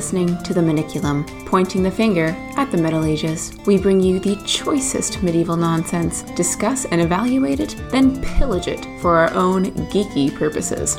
[0.00, 3.52] Listening to The Maniculum, pointing the finger at the Middle Ages.
[3.66, 9.18] We bring you the choicest medieval nonsense, discuss and evaluate it, then pillage it for
[9.18, 10.94] our own geeky purposes.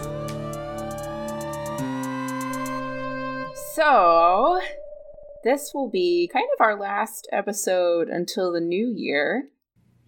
[3.74, 4.62] So,
[5.44, 9.50] this will be kind of our last episode until the new year.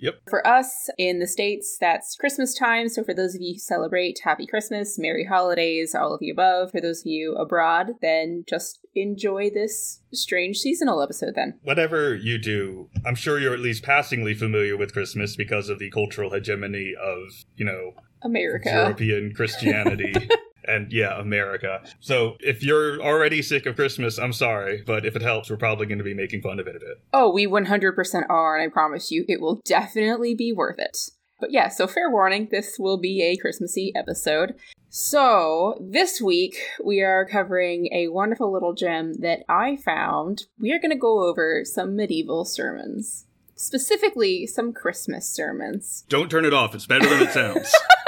[0.04, 0.24] Yep.
[0.30, 2.90] For us in the States, that's Christmas time.
[2.90, 6.72] So for those of you who celebrate, happy Christmas, Merry Holidays, all of the above.
[6.72, 11.58] For those of you abroad, then just enjoy this strange seasonal episode then.
[11.64, 15.90] Whatever you do, I'm sure you're at least passingly familiar with Christmas because of the
[15.90, 18.72] cultural hegemony of, you know, America.
[18.72, 20.14] European Christianity.
[20.66, 21.81] and yeah, America.
[22.00, 25.86] So if you're already sick of Christmas, I'm sorry, but if it helps, we're probably
[25.86, 27.02] going to be making fun of it a bit.
[27.14, 30.97] Oh, we 100% are, and I promise you, it will definitely be worth it.
[31.39, 34.55] But yeah, so fair warning, this will be a Christmassy episode.
[34.89, 40.44] So, this week we are covering a wonderful little gem that I found.
[40.59, 46.05] We are going to go over some medieval sermons, specifically some Christmas sermons.
[46.09, 47.73] Don't turn it off, it's better than it sounds.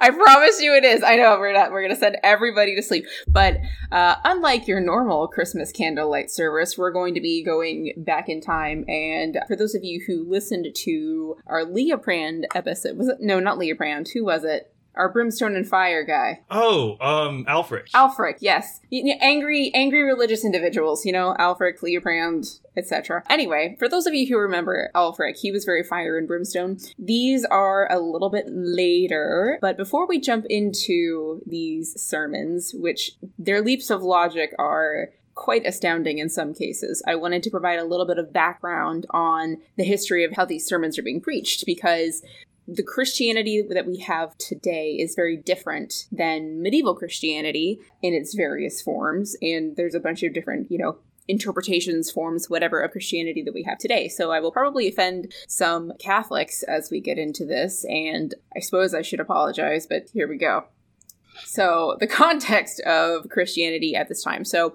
[0.00, 1.02] I promise you it is.
[1.02, 3.06] I know we're not we're gonna send everybody to sleep.
[3.28, 3.58] But
[3.92, 8.84] uh, unlike your normal Christmas candlelight service, we're going to be going back in time.
[8.88, 13.58] And for those of you who listened to our Liutprand episode, was it no, not
[13.58, 14.72] Liutprand, who was it?
[14.96, 16.40] Our brimstone and fire guy.
[16.50, 17.90] Oh, um, Alfric.
[17.90, 18.80] Alfric, yes.
[19.20, 23.22] angry, angry religious individuals, you know, Alfric, Liutprand, etc.
[23.28, 26.78] Anyway, for those of you who remember Alfric, he was very fire and brimstone.
[26.98, 33.60] These are a little bit later, but before we jump into these sermons, which their
[33.60, 37.02] leaps of logic are quite astounding in some cases.
[37.06, 40.66] I wanted to provide a little bit of background on the history of how these
[40.66, 42.22] sermons are being preached because
[42.68, 48.82] the Christianity that we have today is very different than medieval Christianity in its various
[48.82, 49.36] forms.
[49.40, 53.64] And there's a bunch of different, you know, interpretations, forms, whatever of Christianity that we
[53.64, 54.08] have today.
[54.08, 57.84] So I will probably offend some Catholics as we get into this.
[57.88, 60.64] And I suppose I should apologize, but here we go.
[61.44, 64.44] So, the context of Christianity at this time.
[64.44, 64.72] So,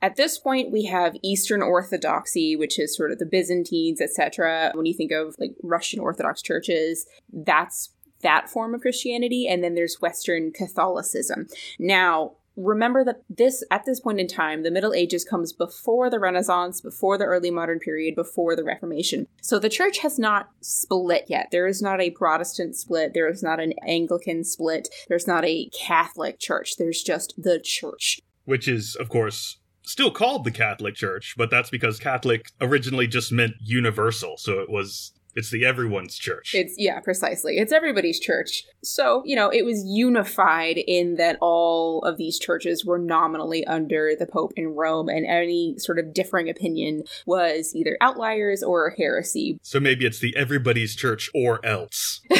[0.00, 4.70] at this point, we have Eastern Orthodoxy, which is sort of the Byzantines, etc.
[4.74, 7.90] When you think of like Russian Orthodox churches, that's
[8.22, 11.46] that form of Christianity, and then there's Western Catholicism.
[11.78, 16.18] Now, remember that this at this point in time the middle ages comes before the
[16.18, 19.28] renaissance before the early modern period before the reformation.
[19.40, 21.48] So the church has not split yet.
[21.52, 23.14] There is not a protestant split.
[23.14, 24.88] There is not an anglican split.
[25.08, 26.76] There's not a catholic church.
[26.76, 28.20] There's just the church.
[28.44, 33.32] Which is of course still called the Catholic Church, but that's because Catholic originally just
[33.32, 34.36] meant universal.
[34.36, 36.52] So it was it's the everyone's church.
[36.52, 37.58] It's yeah, precisely.
[37.58, 38.64] It's everybody's church.
[38.82, 44.16] So, you know, it was unified in that all of these churches were nominally under
[44.18, 49.58] the Pope in Rome, and any sort of differing opinion was either outliers or heresy.
[49.62, 52.20] So maybe it's the everybody's church or else.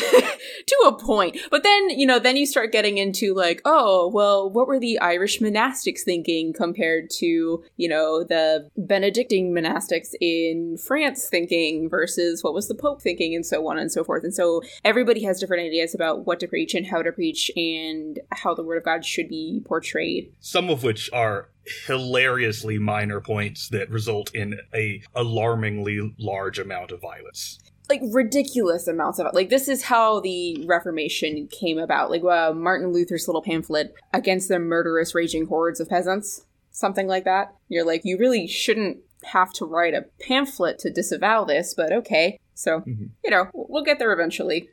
[0.67, 1.39] to a point.
[1.51, 4.99] But then, you know, then you start getting into like, oh, well, what were the
[4.99, 12.55] Irish monastics thinking compared to, you know, the Benedictine monastics in France thinking versus what
[12.55, 14.25] was the Pope thinking and so on and so forth.
[14.25, 18.19] And so everybody has different ideas about what to preach and how to preach and
[18.33, 20.33] how the word of God should be portrayed.
[20.41, 21.49] Some of which are
[21.87, 29.19] hilariously minor points that result in a alarmingly large amount of violence like ridiculous amounts
[29.19, 29.35] of it.
[29.35, 32.11] Like this is how the Reformation came about.
[32.11, 37.25] Like uh, Martin Luther's little pamphlet against the murderous raging hordes of peasants, something like
[37.25, 37.55] that.
[37.69, 42.39] You're like, you really shouldn't have to write a pamphlet to disavow this, but okay.
[42.59, 43.07] So mm-hmm.
[43.25, 44.69] you know, we'll get there eventually.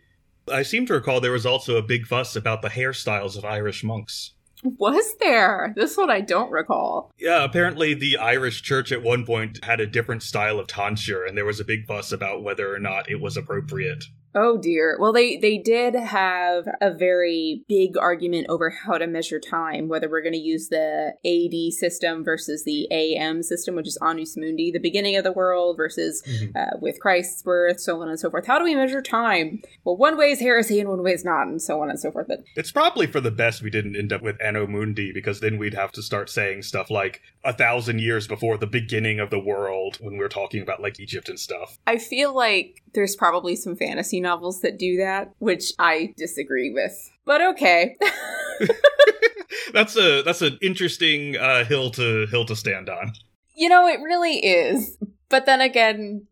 [0.52, 3.84] I seem to recall there was also a big fuss about the hairstyles of Irish
[3.84, 4.34] monks.
[4.64, 5.74] Was there?
[5.76, 7.12] This one I don't recall.
[7.20, 11.38] Yeah, apparently the Irish church at one point had a different style of tonsure, and
[11.38, 14.06] there was a big fuss about whether or not it was appropriate.
[14.38, 14.98] Oh dear.
[15.00, 20.10] Well, they they did have a very big argument over how to measure time, whether
[20.10, 24.72] we're going to use the AD system versus the AM system, which is Anno Mundi,
[24.72, 26.52] the beginning of the world, versus mm-hmm.
[26.54, 28.46] uh, with Christ's birth, so on and so forth.
[28.46, 29.62] How do we measure time?
[29.86, 32.12] Well, one way is heresy and one way is not, and so on and so
[32.12, 32.28] forth.
[32.28, 35.58] But it's probably for the best we didn't end up with Anno Mundi, because then
[35.58, 39.40] we'd have to start saying stuff like a thousand years before the beginning of the
[39.40, 41.78] world when we're talking about like Egypt and stuff.
[41.88, 46.94] I feel like there's probably some fantasy novels that do that, which I disagree with.
[47.26, 47.96] But okay.
[49.74, 53.14] that's a that's an interesting uh, hill to hill to stand on.
[53.56, 54.98] You know, it really is.
[55.30, 56.28] But then again,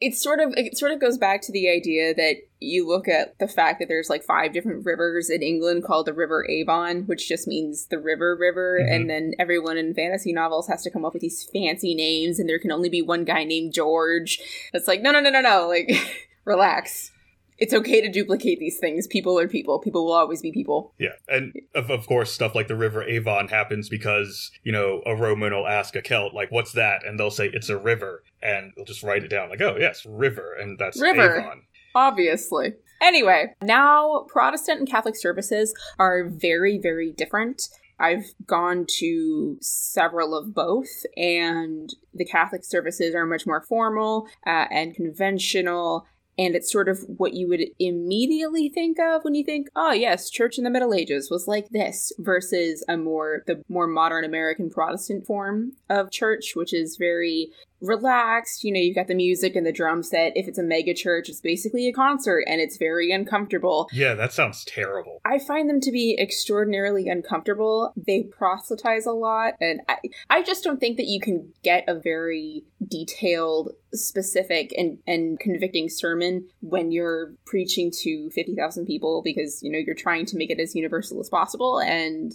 [0.00, 3.38] It sort of it sort of goes back to the idea that you look at
[3.38, 7.28] the fact that there's like five different rivers in England called the River Avon, which
[7.28, 8.94] just means the river river, Mhm.
[8.94, 12.48] and then everyone in fantasy novels has to come up with these fancy names, and
[12.48, 14.40] there can only be one guy named George.
[14.72, 15.68] It's like no, no, no, no, no.
[15.68, 15.90] Like,
[16.46, 17.12] relax.
[17.60, 19.06] It's okay to duplicate these things.
[19.06, 19.78] People are people.
[19.78, 20.94] People will always be people.
[20.98, 25.14] Yeah, and of, of course, stuff like the River Avon happens because you know a
[25.14, 28.72] Roman will ask a Celt like, "What's that?" and they'll say it's a river, and
[28.74, 31.40] they'll just write it down like, "Oh yes, river," and that's River.
[31.40, 31.62] Avon.
[31.94, 32.74] Obviously.
[33.02, 37.62] Anyway, now Protestant and Catholic services are very, very different.
[37.98, 44.66] I've gone to several of both, and the Catholic services are much more formal uh,
[44.70, 46.06] and conventional.
[46.40, 50.30] And it's sort of what you would immediately think of when you think, oh yes,
[50.30, 54.70] church in the Middle Ages was like this, versus a more the more modern American
[54.70, 58.64] Protestant form of church, which is very relaxed.
[58.64, 60.32] You know, you've got the music and the drum set.
[60.36, 63.88] If it's a mega church, it's basically a concert and it's very uncomfortable.
[63.92, 65.20] Yeah, that sounds terrible.
[65.24, 67.92] I find them to be extraordinarily uncomfortable.
[67.96, 69.98] They proselytize a lot, and I,
[70.28, 75.88] I just don't think that you can get a very detailed, specific, and, and convicting
[75.88, 80.60] sermon when you're preaching to 50,000 people because, you know, you're trying to make it
[80.60, 82.32] as universal as possible, and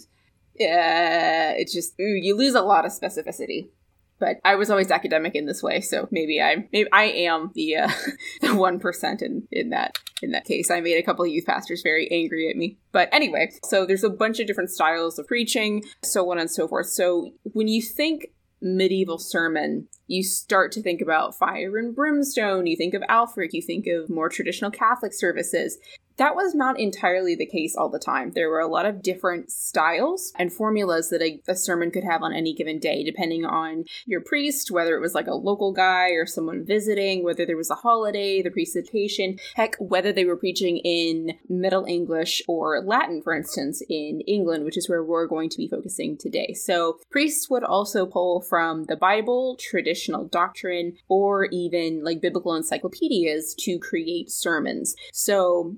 [0.58, 3.68] uh, it's just, ooh, you lose a lot of specificity
[4.18, 7.76] but I was always academic in this way, so maybe I'm maybe I am the
[7.76, 7.88] uh,
[8.40, 10.70] the one percent in in that in that case.
[10.70, 13.50] I made a couple of youth pastors very angry at me, but anyway.
[13.64, 16.86] So there's a bunch of different styles of preaching, so on and so forth.
[16.86, 18.28] So when you think
[18.60, 22.66] medieval sermon, you start to think about fire and brimstone.
[22.66, 25.78] You think of Alfred, You think of more traditional Catholic services.
[26.16, 28.32] That was not entirely the case all the time.
[28.32, 32.22] There were a lot of different styles and formulas that a, a, sermon could have
[32.22, 36.10] on any given day, depending on your priest, whether it was like a local guy
[36.10, 40.78] or someone visiting, whether there was a holiday, the presentation, heck, whether they were preaching
[40.78, 45.58] in Middle English or Latin, for instance, in England, which is where we're going to
[45.58, 46.54] be focusing today.
[46.54, 53.54] So priests would also pull from the Bible, traditional doctrine, or even like biblical encyclopedias
[53.60, 54.94] to create sermons.
[55.12, 55.76] So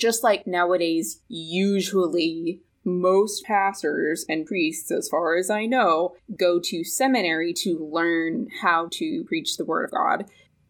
[0.00, 6.82] just like nowadays, usually most pastors and priests, as far as I know, go to
[6.82, 10.24] seminary to learn how to preach the word of God.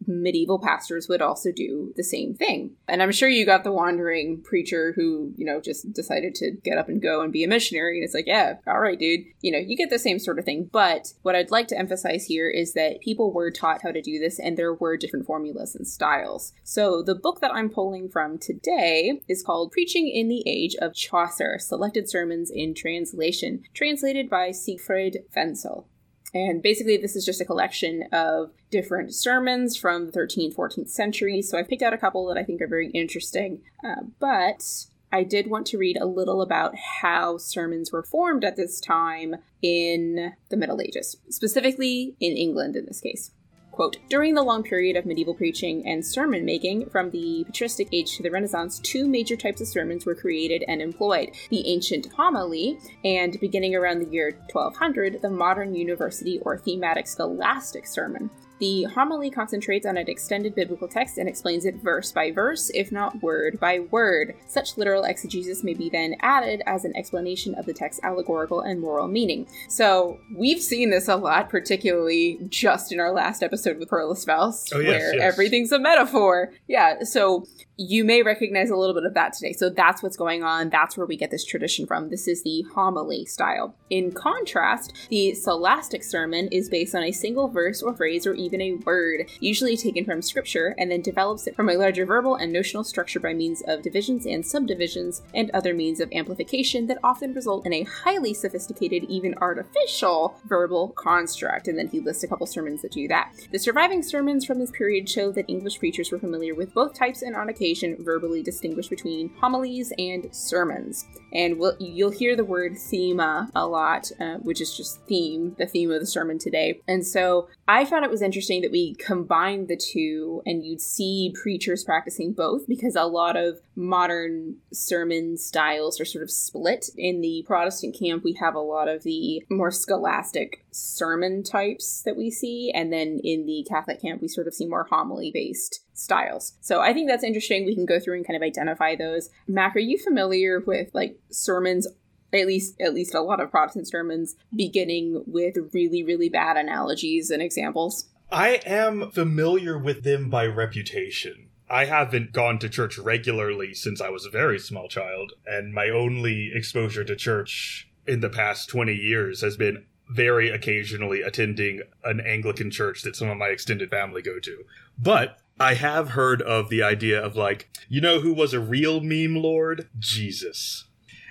[0.07, 2.75] Medieval pastors would also do the same thing.
[2.87, 6.77] And I'm sure you got the wandering preacher who, you know, just decided to get
[6.77, 7.97] up and go and be a missionary.
[7.97, 9.25] And it's like, yeah, all right, dude.
[9.41, 10.69] You know, you get the same sort of thing.
[10.71, 14.19] But what I'd like to emphasize here is that people were taught how to do
[14.19, 16.53] this and there were different formulas and styles.
[16.63, 20.93] So the book that I'm pulling from today is called Preaching in the Age of
[20.93, 25.87] Chaucer Selected Sermons in Translation, translated by Siegfried Wenzel.
[26.33, 31.41] And basically, this is just a collection of different sermons from the 13th, 14th century.
[31.41, 33.61] So I've picked out a couple that I think are very interesting.
[33.83, 34.63] Uh, but
[35.11, 39.35] I did want to read a little about how sermons were formed at this time
[39.61, 43.31] in the Middle Ages, specifically in England in this case.
[43.71, 48.17] Quote, during the long period of medieval preaching and sermon making, from the patristic age
[48.17, 52.77] to the Renaissance, two major types of sermons were created and employed the ancient homily,
[53.05, 58.29] and beginning around the year 1200, the modern university or thematic scholastic sermon.
[58.61, 62.91] The homily concentrates on an extended biblical text and explains it verse by verse, if
[62.91, 64.35] not word by word.
[64.47, 68.79] Such literal exegesis may be then added as an explanation of the text's allegorical and
[68.79, 69.47] moral meaning.
[69.67, 74.79] So, we've seen this a lot, particularly just in our last episode with Perlesvaus, Oh,
[74.79, 75.23] yes, where yes.
[75.33, 76.53] everything's a metaphor.
[76.67, 77.45] Yeah, so
[77.81, 79.53] you may recognize a little bit of that today.
[79.53, 80.69] So that's what's going on.
[80.69, 82.09] That's where we get this tradition from.
[82.09, 83.75] This is the homily style.
[83.89, 88.61] In contrast, the scholastic sermon is based on a single verse or phrase or even
[88.61, 92.53] a word, usually taken from scripture, and then develops it from a larger verbal and
[92.53, 97.33] notional structure by means of divisions and subdivisions and other means of amplification that often
[97.33, 101.67] result in a highly sophisticated, even artificial verbal construct.
[101.67, 103.33] And then he lists a couple sermons that do that.
[103.51, 107.23] The surviving sermons from this period show that English preachers were familiar with both types
[107.23, 111.05] and on occasion verbally distinguish between homilies and sermons.
[111.33, 115.65] And we'll, you'll hear the word thema a lot, uh, which is just theme, the
[115.65, 116.81] theme of the sermon today.
[116.87, 121.33] And so I found it was interesting that we combined the two and you'd see
[121.41, 126.89] preachers practicing both because a lot of modern sermon styles are sort of split.
[126.97, 132.17] In the Protestant camp, we have a lot of the more scholastic sermon types that
[132.17, 135.83] we see, and then in the Catholic camp, we sort of see more homily based
[135.93, 136.53] styles.
[136.61, 137.65] So I think that's interesting.
[137.65, 139.29] We can go through and kind of identify those.
[139.47, 141.87] Mac, are you familiar with like sermons
[142.33, 147.29] at least at least a lot of Protestant sermons beginning with really really bad analogies
[147.29, 148.09] and examples.
[148.31, 151.50] I am familiar with them by reputation.
[151.71, 155.89] I haven't gone to church regularly since I was a very small child, and my
[155.89, 162.19] only exposure to church in the past 20 years has been very occasionally attending an
[162.19, 164.65] Anglican church that some of my extended family go to.
[164.99, 168.99] But I have heard of the idea of like, you know who was a real
[168.99, 169.87] meme lord?
[169.97, 170.83] Jesus.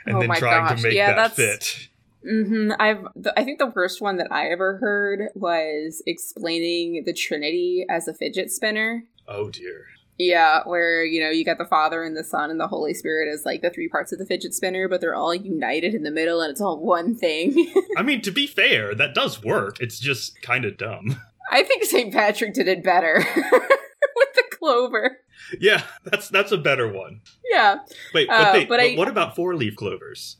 [0.06, 1.88] And Oh then trying gosh, to make yeah, that that's- fit.
[2.26, 3.04] hmm I've.
[3.14, 8.08] The, I think the worst one that I ever heard was explaining the Trinity as
[8.08, 9.04] a fidget spinner.
[9.28, 9.84] Oh dear.
[10.22, 13.26] Yeah, where you know you got the Father and the Son and the Holy Spirit
[13.32, 16.10] as like the three parts of the fidget spinner, but they're all united in the
[16.10, 17.72] middle, and it's all one thing.
[17.96, 19.80] I mean, to be fair, that does work.
[19.80, 21.18] It's just kind of dumb.
[21.50, 22.12] I think St.
[22.12, 25.16] Patrick did it better with the clover.
[25.58, 27.22] Yeah, that's that's a better one.
[27.50, 27.78] Yeah.
[28.12, 30.36] Wait, Uh, but, wait, but but I- what about four leaf clovers?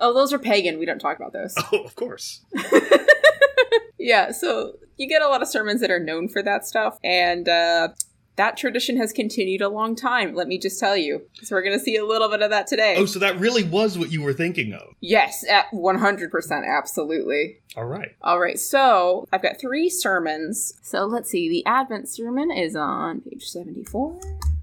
[0.00, 0.80] Oh, those are pagan.
[0.80, 1.54] We don't talk about those.
[1.72, 2.44] Oh, of course.
[3.98, 7.48] Yeah, so you get a lot of sermons that are known for that stuff, and
[7.48, 7.90] uh,
[8.36, 11.22] that tradition has continued a long time, let me just tell you.
[11.42, 12.94] So we're going to see a little bit of that today.
[12.96, 14.94] Oh, so that really was what you were thinking of.
[15.00, 17.58] yes, at 100%, absolutely.
[17.76, 18.14] All right.
[18.22, 20.74] All right, so I've got three sermons.
[20.82, 24.18] So let's see, the Advent sermon is on page 74.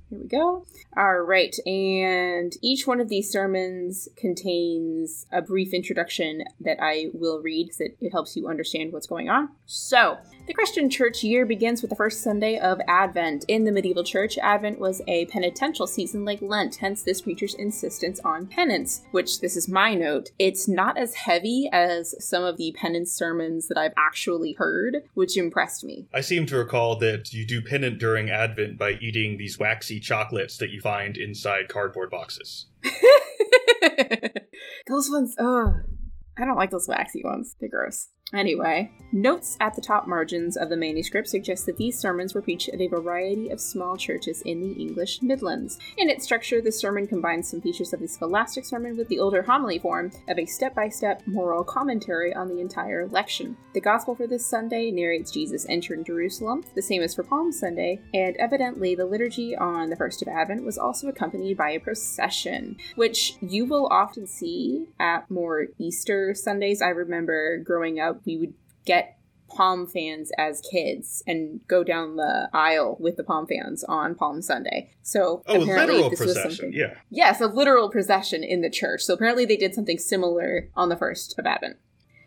[0.10, 0.66] Here we go.
[0.98, 7.42] All right, and each one of these sermons contains a brief introduction that I will
[7.42, 9.50] read because it, it helps you understand what's going on.
[9.68, 13.46] So, the Christian church year begins with the first Sunday of Advent.
[13.48, 18.20] In the medieval church, Advent was a penitential season like Lent, hence this preacher's insistence
[18.22, 20.32] on penance, which this is my note.
[20.39, 25.38] It's not as heavy as some of the penance sermons that I've actually heard, which
[25.38, 26.08] impressed me.
[26.12, 30.58] I seem to recall that you do penance during Advent by eating these waxy chocolates
[30.58, 32.68] that you find inside cardboard boxes.
[34.88, 35.74] those ones, oh,
[36.38, 37.56] I don't like those waxy ones.
[37.60, 38.10] They're gross.
[38.32, 42.70] Anyway, notes at the top margins of the manuscript suggest that these sermons were preached
[42.70, 45.80] at a variety of small churches in the English Midlands.
[45.98, 49.42] In its structure, the sermon combines some features of the scholastic sermon with the older
[49.42, 53.58] homily form of a step by step moral commentary on the entire lection.
[53.74, 58.00] The gospel for this Sunday narrates Jesus entering Jerusalem, the same as for Palm Sunday,
[58.14, 62.78] and evidently the liturgy on the first of Advent was also accompanied by a procession,
[62.96, 66.82] which you will often see at more Easter Sundays.
[66.82, 68.54] I remember growing up, we would
[68.86, 69.18] get
[69.50, 74.42] palm fans as kids and go down the aisle with the palm fans on Palm
[74.42, 74.92] Sunday.
[75.02, 76.72] So Oh, apparently literal this was something.
[76.72, 76.94] Yeah.
[77.10, 79.02] Yes, a literal procession in the church.
[79.02, 81.78] So apparently they did something similar on the first of Advent.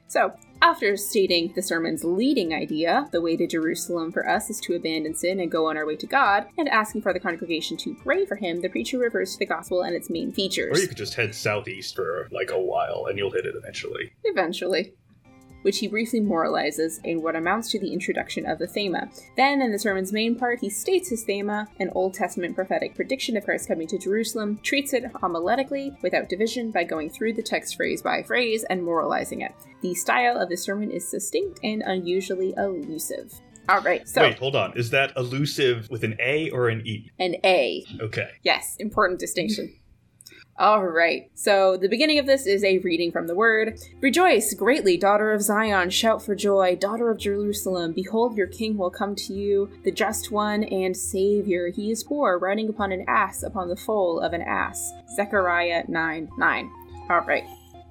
[0.08, 4.74] So, after stating the sermon's leading idea, the way to Jerusalem for us is to
[4.74, 7.94] abandon sin and go on our way to God, and asking for the congregation to
[7.94, 10.76] pray for him, the preacher refers to the gospel and its main features.
[10.76, 14.12] Or you could just head southeast for like a while and you'll hit it eventually.
[14.24, 14.92] Eventually.
[15.62, 19.10] Which he briefly moralizes in what amounts to the introduction of the Thema.
[19.36, 23.36] Then, in the sermon's main part, he states his Thema, an Old Testament prophetic prediction
[23.36, 27.76] of Christ coming to Jerusalem, treats it homiletically, without division, by going through the text
[27.76, 29.52] phrase by phrase and moralizing it.
[29.80, 33.32] The style of the sermon is succinct and unusually elusive.
[33.70, 34.76] Alright, so Wait, hold on.
[34.76, 37.10] Is that elusive with an A or an E?
[37.18, 37.84] an A.
[38.00, 38.30] Okay.
[38.42, 39.72] Yes, important distinction.
[40.58, 43.80] All right, so the beginning of this is a reading from the word.
[44.00, 47.92] Rejoice greatly, daughter of Zion, shout for joy, daughter of Jerusalem.
[47.92, 51.70] Behold, your king will come to you, the just one and savior.
[51.70, 54.92] He is poor, riding upon an ass, upon the foal of an ass.
[55.16, 56.70] Zechariah 9 9.
[57.08, 57.44] All right,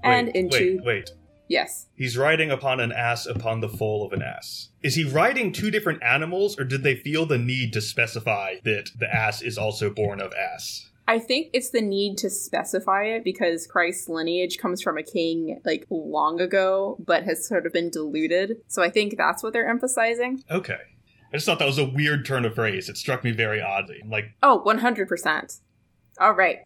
[0.04, 0.78] and wait, into.
[0.78, 1.12] Wait, wait.
[1.48, 1.88] Yes.
[1.96, 4.70] He's riding upon an ass upon the foal of an ass.
[4.84, 8.92] Is he riding two different animals, or did they feel the need to specify that
[8.98, 10.91] the ass is also born of ass?
[11.08, 15.60] I think it's the need to specify it because Christ's lineage comes from a king
[15.66, 18.58] like long ago, but has sort of been diluted.
[18.68, 20.44] So I think that's what they're emphasizing.
[20.50, 20.78] Okay.
[21.34, 22.90] I just thought that was a weird turn of phrase.
[22.90, 24.00] It struck me very oddly.
[24.04, 25.60] I'm like, Oh, 100%.
[26.20, 26.60] All right.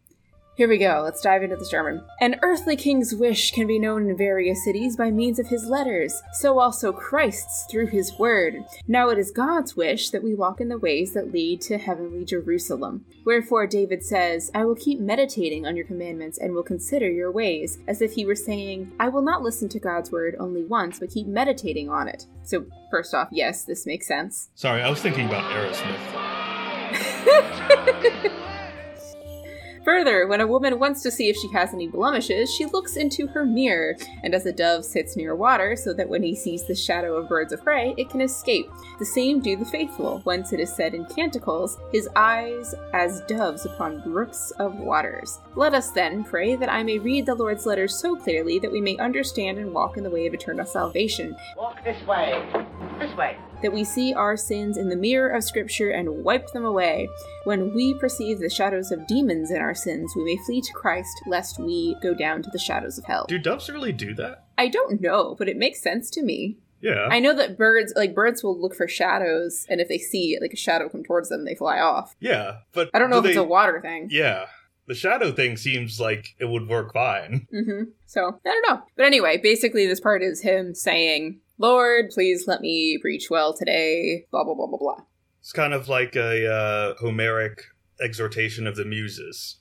[0.56, 1.02] Here we go.
[1.04, 2.02] Let's dive into the sermon.
[2.22, 6.22] An earthly king's wish can be known in various cities by means of his letters,
[6.32, 8.64] so also Christ's through his word.
[8.88, 12.24] Now it is God's wish that we walk in the ways that lead to heavenly
[12.24, 13.04] Jerusalem.
[13.26, 17.80] Wherefore David says, I will keep meditating on your commandments and will consider your ways,
[17.86, 21.10] as if he were saying, I will not listen to God's word only once, but
[21.10, 22.28] keep meditating on it.
[22.44, 24.52] So, first off, yes, this makes sense.
[24.56, 26.32] sorry, I was thinking about Aerosmith.
[29.86, 33.28] Further, when a woman wants to see if she has any blemishes, she looks into
[33.28, 36.74] her mirror, and as a dove sits near water, so that when he sees the
[36.74, 38.68] shadow of birds of prey, it can escape.
[38.98, 43.66] The same do the faithful, whence it is said in Canticles, His eyes as doves
[43.68, 45.40] upon brooks of waters.
[45.56, 48.82] Let us then pray that I may read the Lord's letters so clearly that we
[48.82, 51.36] may understand and walk in the way of eternal salvation.
[51.56, 52.44] Walk this way.
[53.00, 53.38] This way.
[53.66, 57.10] That we see our sins in the mirror of Scripture and wipe them away.
[57.46, 61.24] When we perceive the shadows of demons in our sins, we may flee to Christ,
[61.26, 63.26] lest we go down to the shadows of hell.
[63.28, 64.46] Do doves really do that?
[64.56, 66.58] I don't know, but it makes sense to me.
[66.80, 67.08] Yeah.
[67.10, 70.54] I know that birds, like birds, will look for shadows, and if they see like
[70.54, 72.16] a shadow come towards them, they fly off.
[72.20, 74.10] yeah, but I don't know do if it's a water thing.
[74.12, 74.46] Yeah.
[74.88, 77.48] The shadow thing seems like it would work fine.
[77.50, 78.84] hmm So I don't know.
[78.96, 84.26] But anyway, basically, this part is him saying, "Lord, please let me preach well today."
[84.32, 85.06] Blah blah blah blah blah.
[85.40, 87.62] It's kind of like a uh, Homeric
[88.02, 89.58] exhortation of the muses.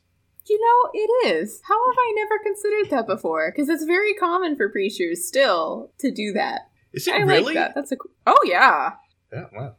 [0.48, 1.60] You know, it is.
[1.66, 3.50] How have I never considered that before?
[3.50, 6.62] Because it's very common for preachers still to do that.
[6.92, 7.42] Is it I really?
[7.42, 7.74] like that.
[7.74, 7.96] That's a.
[8.26, 8.90] Oh yeah.
[9.32, 9.76] Yeah, wow.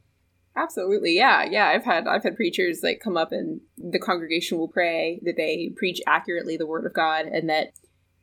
[0.57, 1.67] Absolutely, yeah, yeah.
[1.67, 5.72] I've had I've had preachers like come up and the congregation will pray that they
[5.75, 7.74] preach accurately the word of God and that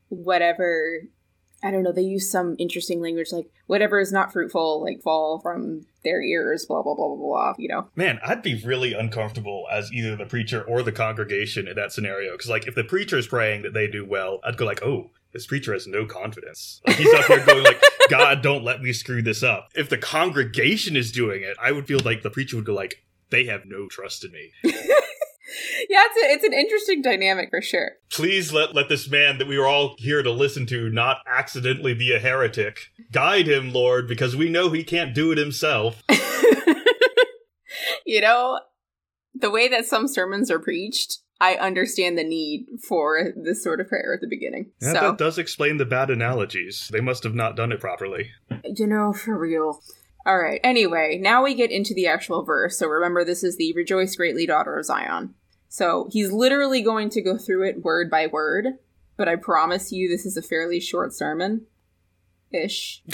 [0.08, 1.02] whatever
[1.62, 5.38] I don't know, they use some interesting language like whatever is not fruitful like fall
[5.40, 7.54] from their ears, blah blah blah blah blah.
[7.58, 11.76] You know, Man, I'd be really uncomfortable as either the preacher or the congregation in
[11.76, 12.32] that scenario.
[12.32, 15.10] Because, like, if the preacher is praying that they do well, I'd go like, "Oh,
[15.32, 18.92] this preacher has no confidence." Like, he's up here going like, "God, don't let me
[18.92, 22.56] screw this up." If the congregation is doing it, I would feel like the preacher
[22.56, 24.52] would go like, "They have no trust in me."
[25.88, 27.92] yeah, it's a, it's an interesting dynamic for sure.
[28.10, 31.94] Please let let this man that we are all here to listen to not accidentally
[31.94, 32.90] be a heretic.
[33.10, 36.02] Guide him, Lord, because we know he can't do it himself.
[38.06, 38.60] you know,
[39.34, 43.88] the way that some sermons are preached, I understand the need for this sort of
[43.88, 44.70] prayer at the beginning.
[44.80, 46.88] Yeah, so that does explain the bad analogies.
[46.92, 48.30] They must have not done it properly.
[48.64, 49.80] You know, for real.
[50.24, 50.60] All right.
[50.62, 52.78] Anyway, now we get into the actual verse.
[52.78, 55.34] So remember, this is the Rejoice Greatly, Daughter of Zion.
[55.72, 58.74] So he's literally going to go through it word by word,
[59.16, 61.62] but I promise you this is a fairly short sermon.
[62.52, 63.02] Ish.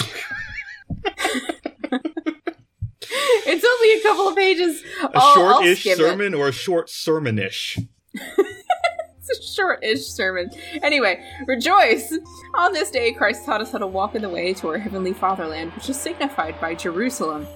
[3.47, 4.83] it's only a couple of pages.
[5.05, 5.97] A I'll short-ish skim it.
[5.99, 7.79] sermon or a short sermonish?
[9.31, 10.51] It's a short-ish sermon.
[10.83, 12.19] Anyway, rejoice!
[12.55, 15.13] On this day, Christ taught us how to walk in the way to our heavenly
[15.13, 17.47] fatherland, which is signified by Jerusalem.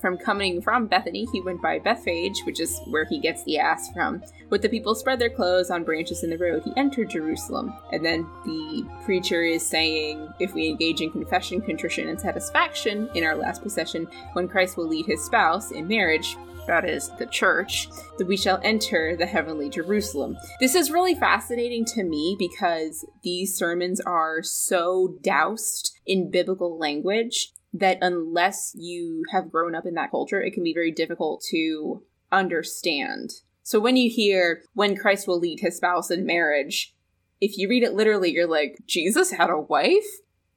[0.00, 3.90] From coming from Bethany, he went by Bethphage, which is where he gets the ass
[3.92, 4.22] from.
[4.50, 7.74] With the people spread their clothes on branches in the road, he entered Jerusalem.
[7.92, 13.24] And then the preacher is saying, if we engage in confession, contrition, and satisfaction in
[13.24, 16.36] our last procession, when Christ will lead his spouse in marriage,
[16.68, 20.36] that is, the church, that we shall enter the heavenly Jerusalem.
[20.60, 27.52] This is really fascinating to me because these sermons are so doused in biblical language
[27.72, 32.02] that unless you have grown up in that culture, it can be very difficult to
[32.32, 33.30] understand.
[33.62, 36.94] So when you hear, when Christ will lead his spouse in marriage,
[37.40, 40.06] if you read it literally, you're like, Jesus had a wife?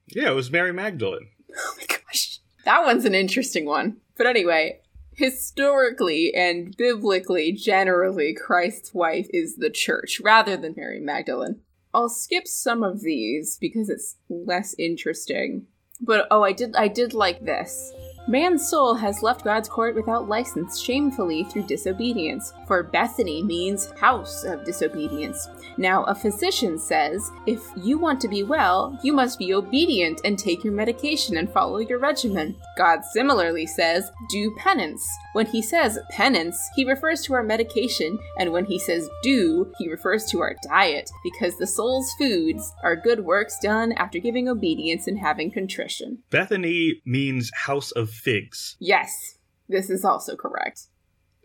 [0.08, 1.28] Yeah, it was Mary Magdalene.
[1.54, 2.38] Oh my gosh.
[2.64, 3.98] That one's an interesting one.
[4.16, 4.80] But anyway,
[5.12, 11.60] historically and biblically, generally, Christ's wife is the church rather than Mary Magdalene.
[11.92, 15.66] I'll skip some of these because it's less interesting.
[16.02, 17.94] But oh, I did I did like this.
[18.28, 24.44] Man's soul has left God's court without license shamefully through disobedience, for Bethany means house
[24.44, 25.48] of disobedience.
[25.76, 30.38] Now, a physician says, if you want to be well, you must be obedient and
[30.38, 32.54] take your medication and follow your regimen.
[32.78, 35.04] God similarly says, do penance.
[35.32, 39.90] When he says penance, he refers to our medication, and when he says do, he
[39.90, 45.08] refers to our diet, because the soul's foods are good works done after giving obedience
[45.08, 46.22] and having contrition.
[46.30, 48.76] Bethany means house of figs.
[48.78, 50.88] Yes, this is also correct.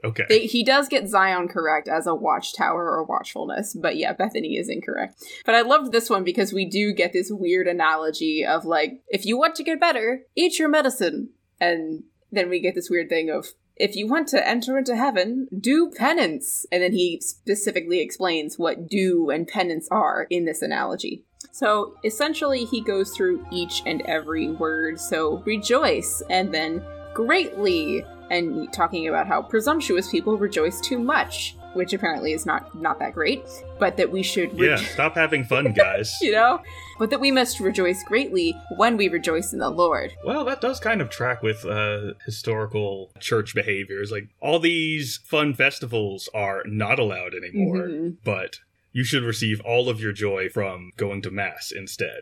[0.03, 0.25] Okay.
[0.30, 4.69] They, he does get Zion correct as a watchtower or watchfulness, but yeah, Bethany is
[4.69, 5.23] incorrect.
[5.45, 9.25] But I loved this one because we do get this weird analogy of like, if
[9.25, 11.30] you want to get better, eat your medicine.
[11.60, 15.47] And then we get this weird thing of, if you want to enter into heaven,
[15.60, 16.65] do penance.
[16.71, 21.25] And then he specifically explains what do and penance are in this analogy.
[21.52, 25.00] So essentially, he goes through each and every word.
[25.00, 31.93] So rejoice, and then greatly, and talking about how presumptuous people rejoice too much, which
[31.93, 33.41] apparently is not not that great,
[33.80, 36.15] but that we should, re- yeah, stop having fun, guys.
[36.21, 36.60] you know,
[37.00, 40.13] but that we must rejoice greatly when we rejoice in the Lord.
[40.26, 44.12] Well, that does kind of track with uh, historical church behaviors.
[44.12, 48.17] Like, all these fun festivals are not allowed anymore, Mhm.
[48.23, 48.60] but
[48.97, 52.21] you should receive all of your joy from going to Mass instead.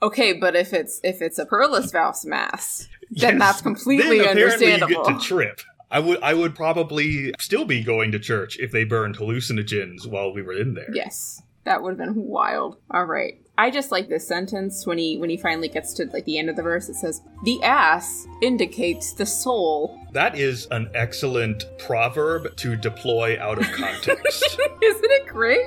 [0.00, 3.40] Okay, but if it's if it's a Perlesvaus mass, then Yes.
[3.40, 4.92] that's completely then understandable.
[4.92, 5.60] You get to trip.
[5.90, 10.32] I would I would probably still be going to church if they burned hallucinogens while
[10.32, 10.94] we were in there.
[10.94, 12.76] Yes, that would have been wild.
[12.92, 13.34] All right.
[13.58, 16.48] I just like this sentence when he when he finally gets to like the end
[16.48, 16.88] of the verse.
[16.88, 23.58] It says, "The ass indicates the soul." That is an excellent proverb to deploy out
[23.58, 24.44] of context.
[24.82, 25.66] Isn't it great?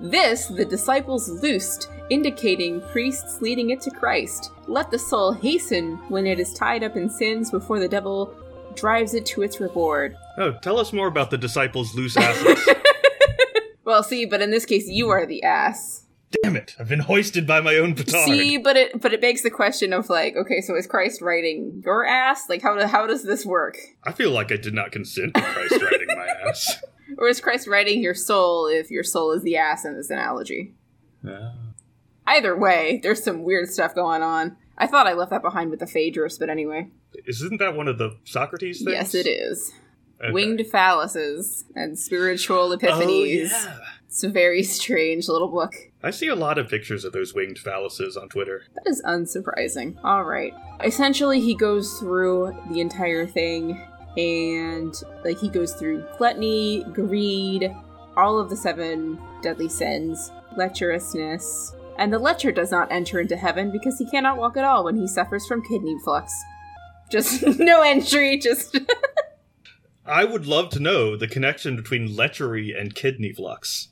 [0.00, 4.52] This the disciples loosed, indicating priests leading it to Christ.
[4.66, 8.32] Let the soul hasten when it is tied up in sins before the devil
[8.74, 10.16] drives it to its reward.
[10.36, 12.68] oh, tell us more about the disciples' loose asses.
[13.84, 16.04] Well, see, but in this case, you are the ass.
[16.42, 16.76] Damn it!
[16.78, 18.26] I've been hoisted by my own petard.
[18.26, 21.82] See, but it but it begs the question of like, okay, so is Christ writing
[21.84, 22.44] your ass?
[22.50, 23.78] Like, how do, how does this work?
[24.04, 26.82] I feel like I did not consent to Christ riding my ass.
[27.18, 30.74] Or is Christ writing your soul if your soul is the ass in this analogy?
[31.22, 31.50] Yeah.
[32.26, 34.56] Either way, there's some weird stuff going on.
[34.78, 36.88] I thought I left that behind with the Phaedrus, but anyway.
[37.26, 38.92] Isn't that one of the Socrates things?
[38.92, 39.72] Yes, it is.
[40.22, 40.32] Okay.
[40.32, 43.50] Winged phalluses and spiritual Oh, epiphanies.
[43.50, 43.78] yeah.
[44.06, 45.74] It's a very strange little book.
[46.02, 48.62] I see a lot of pictures of those winged phalluses on Twitter.
[48.74, 49.96] That is unsurprising.
[50.04, 50.52] All right.
[50.84, 53.80] Essentially, he goes through the entire thing,
[54.16, 54.94] and
[55.24, 57.74] like he goes through gluttony, greed,
[58.16, 63.70] all of the seven deadly sins, lecherousness, and the lecher does not enter into heaven
[63.70, 66.32] because he cannot walk at all when he suffers from kidney flux.
[67.10, 68.38] Just no entry.
[68.38, 68.78] Just
[70.06, 73.88] I would love to know the connection between lechery and kidney flux.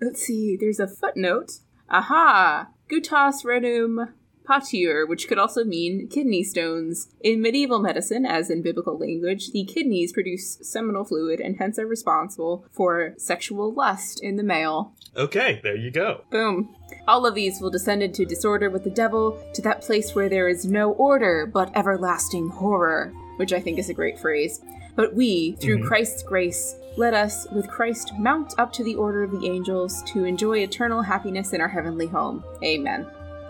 [0.00, 0.56] let's see.
[0.56, 1.60] There's a footnote.
[1.88, 2.68] Aha!
[2.90, 4.12] Gutas renum
[4.46, 7.08] patior, which could also mean kidney stones.
[7.20, 11.86] In medieval medicine, as in biblical language, the kidneys produce seminal fluid and hence are
[11.86, 14.92] responsible for sexual lust in the male.
[15.16, 16.22] Okay, there you go.
[16.30, 16.74] Boom.
[17.06, 20.48] All of these will descend into disorder with the devil, to that place where there
[20.48, 24.60] is no order but everlasting horror, which I think is a great phrase.
[24.96, 25.86] But we, through Mhm.
[25.86, 30.24] Christ's grace, let us, with Christ, mount up to the order of the angels to
[30.24, 32.44] enjoy eternal happiness in our heavenly home.
[32.62, 33.04] Amen.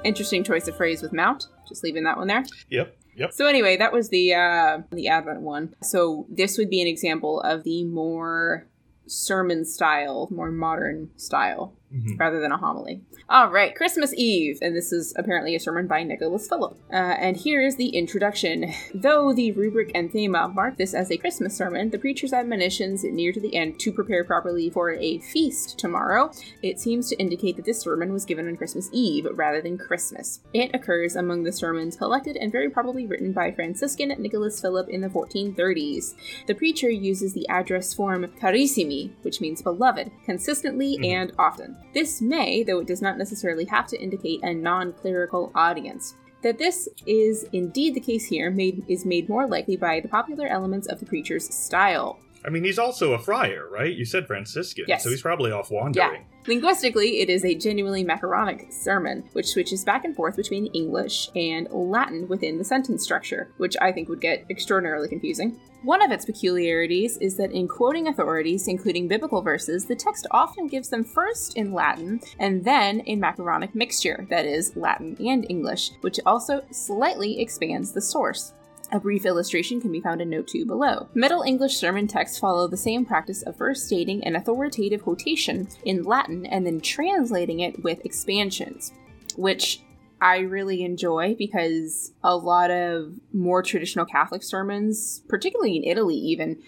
[0.04, 1.48] Interesting choice of phrase with mount.
[1.68, 2.44] Just leaving that one there.
[2.68, 3.32] Yep, yep.
[3.32, 5.74] So anyway, that was the uh, the Advent one.
[5.82, 8.66] So this would be an example of the more
[9.06, 12.18] sermon style, more modern style, Mhm.
[12.18, 13.02] rather than a homily.
[13.28, 16.76] All right, Christmas Eve, and this is apparently a sermon by Nicholas Phillip.
[16.92, 18.66] Uh, and here is the introduction.
[18.94, 23.33] Though the rubric and theme mark this as a Christmas sermon, the preacher's admonitions near
[23.33, 26.30] to the end to prepare properly for a feast tomorrow,
[26.62, 30.40] it seems to indicate that this sermon was given on Christmas Eve rather than Christmas.
[30.52, 35.00] It occurs among the sermons collected and very probably written by Franciscan Nicholas Phillip in
[35.00, 36.14] the 1430s.
[36.46, 41.07] The preacher uses the address form carissimi, which means beloved, consistently Mhm.
[41.07, 41.76] and often.
[41.92, 46.14] This may, though it does not necessarily have to indicate a non-clerical audience.
[46.42, 50.47] That this is indeed the case here made, is made more likely by the popular
[50.47, 52.18] elements of the preacher's style.
[52.44, 53.94] I mean, he's also a friar, right?
[53.94, 55.03] You said Franciscan, Yes.
[55.03, 56.27] so he's probably off wandering.
[56.46, 61.66] Linguistically, it is a genuinely macaronic sermon, which switches back and forth between English and
[61.70, 65.59] Latin within the sentence structure, which I think would get extraordinarily confusing.
[65.85, 70.66] One of its peculiarities is that in quoting authorities, including biblical verses, the text often
[70.66, 75.92] gives them first in Latin and then in macaronic mixture, that is, Latin and English,
[76.02, 78.52] which also slightly expands the source.
[78.94, 81.09] A brief illustration can be found in note 2 below.
[81.14, 86.04] Middle English sermon texts follow the same practice of first stating an authoritative quotation in
[86.04, 88.92] Latin and then translating it with expansions,
[89.35, 89.83] which
[90.20, 96.62] I really enjoy because a lot of more traditional Catholic sermons, particularly in Italy, even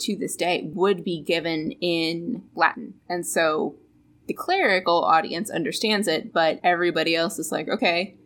[0.00, 2.96] to this day, would be given in Latin.
[3.08, 3.76] And so
[4.26, 8.18] the clerical audience understands it, but everybody else is like, okay,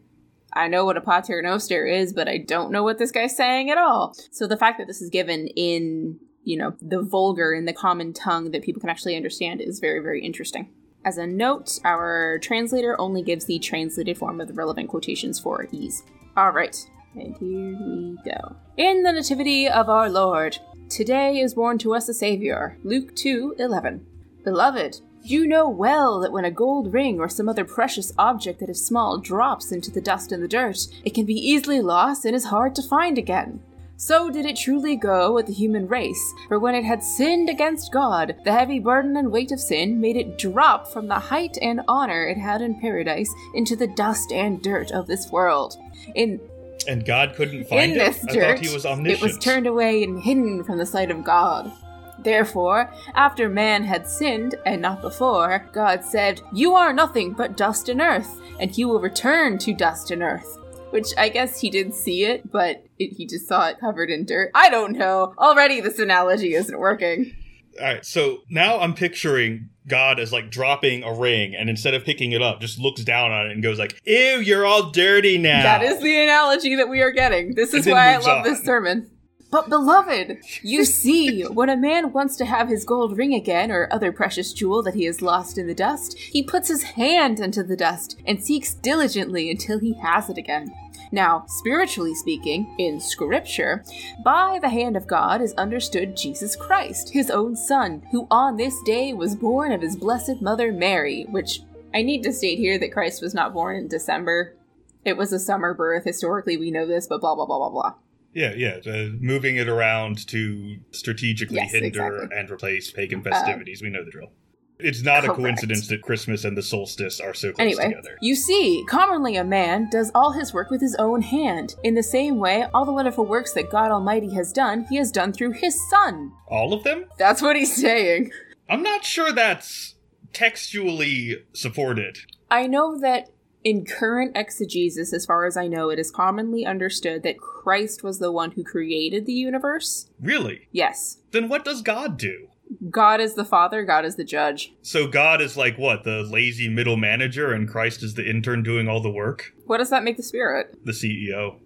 [0.56, 3.70] I know what a pater noster is, but I don't know what this guy's saying
[3.70, 4.14] at all.
[4.30, 8.12] So the fact that this is given in, you know, the vulgar and the common
[8.12, 10.72] tongue that people can actually understand is very, very interesting.
[11.04, 15.68] As a note, our translator only gives the translated form of the relevant quotations for
[15.70, 16.02] ease.
[16.36, 16.76] All right,
[17.14, 18.56] and here we go.
[18.76, 22.78] In the nativity of our Lord, today is born to us a Savior.
[22.82, 24.04] Luke 2 11.
[24.42, 28.70] Beloved, you know well that when a gold ring or some other precious object that
[28.70, 32.34] is small drops into the dust and the dirt, it can be easily lost and
[32.34, 33.60] is hard to find again.
[33.98, 37.92] So did it truly go with the human race, for when it had sinned against
[37.92, 41.80] God, the heavy burden and weight of sin made it drop from the height and
[41.88, 45.76] honor it had in paradise into the dust and dirt of this world.
[46.14, 46.40] In
[46.86, 48.04] And God couldn't find in it?
[48.04, 51.10] this I dirt, thought he was it was turned away and hidden from the sight
[51.10, 51.72] of God.
[52.18, 57.88] Therefore, after man had sinned, and not before, God said, You are nothing but dust
[57.88, 60.58] and earth, and you will return to dust and earth.
[60.90, 64.24] Which I guess he did see it, but it, he just saw it covered in
[64.24, 64.50] dirt.
[64.54, 65.34] I don't know.
[65.36, 67.36] Already this analogy isn't working.
[67.78, 72.04] All right, so now I'm picturing God as like dropping a ring, and instead of
[72.04, 75.36] picking it up, just looks down on it and goes like, "Ew, you're all dirty
[75.36, 77.54] now." That is the analogy that we are getting.
[77.54, 78.42] This is why I love on.
[78.44, 79.10] this sermon.
[79.50, 83.88] But beloved, you see, when a man wants to have his gold ring again or
[83.92, 87.62] other precious jewel that he has lost in the dust, he puts his hand into
[87.62, 90.74] the dust and seeks diligently until he has it again.
[91.12, 93.84] Now, spiritually speaking, in scripture,
[94.24, 98.82] by the hand of God is understood Jesus Christ, his own son, who on this
[98.82, 101.60] day was born of his blessed mother Mary, which
[101.94, 104.56] I need to state here that Christ was not born in December.
[105.04, 106.04] It was a summer birth.
[106.04, 107.94] Historically, we know this, but blah, blah, blah, blah, blah.
[108.36, 108.80] Yeah, yeah.
[108.86, 112.38] Uh, moving it around to strategically Yes, hinder exactly.
[112.38, 113.80] And replace pagan festivities.
[113.80, 114.30] we know the drill.
[114.78, 118.18] It's not a coincidence that Christmas and the solstice are so close Anyway, together.
[118.20, 121.76] you see, commonly a man does all his work with his own hand.
[121.82, 125.10] In the same way, all the wonderful works that God Almighty has done, he has
[125.10, 126.30] done through his Son.
[126.46, 127.06] All of them?
[127.16, 128.32] That's what he's saying.
[128.68, 129.94] I'm not sure that's
[130.34, 132.18] textually supported.
[132.50, 133.30] I know that
[133.64, 138.20] in current exegesis, as far as I know, it is commonly understood that Christ was
[138.20, 140.08] the one who created the universe.
[140.20, 140.68] Really?
[140.70, 141.16] Yes.
[141.32, 142.46] Then what does God do?
[142.90, 144.72] God is the Father, God is the judge.
[144.82, 148.86] So God is like what, the lazy middle manager, and Christ is the intern doing
[148.86, 149.52] all the work?
[149.64, 150.78] What does that make the Spirit?
[150.84, 151.58] The CEO.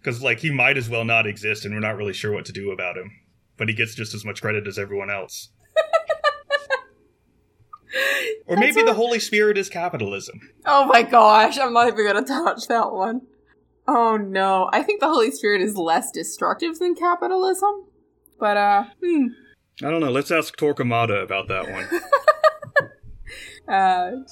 [0.00, 2.52] Because, like, he might as well not exist, and we're not really sure what to
[2.52, 3.12] do about him.
[3.56, 5.50] But he gets just as much credit as everyone else.
[8.48, 10.40] or That's maybe a- the Holy Spirit is capitalism.
[10.66, 13.20] Oh my gosh, I'm not even gonna touch that one.
[13.92, 17.86] Oh no, I think the Holy Spirit is less destructive than capitalism.
[18.38, 19.26] But, uh, hmm.
[19.82, 20.12] I don't know.
[20.12, 21.88] Let's ask Torquemada about that one.
[23.68, 24.24] Uh,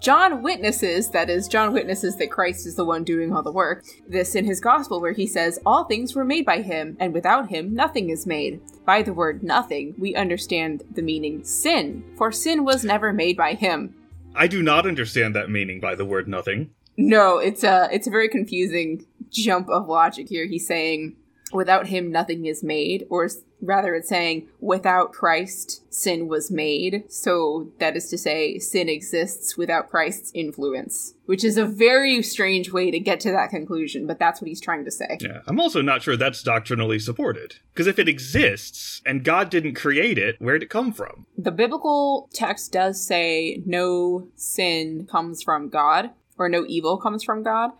[0.00, 3.84] John witnesses, that is, John witnesses that Christ is the one doing all the work.
[4.06, 7.48] This in his gospel, where he says, All things were made by him, and without
[7.48, 8.60] him nothing is made.
[8.84, 13.54] By the word nothing, we understand the meaning sin, for sin was never made by
[13.54, 13.96] him.
[14.36, 16.70] I do not understand that meaning by the word nothing.
[16.96, 20.46] No, it's a it's a very confusing jump of logic here.
[20.46, 21.16] He's saying
[21.52, 23.28] without him nothing is made or
[23.60, 27.04] rather it's saying without Christ sin was made.
[27.08, 32.72] So that is to say sin exists without Christ's influence, which is a very strange
[32.72, 35.18] way to get to that conclusion, but that's what he's trying to say.
[35.20, 37.56] Yeah, I'm also not sure that's doctrinally supported.
[37.72, 41.26] Because if it exists and God didn't create it, where'd it come from?
[41.38, 47.42] The biblical text does say no sin comes from God or no evil comes from
[47.42, 47.70] God.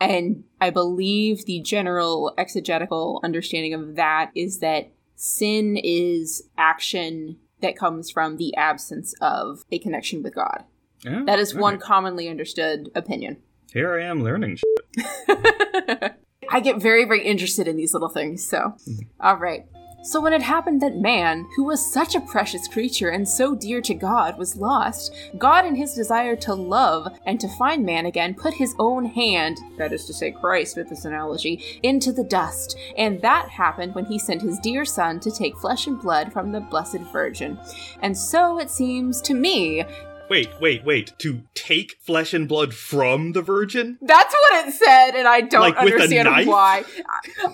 [0.00, 7.76] And I believe the general exegetical understanding of that is that sin is action that
[7.76, 10.64] comes from the absence of a connection with God.
[11.04, 13.38] Yeah, That is one commonly understood opinion.
[13.72, 14.58] Here I am learning.
[15.28, 18.58] I get very, very interested in these little things, so.
[18.58, 18.98] Mm-hmm.
[19.20, 19.66] All right.
[20.02, 23.82] So when it happened that man, who was such a precious creature and so dear
[23.82, 28.34] to God, was lost, God, in his desire to love and to find man again,
[28.34, 32.78] put his own hand, that is to say Christ with this analogy, into the dust.
[32.96, 36.50] And that happened when he sent his dear son to take flesh and blood from
[36.50, 37.58] the Blessed Virgin.
[38.00, 39.84] And so it seems to me
[40.30, 41.12] wait, wait, wait.
[41.18, 43.98] To take flesh and blood from the Virgin?
[44.00, 46.84] That's what it said, and I don't Like understand why.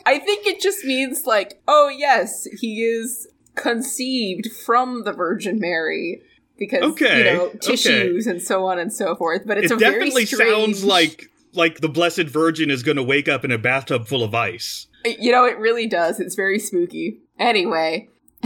[0.05, 6.21] I- think it just means like, oh yes, he is conceived from the Virgin Mary
[6.59, 7.59] because Okay, you know okay.
[7.59, 9.43] tissues and so on and so forth.
[9.47, 12.97] But it's it a very definitely strange, sounds like like the Blessed Virgin is going
[12.97, 14.87] to wake up in a bathtub full of ice.
[15.05, 16.21] you know it really does.
[16.21, 17.21] It's very spooky.
[17.39, 18.09] Anyway.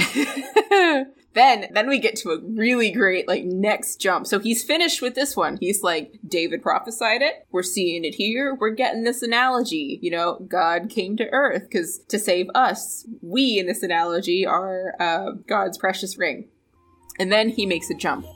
[1.32, 4.26] Then, then we get to a really great like next jump.
[4.26, 5.58] So he's finished with this one.
[5.60, 7.46] He's like, David prophesied it.
[7.52, 8.54] We're seeing it here.
[8.54, 10.00] We're getting this analogy.
[10.02, 14.94] You know, God came to earth because to save us, we in this analogy are
[14.98, 16.48] uh, God's precious ring.
[17.18, 18.26] And then he makes a jump.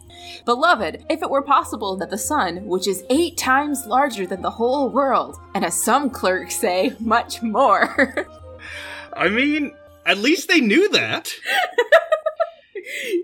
[0.44, 4.50] Beloved, if it were possible that the sun, which is eight times larger than the
[4.50, 8.26] whole world, and as some clerks say, much more,
[9.14, 9.72] I mean,
[10.06, 11.32] at least they knew that.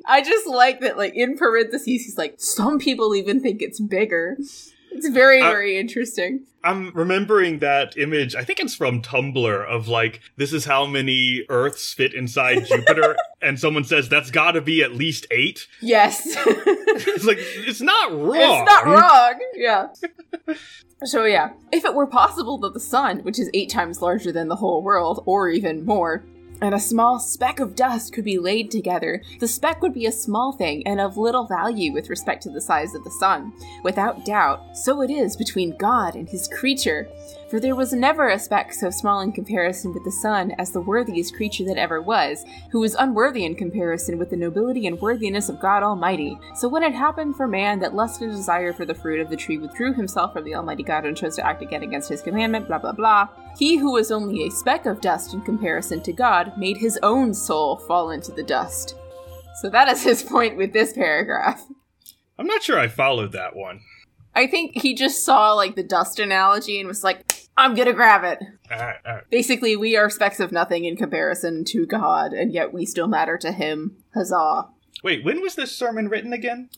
[0.07, 4.37] I just like that, like, in parentheses, he's like, some people even think it's bigger.
[4.92, 6.46] It's very, Uh, very interesting.
[6.62, 8.35] I'm remembering that image.
[8.35, 13.16] I think it's from Tumblr of like, this is how many Earths fit inside Jupiter.
[13.40, 15.66] and someone says, that's gotta be at least eight.
[15.81, 16.37] Yes.
[17.03, 18.37] It's like, it's not wrong.
[18.37, 19.40] It's not wrong.
[19.55, 19.87] Yeah.
[21.05, 24.49] so yeah, if it were possible that the sun, which is eight times larger than
[24.49, 26.25] the whole world, or even more,
[26.61, 30.12] and a small speck of dust could be laid together, the speck would be a
[30.12, 33.53] small thing and of little value with respect to the size of the sun.
[33.83, 37.09] Without doubt, so it is between God and his creature.
[37.51, 40.81] For there was never a speck so small in comparison with the sun as the
[40.81, 45.49] worthiest creature that ever was, who was unworthy in comparison with the nobility and worthiness
[45.49, 46.38] of God Almighty.
[46.55, 49.37] So when it happened for man that lust and desire for the fruit of the
[49.37, 52.68] tree withdrew himself from the Almighty God and chose to act again against his commandment,
[52.68, 56.56] blah blah blah, he who was only a speck of dust in comparison to God
[56.56, 58.96] made his own soul fall into the dust.
[59.60, 61.62] So that is his point with this paragraph.
[62.38, 63.80] I'm not sure I followed that one.
[64.34, 68.24] I think he just saw like the dust analogy and was like, I'm gonna grab
[68.24, 68.38] it.
[68.72, 69.30] Alright, alright.
[69.30, 73.36] Basically, we are specks of nothing in comparison to God, and yet we still matter
[73.36, 73.98] to Him.
[74.14, 74.68] Huzzah.
[75.04, 76.70] Wait, when was this sermon written again?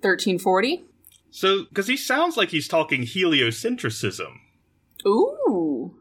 [0.00, 0.84] 1340?
[1.30, 4.38] So, because he sounds like he's talking heliocentrism.
[5.06, 5.98] Ooh.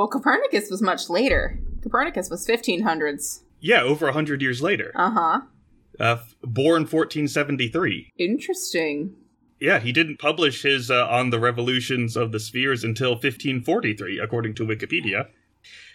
[0.00, 1.60] Well, Copernicus was much later.
[1.82, 3.40] Copernicus was 1500s.
[3.60, 4.92] Yeah, over a hundred years later.
[4.94, 5.40] Uh huh.
[5.98, 8.10] Uh, born 1473.
[8.16, 9.14] Interesting.
[9.60, 14.54] Yeah, he didn't publish his uh, On the Revolutions of the Spheres until 1543, according
[14.54, 15.26] to Wikipedia.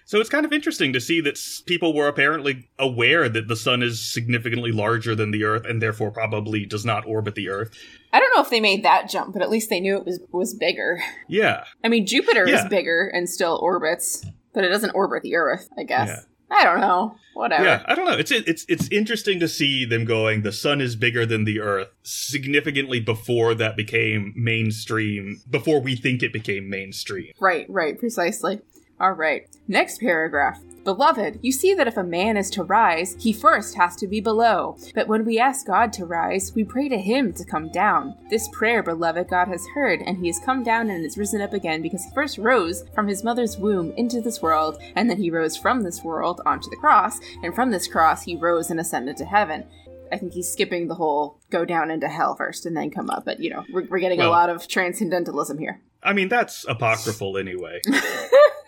[0.08, 3.82] So it's kind of interesting to see that people were apparently aware that the sun
[3.82, 7.72] is significantly larger than the Earth and therefore probably does not orbit the Earth.
[8.14, 10.20] I don't know if they made that jump, but at least they knew it was
[10.32, 11.02] was bigger.
[11.28, 12.64] Yeah, I mean, Jupiter Yeah.
[12.64, 16.08] is bigger and still orbits, but it doesn't orbit the Earth, I guess.
[16.10, 16.20] Yeah.
[16.52, 17.16] I don't know.
[17.34, 17.64] Whatever.
[17.66, 17.84] yeah.
[17.88, 18.16] I don't know.
[18.16, 20.44] It's it's it's interesting to see them going.
[20.44, 25.42] The sun is bigger than the Earth significantly before that became mainstream.
[25.50, 27.34] Before we think it became mainstream.
[27.40, 28.62] Right, right, precisely.
[29.00, 29.48] All right.
[29.68, 30.62] Next paragraph.
[30.86, 34.22] Beloved, you see that if a man is to rise, he first has to be
[34.22, 34.78] below.
[34.94, 38.16] But when we ask God to rise, we pray to him to come down.
[38.30, 41.54] This prayer, beloved, God has heard, and he has come down and is risen up
[41.54, 45.32] again because he first rose from his mother's womb into this world, and then he
[45.32, 49.18] rose from this world onto the cross, and from this cross he rose and ascended
[49.18, 49.66] to heaven.
[50.12, 53.26] I think he's skipping the whole go down into hell first and then come up,
[53.26, 55.82] but you know, we're, we're getting a lot of transcendentalism here.
[56.06, 57.82] I mean, that's apocryphal anyway.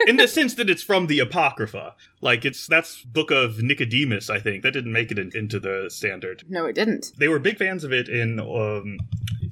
[0.07, 1.93] In the sense that it's from the Apocrypha.
[2.21, 4.63] Like, it's that's Book of Nicodemus, I think.
[4.63, 6.43] That didn't make it in, into the standard.
[6.47, 7.11] No, it didn't.
[7.17, 8.99] They were big fans of it in um,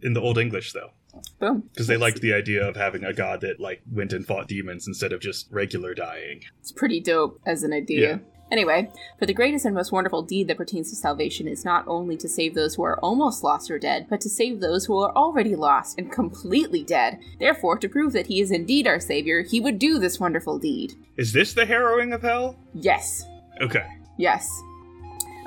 [0.02, 0.92] in the Old English, though.
[1.40, 1.64] Boom.
[1.74, 4.88] Because they liked the idea of having a god that, like, went and fought demons
[4.88, 6.44] instead of just regular dying.
[6.62, 8.10] It's pretty dope as an idea.
[8.10, 8.18] Yeah.
[8.52, 12.16] Anyway, for the greatest and most wonderful deed that pertains to salvation is not only
[12.16, 15.12] to save those who are almost lost or dead, but to save those who are
[15.16, 17.20] already lost and completely dead.
[17.40, 20.94] Therefore, to prove that he is indeed our Savior, he would do this wonderful deed.
[21.18, 22.56] Is this the harrowing of hell?
[22.74, 23.26] Yes.
[23.62, 23.86] Okay.
[24.18, 24.48] Yes.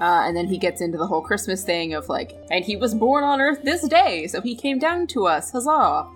[0.01, 2.95] Uh, and then he gets into the whole Christmas thing of like, and he was
[2.95, 6.09] born on earth this day, so he came down to us, huzzah!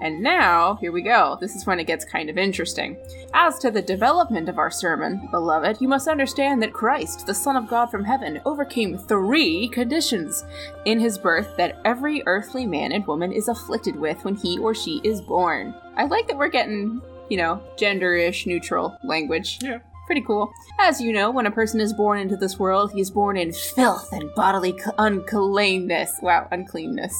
[0.00, 1.38] And now, here we go.
[1.40, 2.98] This is when it gets kind of interesting.
[3.32, 7.56] As to the development of our sermon, beloved, you must understand that Christ, the Son
[7.56, 10.44] of God from heaven, overcame three conditions
[10.84, 14.74] in his birth that every earthly man and woman is afflicted with when he or
[14.74, 15.74] she is born.
[15.96, 19.58] I like that we're getting, you know, gender ish neutral language.
[19.62, 19.78] Yeah.
[20.06, 20.52] Pretty cool.
[20.78, 23.52] As you know, when a person is born into this world, he is born in
[23.52, 26.18] filth and bodily c- uncleanness.
[26.22, 27.12] Wow, uncleanness.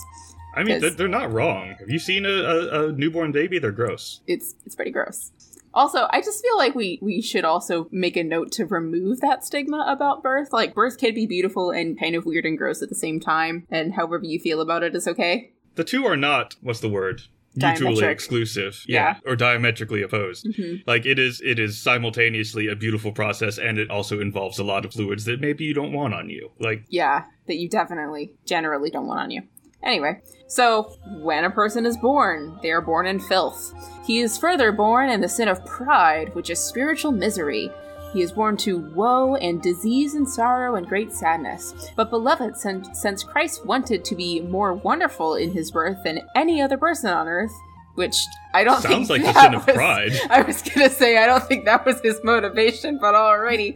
[0.56, 1.74] I mean, they're, they're not wrong.
[1.78, 3.58] Have you seen a, a, a newborn baby?
[3.58, 4.20] They're gross.
[4.26, 5.32] It's it's pretty gross.
[5.74, 9.44] Also, I just feel like we we should also make a note to remove that
[9.44, 10.52] stigma about birth.
[10.52, 13.66] Like birth can be beautiful and kind of weird and gross at the same time,
[13.70, 15.52] and however you feel about it is okay.
[15.74, 17.20] The two are not, what's the word?
[17.54, 18.10] Mutually Diametric.
[18.12, 18.84] exclusive.
[18.86, 19.16] Yeah.
[19.26, 20.46] Or diametrically opposed.
[20.46, 20.82] Mhm.
[20.86, 24.84] Like it is it is simultaneously a beautiful process and it also involves a lot
[24.84, 26.50] of fluids that maybe you don't want on you.
[26.58, 29.42] Like Yeah, that you definitely, generally don't want on you.
[29.82, 33.72] Anyway, so when a person is born, they are born in filth.
[34.04, 37.70] He is further born in the sin of pride, which is spiritual misery.
[38.12, 41.92] He is born to woe and disease and sorrow and great sadness.
[41.96, 46.78] But, beloved, since, Christ wanted to be more wonderful in his birth than any other
[46.78, 47.52] person on earth,
[47.96, 48.16] which
[48.54, 50.12] I don't sounds think like the that sin of was- pride.
[50.30, 53.74] I was gonna say, I don't think that was his motivation, but alrighty.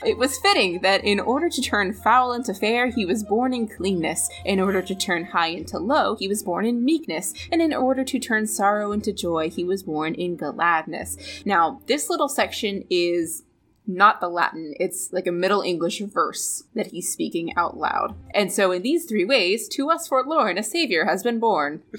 [0.04, 3.68] it was fitting that in order to turn foul into fair, he was born in
[3.68, 4.28] cleanness.
[4.44, 7.32] In order to turn high into low, he was born in meekness.
[7.52, 11.16] And in order to turn sorrow into joy, he was born in gladness.
[11.44, 13.44] Now, this little section is
[13.90, 18.14] not the Latin, it's like a Middle English verse that he's speaking out loud.
[18.34, 21.82] And so, in these three ways, to us forlorn, a savior has been born.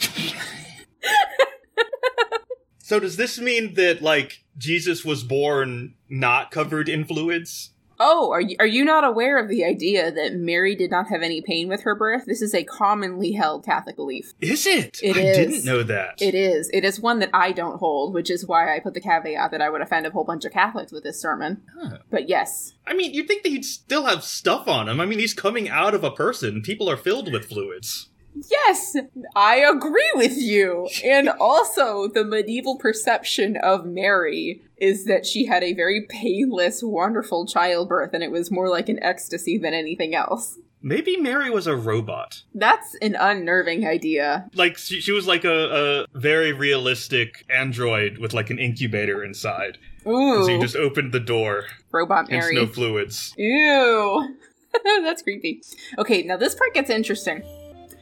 [2.89, 7.72] So does this mean that like Jesus was born not covered in fluids?
[8.02, 11.22] Oh, are you, are you not aware of the idea that Mary did not have
[11.22, 12.24] any pain with her birth?
[12.26, 14.34] This is a commonly held Catholic belief.
[14.39, 15.00] Is it?
[15.04, 15.38] It I is.
[15.38, 16.22] didn't know that.
[16.22, 16.70] It is.
[16.74, 19.62] It is one that I don't hold, which is why I put the caveat that
[19.62, 21.62] I would offend a whole bunch of Catholics with this sermon.
[21.78, 21.97] Huh.
[22.10, 25.02] But yes, I mean, you'd think that he'd still have stuff on him.
[25.02, 26.62] I mean, he's coming out of a person.
[26.62, 28.10] People are filled with fluids.
[28.49, 28.95] Yes,
[29.35, 30.87] I agree with you.
[31.03, 37.45] And also, the medieval perception of Mary is that she had a very painless, wonderful
[37.45, 40.57] childbirth, and it was more like an ecstasy than anything else.
[40.81, 42.43] Maybe Mary was a robot.
[42.55, 44.49] That's an unnerving idea.
[44.55, 49.77] Like, she, she was like a, a very realistic android with like an incubator inside.
[50.07, 52.55] Ooh, So you just opened the door, robot Mary.
[52.55, 53.33] no fluids.
[53.37, 54.35] Ew.
[55.03, 55.61] That's creepy.
[55.97, 57.43] Okay, now this part gets interesting.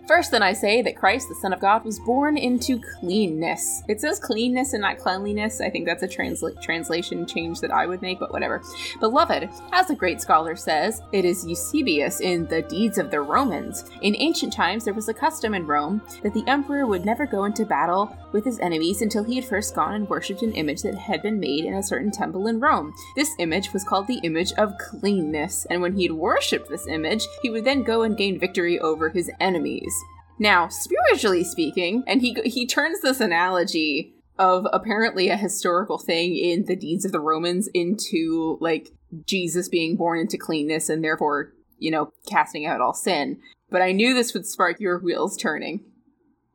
[0.07, 3.83] First, then I say that Christ, the Son of God, was born into cleanness.
[3.89, 5.59] It says cleanness and not cleanliness.
[5.59, 8.61] I think that's a transla- translation change that I would make, but whatever.
[9.01, 13.83] Beloved, as a great scholar says, it is Eusebius in The Deeds of the Romans.
[14.01, 17.43] In ancient times, there was a custom in Rome that the emperor would never go
[17.43, 20.95] into battle with his enemies until he had first gone and worshipped an image that
[20.95, 22.93] had been made in a certain temple in Rome.
[23.17, 27.25] This image was called the image of cleanness, and when he had worshipped this image,
[27.41, 29.96] he would then go and gain victory over his enemies.
[30.39, 36.65] Now, spiritually speaking, and he he turns this analogy of apparently a historical thing in
[36.65, 38.89] the deeds of the Romans into like
[39.25, 43.39] Jesus being born into cleanness and therefore, you know, casting out all sin.
[43.69, 45.83] But I knew this would spark your wheels turning.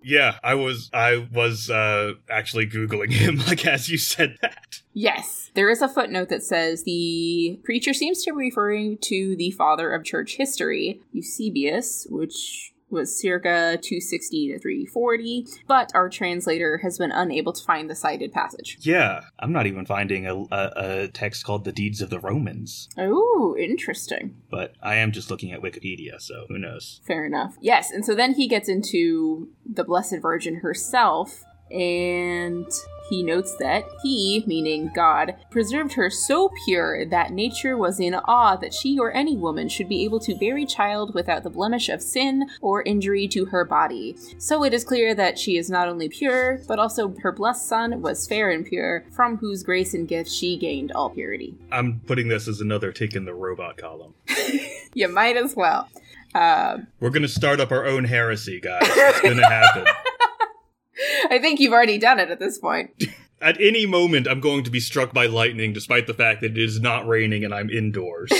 [0.04, 4.82] Yeah, I was I was uh actually googling him like as you said that.
[4.92, 5.50] Yes.
[5.54, 9.92] There is a footnote that says the preacher seems to be referring to the father
[9.92, 17.10] of church history, Eusebius, which was circa 260 to 340, but our translator has been
[17.10, 18.78] unable to find the cited passage.
[18.80, 22.88] Yeah, I'm not even finding a, a, a text called "The Deeds of the Romans,"
[22.98, 24.36] Oh, interesting.
[24.50, 27.00] but I am just looking at Wikipedia, so who knows?
[27.06, 27.56] Fair enough.
[27.60, 32.66] Yes, and so then he gets into the Blessed Virgin herself, and
[33.08, 38.56] he notes that he, meaning God, preserved her so pure that nature was in awe
[38.56, 41.90] that she or any woman should be able to bear a child without the blemish
[41.90, 44.16] of sin or injury to her body.
[44.38, 48.00] So it is clear that she is not only pure, but also her blessed son
[48.00, 51.54] was fair and pure, from whose grace and gift she gained all purity.
[51.70, 54.14] I'm putting this as another tick in the robot column.
[54.94, 55.88] You might as well.
[56.34, 58.82] Uh, We're gonna start up our own heresy, guys.
[58.82, 59.86] It's gonna happen.
[61.30, 62.90] I think you've already done it at this point.
[63.40, 66.58] At any moment, I'm going to be struck by lightning, despite the fact that it
[66.58, 68.28] is not raining and I'm indoors.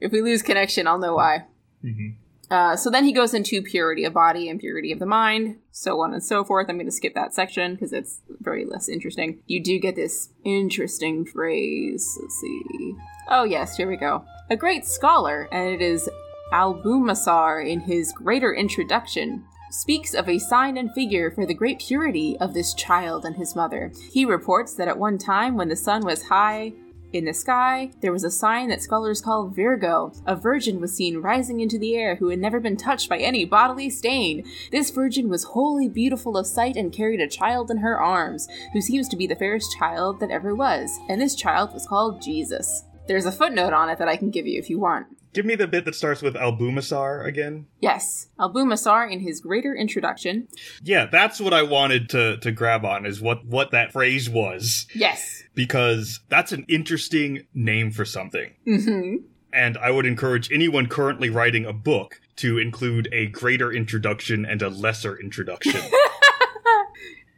[0.00, 1.44] if we lose connection, I'll know why.
[1.84, 2.14] Mhm.
[2.50, 6.00] Uh, so then he goes into purity of body and purity of the mind, so
[6.00, 6.66] on and so forth.
[6.68, 9.40] I'm going to skip that section because it's very less interesting.
[9.46, 12.18] You do get this interesting phrase.
[12.20, 12.94] Let's see.
[13.30, 14.24] Oh, yes, here we go.
[14.50, 16.08] A great scholar, and it is
[16.52, 19.44] Albumasar in his Greater Introduction,
[19.74, 23.56] speaks of a sign and figure for the great purity of this child and his
[23.56, 23.92] mother.
[24.12, 26.72] He reports that at one time when the sun was high
[27.12, 30.12] in the sky, there was a sign that scholars call Virgo.
[30.26, 33.44] A virgin was seen rising into the air who had never been touched by any
[33.44, 34.44] bodily stain.
[34.72, 38.80] This virgin was wholly beautiful of sight and carried a child in her arms, who
[38.80, 42.84] seems to be the fairest child that ever was, and this child was called Jesus.
[43.06, 45.06] There's a footnote on it that I can give you if you want.
[45.34, 47.66] Give me the bit that starts with Albumasar again.
[47.80, 50.48] Yes, Albumasar in his greater introduction.
[50.82, 54.86] Yeah, that's what I wanted to to grab on is what what that phrase was
[54.94, 55.42] Yes.
[55.54, 58.52] because that's an interesting name for something.
[58.64, 59.16] hmm
[59.52, 64.62] And I would encourage anyone currently writing a book to include a greater introduction and
[64.62, 65.80] a lesser introduction.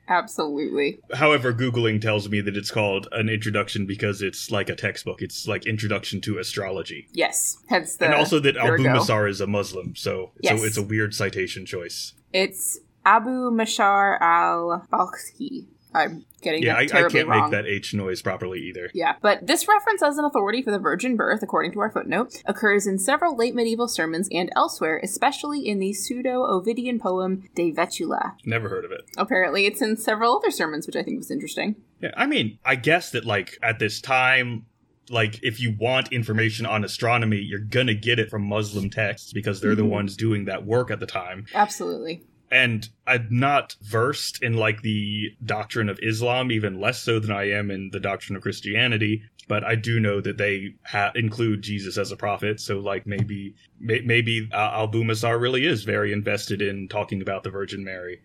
[0.08, 1.00] Absolutely.
[1.14, 5.22] However, Googling tells me that it's called an introduction because it's like a textbook.
[5.22, 7.08] It's like Introduction to Astrology.
[7.12, 7.58] Yes.
[7.68, 8.84] Hence the and also that Virgo.
[8.84, 10.58] Albumasar is a Muslim, so Yes.
[10.58, 12.12] so it's a weird citation choice.
[12.32, 15.66] It's Abu Mashar al Balkhi.
[15.94, 17.42] I'm getting Yeah, I, I can't wrong.
[17.42, 18.90] make that H noise properly either.
[18.92, 22.42] Yeah, but this reference as an authority for the virgin birth, according to our footnote,
[22.44, 27.72] occurs in several late medieval sermons and elsewhere, especially in the pseudo Ovidian poem De
[27.72, 28.34] Vetula.
[28.44, 29.02] Never heard of it.
[29.16, 31.76] Apparently, it's in several other sermons, which I think was interesting.
[32.00, 34.66] Yeah, I mean, I guess that like at this time,
[35.08, 39.60] like if you want information on astronomy, you're gonna get it from Muslim texts because
[39.60, 39.88] they're the Mhm.
[39.90, 41.46] ones doing that work at the time.
[41.54, 42.24] Absolutely.
[42.50, 47.50] And I'm not versed in like the doctrine of Islam, even less so than I
[47.50, 49.22] am in the doctrine of Christianity.
[49.48, 53.54] But I do know that they ha- include Jesus as a prophet, so like maybe
[53.78, 58.20] may- maybe uh, Albumasar really is very invested in talking about the Virgin Mary.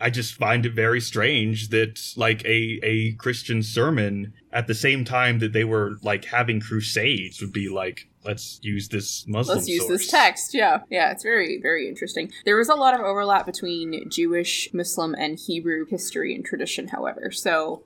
[0.00, 5.04] I just find it very strange that like a a Christian sermon at the same
[5.04, 9.68] time that they were like having crusades would be like let's use this Muslim Let's
[9.68, 10.00] use source.
[10.00, 10.54] this text.
[10.54, 12.30] Yeah, yeah, it's very, very interesting.
[12.44, 17.30] There was a lot of overlap between Jewish, Muslim, and Hebrew history and tradition, however.
[17.30, 17.84] So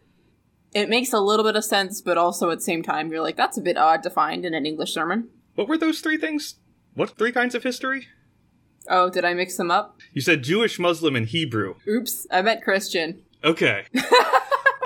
[0.72, 3.36] it makes a little bit of sense, but also at the same time, you're like,
[3.36, 5.28] that's a bit odd to find in an English sermon.
[5.54, 6.56] What were those three things?
[6.94, 8.08] What three kinds of history?
[8.88, 9.98] Oh, did I mix them up?
[10.12, 11.74] You said Jewish, Muslim, and Hebrew.
[11.86, 13.22] Oops, I meant Christian.
[13.44, 13.84] Okay.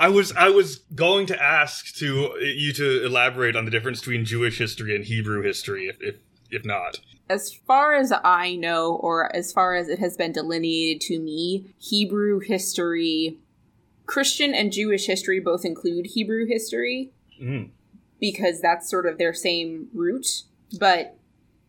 [0.04, 4.26] I was I was going to ask to you to elaborate on the difference between
[4.26, 6.16] Jewish history and Hebrew history, if if,
[6.50, 7.00] if not.
[7.30, 11.74] As far as I know, or as far as it has been delineated to me,
[11.78, 13.38] Hebrew history,
[14.04, 17.70] Christian and Jewish history both include Hebrew history Mm.
[18.20, 20.26] because that's sort of their same root,
[20.78, 21.16] but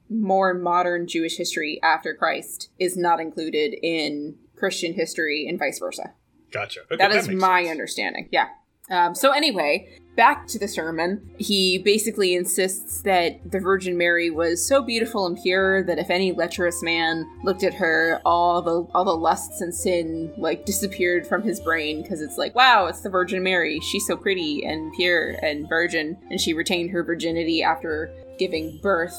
[0.10, 6.14] more modern Jewish history after Christ is not included in Christian history and vice versa.
[6.52, 6.82] Gotcha.
[6.82, 7.72] Okay, that is my sense.
[7.72, 8.30] understanding.
[8.32, 8.48] Yeah.
[8.90, 11.30] Um, so anyway, back to the sermon.
[11.38, 16.32] He basically insists that the Virgin Mary was so beautiful and pure that if any
[16.32, 21.42] lecherous man looked at her, all the all the lusts and sin like disappeared from
[21.42, 23.80] his brain because it's like, wow, it's the Virgin Mary.
[23.80, 29.18] She's so pretty and pure and virgin, and she retained her virginity after giving birth.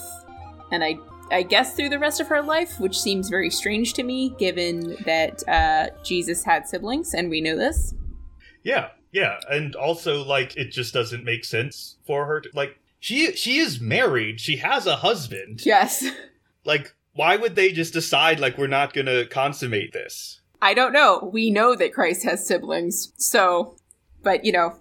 [0.71, 0.99] And I
[1.31, 4.97] I guess through the rest of her life, which seems very strange to me, given
[5.05, 7.95] that uh, Jesus had siblings, and we know this.
[8.63, 13.33] Yeah, yeah, and also like it just doesn't make sense for her to like she
[13.33, 15.65] she is married, she has a husband.
[15.65, 16.05] Yes.
[16.65, 20.41] Like why would they just decide like we're not going to consummate this?
[20.61, 21.31] I don't know.
[21.33, 23.77] We know that Christ has siblings, so
[24.27, 24.75] but you know,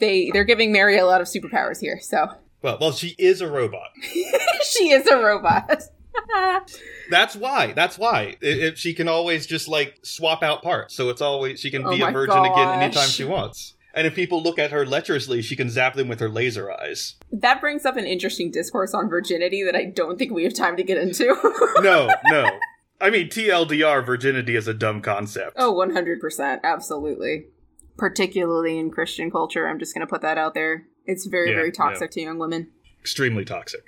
[0.00, 2.26] they they're giving Mary a lot of superpowers here, so
[2.62, 3.88] Well, well she is a robot.
[4.62, 5.82] she is a robot.
[7.10, 7.72] That's why.
[7.72, 8.20] That's why.
[8.20, 11.86] I- If she can always just like swap out parts, so it's always she can
[11.86, 13.74] Oh be a virgin again anytime she wants.
[13.94, 17.16] And if people look at her lecherously, she can zap them with her laser eyes.
[17.32, 20.76] that brings up an interesting discourse on virginity that I don't think we have time
[20.76, 21.34] to get into.
[21.80, 22.48] No, no.
[23.00, 25.54] I mean, TLDR, virginity is a dumb concept.
[25.56, 27.46] oh, 100%, absolutely.
[27.96, 30.84] Particularly in Christian culture, I'm just going to put that out there.
[31.08, 31.72] It's very Yeah, very yeah.
[31.72, 32.68] toxic to young women.
[33.00, 33.82] Extremely toxic.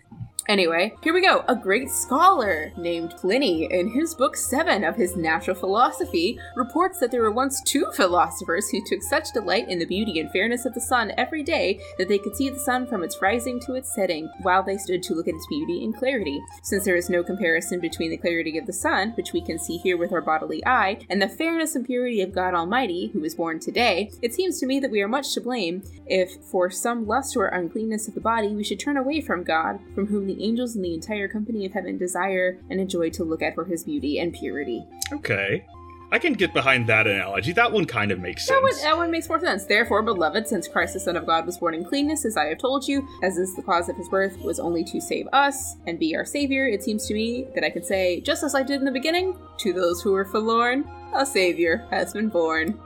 [0.51, 1.45] Anyway, here we go.
[1.47, 7.13] A great scholar named Pliny, in his book 7 of his Natural Philosophy, reports that
[7.13, 10.75] there were once two philosophers who took such delight in the beauty and fairness of
[10.75, 13.95] the sun every day that they could see the sun from its rising to its
[13.95, 16.43] setting, while they stood to look at its beauty and clarity.
[16.65, 19.77] Since there is no comparison between the clarity of the sun, which we can see
[19.77, 23.37] here with our bodily eye, and the fairness and purity of God Almighty, who was
[23.37, 27.07] born today, it seems to me that we are much to blame if, for some
[27.07, 30.40] lust or uncleanness of the body, we should turn away from God, from whom the
[30.43, 33.85] angels and the entire company of heaven desire and enjoy to look at for his
[33.85, 34.85] beauty and purity.
[35.13, 35.65] Okay.
[36.13, 37.53] I can get behind that analogy.
[37.53, 38.57] That one kind of makes sense.
[38.57, 39.65] That one, that one makes more sense.
[39.65, 42.59] Therefore, beloved, since Christ the Son of God was born in cleanness, as I have
[42.59, 46.01] told you, as is the cause of his birth, was only to save us and
[46.01, 48.81] be our Savior, it seems to me that I can say, just as I did
[48.81, 50.85] in the beginning, to those who were forlorn,
[51.15, 52.77] a Savior has been born.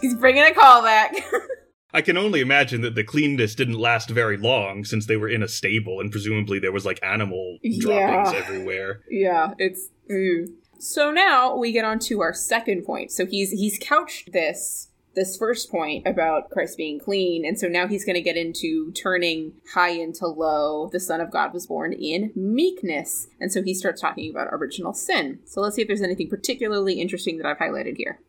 [0.00, 1.16] He's bringing a callback.
[1.94, 5.42] I can only imagine that the cleanness didn't last very long since they were in
[5.42, 8.38] a stable and presumably there was like animal droppings Yeah.
[8.38, 9.00] everywhere.
[9.10, 9.88] Yeah, it's.
[10.10, 10.46] ooh.
[10.78, 13.12] So now we get on to our second point.
[13.12, 17.86] So he's he's couched this this first point about Christ being clean, and so now
[17.86, 20.88] he's going to get into turning high into low.
[20.90, 24.94] The Son of God was born in meekness, and so he starts talking about original
[24.94, 25.40] sin.
[25.44, 28.20] So let's see if there's anything particularly interesting that I've highlighted here.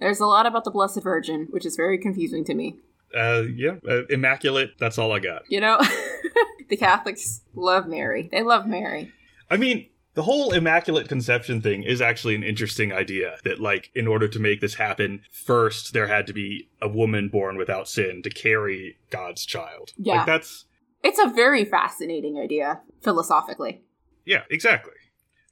[0.00, 2.78] There's a lot about the Blessed Virgin, which is very confusing to me.
[3.16, 4.72] Uh, yeah, uh, immaculate.
[4.78, 5.42] That's all I got.
[5.48, 5.80] You know,
[6.68, 8.28] the Catholics love Mary.
[8.30, 9.12] They love Mary.
[9.50, 13.36] I mean, the whole immaculate conception thing is actually an interesting idea.
[13.44, 17.28] That like, in order to make this happen, first there had to be a woman
[17.28, 19.92] born without sin to carry God's child.
[19.96, 20.18] Yeah.
[20.18, 20.66] like that's
[21.02, 23.82] It's a very fascinating idea philosophically.
[24.24, 24.92] yeah, exactly.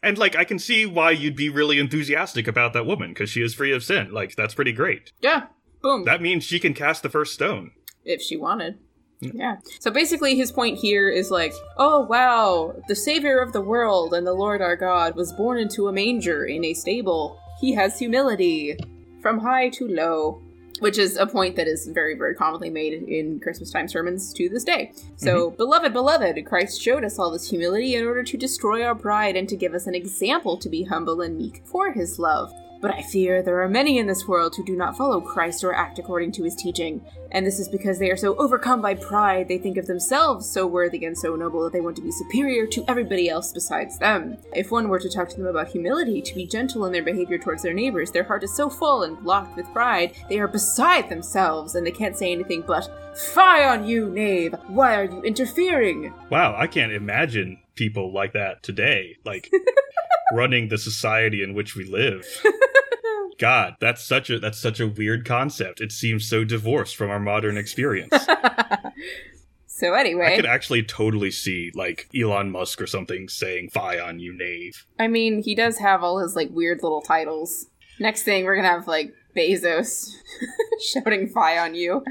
[0.00, 3.42] And like, I can see why you'd be really enthusiastic about that woman because she
[3.42, 4.12] is free of sin.
[4.12, 5.12] Like, that's pretty great.
[5.20, 5.46] Yeah.
[5.82, 6.04] Boom.
[6.04, 7.72] That means she can cast the first stone.
[8.04, 8.78] if she wanted.
[9.20, 9.30] Yeah.
[9.34, 9.56] Yeah.
[9.80, 14.26] So basically, his point here is like, oh wow, the Savior of the world and
[14.26, 17.38] the Lord our God was born into a manger in a stable.
[17.60, 18.76] He has humility
[19.20, 20.40] from high to low,
[20.78, 24.48] which is a point that is very, very commonly made in Christmas time sermons to
[24.48, 24.92] this day.
[25.16, 25.56] So, mm-hmm.
[25.56, 29.48] beloved, beloved, Christ showed us all this humility in order to destroy our pride and
[29.48, 32.52] to give us an example to be humble and meek for his love.
[32.80, 35.74] But I fear there are many in this world who do not follow Christ or
[35.74, 39.48] act according to his teaching, and this is because they are so overcome by pride
[39.48, 42.66] they think of themselves so worthy and so noble that they want to be superior
[42.66, 44.38] to everybody else besides them.
[44.54, 47.38] If one were to talk to them about humility, to be gentle in their behavior
[47.38, 51.08] towards their neighbors, their heart is so full and blocked with pride, they are beside
[51.08, 54.54] themselves, and they can't say anything but, Fie on you, knave!
[54.68, 56.14] Why are you interfering?
[56.30, 59.16] Wow, I can't imagine people like that today.
[59.24, 59.50] Like
[60.32, 62.26] running the society in which we live.
[63.38, 65.80] God, that's such a that's such a weird concept.
[65.80, 68.12] It seems so divorced from our modern experience.
[69.66, 74.18] so anyway, I could actually totally see like Elon Musk or something saying "Fie on
[74.18, 77.66] you, knave." I mean, he does have all his like weird little titles.
[78.00, 80.10] Next thing, we're gonna have like Bezos
[80.92, 82.04] shouting "Fie on you."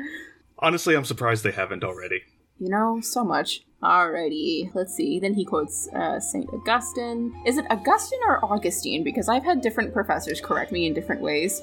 [0.59, 2.21] Honestly, I'm surprised they haven't already.
[2.57, 3.63] You know, so much.
[3.81, 5.19] Alrighty, let's see.
[5.19, 6.49] Then he quotes uh, St.
[6.51, 7.33] Augustine.
[7.45, 9.03] Is it Augustine or Augustine?
[9.03, 11.61] Because I've had different professors correct me in different ways.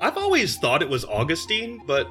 [0.00, 2.08] I've always thought it was Augustine, but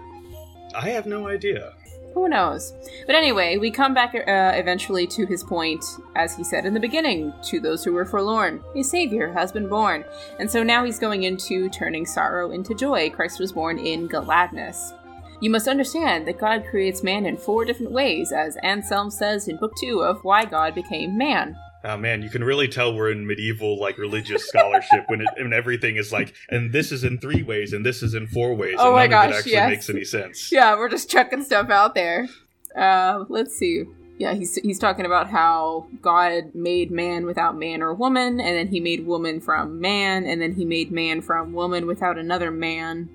[0.73, 1.73] I have no idea.
[2.13, 2.73] Who knows?
[3.05, 5.83] But anyway, we come back uh, eventually to his point,
[6.15, 8.63] as he said in the beginning, to those who were forlorn.
[8.75, 10.03] A savior has been born.
[10.39, 13.09] And so now he's going into turning sorrow into joy.
[13.09, 14.93] Christ was born in gladness.
[15.39, 19.57] You must understand that God creates man in four different ways, as Anselm says in
[19.57, 21.55] Book 2 of Why God Became Man.
[21.83, 25.53] Oh man, you can really tell we're in medieval like religious scholarship when it, when
[25.53, 28.75] everything is like, and this is in three ways, and this is in four ways.
[28.79, 29.69] Oh and my none gosh, actually yes.
[29.69, 30.51] makes any sense.
[30.51, 32.27] Yeah, we're just chucking stuff out there.
[32.75, 33.85] Uh, let's see.
[34.17, 38.69] Yeah, he's he's talking about how God made man without man or woman, and then
[38.69, 43.09] he made woman from man, and then he made man from woman without another man,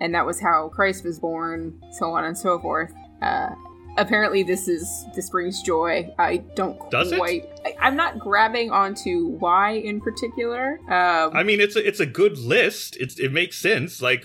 [0.00, 2.92] and that was how Christ was born, so on and so forth.
[3.22, 3.50] Uh,
[3.96, 6.12] apparently, this is this brings joy.
[6.18, 7.18] I don't Does it?
[7.18, 7.48] quite.
[7.64, 10.78] I, I'm not grabbing onto why in particular.
[10.88, 12.96] Um, I mean, it's a, it's a good list.
[12.98, 14.02] It's it makes sense.
[14.02, 14.24] Like,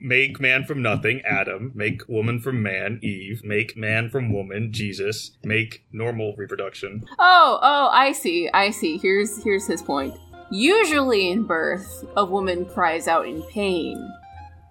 [0.00, 1.72] make man from nothing, Adam.
[1.74, 3.42] Make woman from man, Eve.
[3.44, 5.36] Make man from woman, Jesus.
[5.44, 7.04] Make normal reproduction.
[7.18, 8.48] Oh, oh, I see.
[8.52, 8.98] I see.
[8.98, 10.14] Here's here's his point.
[10.50, 14.12] Usually in birth, a woman cries out in pain.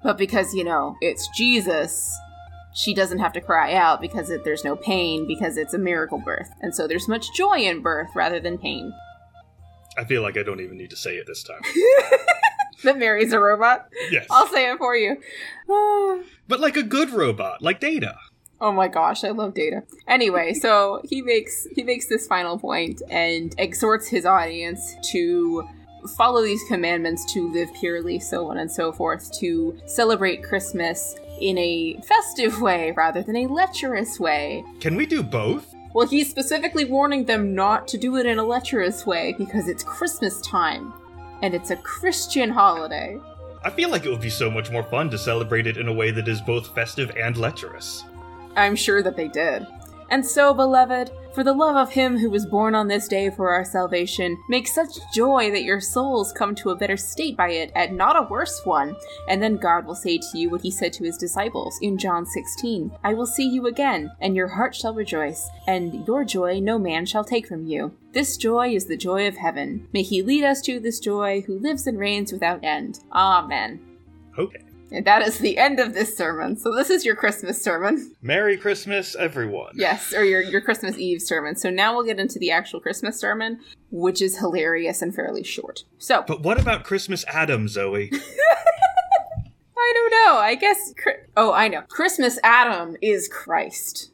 [0.06, 2.16] But because, you know, it's Jesus,
[2.76, 6.22] she doesn't have to cry out because it, there's no pain because it's a miracle
[6.24, 6.51] birth.
[6.62, 8.93] And so there's much joy in birth rather than pain.
[9.97, 11.62] I feel like I don't even need to say it this time.
[12.84, 13.88] That Mary's a robot.
[14.12, 15.18] Yes, I'll say it for you.
[16.47, 18.16] But like a good robot, like Data.
[18.62, 19.84] Oh my gosh, I love data.
[20.08, 25.68] Anyway, so he makes he makes this final point and exhorts his audience to
[26.08, 31.58] follow these commandments to live purely, so on and so forth, to celebrate Christmas in
[31.58, 34.64] a festive way rather than a lecherous way.
[34.80, 35.74] Can we do both?
[35.93, 39.84] Well, he's specifically warning them not to do it in a lecherous way because it's
[39.84, 40.93] Christmas time
[41.41, 43.20] and it's a Christian holiday.
[43.64, 45.93] I feel like it would be so much more fun to celebrate it in a
[45.93, 48.03] way that is both festive and lecherous.
[48.56, 49.66] I'm sure that they did.
[50.10, 53.49] And so, beloved, for the love of him who was born on this day for
[53.49, 57.72] our salvation, make such joy that your souls come to a better state by it,
[57.76, 58.95] and not a worse one.
[59.28, 62.26] And then God will say to you what he said to his disciples in John
[62.26, 66.80] 16 I will see you again, and your heart shall rejoice, and your joy no
[66.80, 67.97] man shall take from you.
[68.14, 69.89] This joy is the joy of heaven.
[69.91, 72.99] May he lead us to this joy who lives and reigns without end.
[73.12, 73.82] Amen.
[74.39, 74.64] Okay.
[74.91, 76.57] And that is the end of this sermon.
[76.57, 78.15] So, this is your Christmas sermon.
[78.21, 79.71] Merry Christmas, everyone.
[79.75, 81.55] Yes, or your, your Christmas Eve sermon.
[81.55, 83.59] So now we'll get into the actual Christmas sermon,
[83.91, 85.83] which is hilarious and fairly short.
[85.97, 88.11] So, But what about Christmas Adam, Zoe?
[89.77, 90.38] I don't know.
[90.38, 90.93] I guess.
[91.38, 91.81] Oh, I know.
[91.89, 94.11] Christmas Adam is Christ.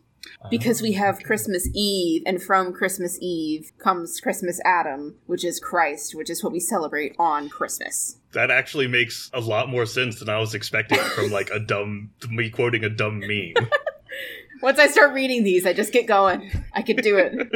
[0.50, 6.16] Because we have Christmas Eve, and from Christmas Eve comes Christmas Adam, which is Christ,
[6.16, 8.18] which is what we celebrate on Christmas.
[8.34, 12.12] That actually makes a lot more sense than I was expecting from like a dumb
[12.30, 13.70] me quoting a dumb meme.
[14.62, 16.52] Once I start reading these, I just get going.
[16.74, 17.52] I could do it.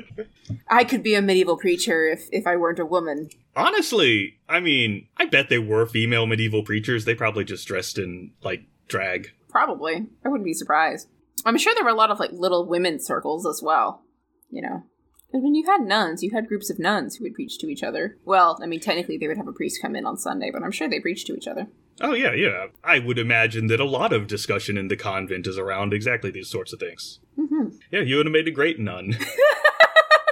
[0.68, 3.30] I could be a medieval preacher if, if I weren't a woman.
[3.56, 7.06] Honestly, I mean, I bet they were female medieval preachers.
[7.06, 9.32] They probably just dressed in like drag.
[9.50, 10.08] Probably.
[10.24, 11.08] I wouldn't be surprised.
[11.46, 14.04] I'm sure there were a lot of like little women circles as well.
[14.50, 14.84] You know,
[15.28, 17.84] because when you had nuns, you had groups of nuns who would preach to each
[17.84, 18.18] other.
[18.26, 20.72] Well, I mean, technically they would have a priest come in on Sunday, but I'm
[20.72, 21.68] sure they preached to each other.
[22.02, 22.68] Oh yeah, yeah.
[22.84, 26.50] I would imagine that a lot of discussion in the convent is around exactly these
[26.50, 27.20] sorts of things.
[27.36, 29.18] hmm Yeah, you would have made a great nun.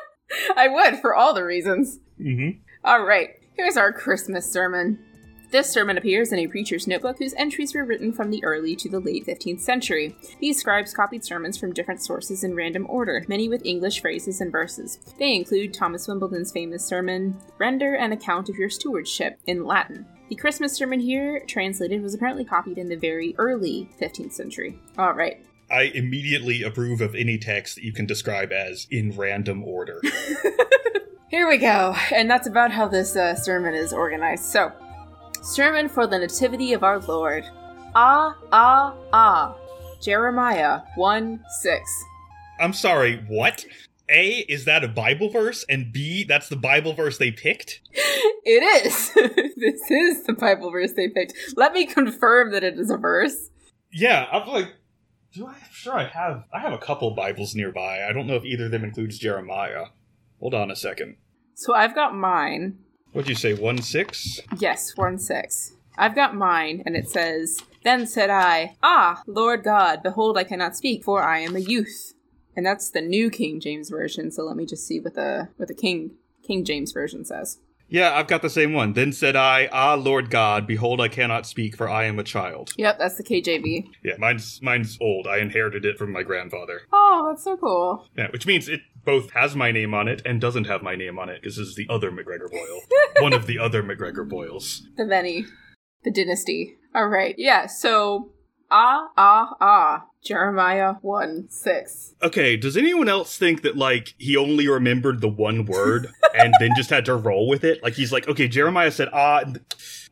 [0.56, 2.00] I would for all the reasons.
[2.20, 2.60] mm-hmm.
[2.84, 5.00] All right, here's our Christmas sermon.
[5.54, 8.90] This sermon appears in a preacher's notebook whose entries were written from the early to
[8.90, 10.16] the late 15th century.
[10.40, 14.52] These scribes copied sermons from different sources in random order, many with English phrases and
[14.52, 14.98] verses.
[15.20, 20.08] They include Thomas Wimbledon's famous sermon, Render an Account of Your Stewardship, in Latin.
[20.30, 24.80] The Christmas sermon here, translated, was apparently copied in the very early 15th century.
[24.98, 25.40] All right.
[25.70, 30.02] I immediately approve of any text that you can describe as in random order.
[31.30, 31.96] Here we go.
[32.12, 34.46] And that's about how this uh, sermon is organized.
[34.46, 34.72] So,
[35.44, 37.44] Sermon for the Nativity of our Lord.
[37.96, 39.54] Ah, ah, ah.
[40.02, 42.06] Jeremiah 1 6.
[42.62, 43.66] I'm sorry, what?
[44.10, 45.66] A, is that a Bible verse?
[45.68, 47.82] And B, that's the Bible verse they picked?
[48.46, 49.12] It is.
[49.56, 51.34] this is the Bible verse they picked.
[51.56, 53.50] Let me confirm that it is a verse.
[53.90, 54.74] Yeah, I'm like,
[55.34, 55.56] do I?
[55.72, 56.44] Sure, I have.
[56.54, 58.04] I have a couple Bibles nearby.
[58.04, 59.86] I don't know if either of them includes Jeremiah.
[60.42, 61.16] Hold on a second.
[61.56, 62.80] So I've got mine.
[63.14, 63.54] What'd you say?
[63.54, 64.40] One six?
[64.58, 65.74] Yes, 1 6.
[65.98, 70.76] I've got mine, and it says, Then said I, Ah, Lord God, behold, I cannot
[70.76, 72.16] speak, for I am a youth.
[72.56, 75.68] And that's the new King James Version, so let me just see what the what
[75.68, 76.12] the King
[76.42, 77.60] King James Version says.
[77.94, 78.94] Yeah, I've got the same one.
[78.94, 82.74] Then said I, Ah, Lord God, behold, I cannot speak, for I am a child.
[82.76, 83.86] Yep, that's the KJV.
[84.04, 85.28] Yeah, mine's mine's old.
[85.28, 86.82] I inherited it from my grandfather.
[86.92, 88.08] Oh, that's so cool.
[88.18, 91.20] Yeah, which means it both has my name on it and doesn't have my name
[91.20, 92.82] on it because this is the other McGregor Boyle,
[93.20, 94.88] one of the other McGregor Boyles.
[94.98, 95.46] The many.
[96.04, 96.78] The dynasty.
[96.96, 97.36] All right.
[97.38, 98.32] Yeah, so
[98.74, 100.06] ah, ah, ah.
[100.24, 102.16] Jeremiah 1 6.
[102.24, 106.72] Okay, does anyone else think that like he only remembered the one word and then
[106.78, 107.84] just had to roll with it?
[107.84, 109.44] Like he's like, okay, Jeremiah said ah.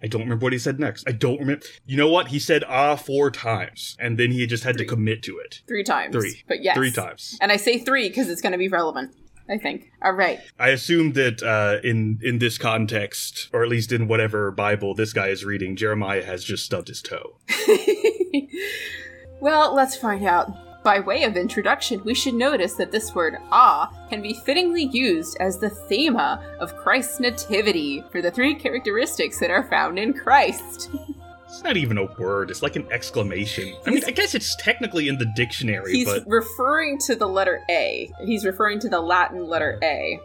[0.04, 1.08] I don't remember what he said next.
[1.08, 1.66] I don't remember.
[1.86, 2.28] You know what?
[2.28, 5.62] He said ah four times, and then he just had to commit to it.
[5.68, 6.14] Three times.
[6.14, 6.44] Three.
[6.48, 6.76] But yes.
[6.76, 7.38] Three times.
[7.40, 9.16] And I say three because it's going to be relevant,
[9.52, 9.92] I think.
[10.02, 10.40] All right.
[10.58, 15.12] I assume that uh, in in this context, or at least in whatever Bible this
[15.12, 17.36] guy is reading, Jeremiah has just stubbed his toe.
[19.42, 20.84] well, let's find out.
[20.84, 25.38] By way of introduction, we should notice that this word ah can be fittingly used
[25.40, 30.90] as the thema of Christ's nativity for the three characteristics that are found in Christ.
[31.52, 32.50] It's not even a word.
[32.50, 33.76] It's like an exclamation.
[33.86, 37.62] I mean, I guess it's technically in the dictionary, He's but referring to the letter
[37.70, 38.10] A.
[38.24, 40.18] He's referring to the Latin letter A.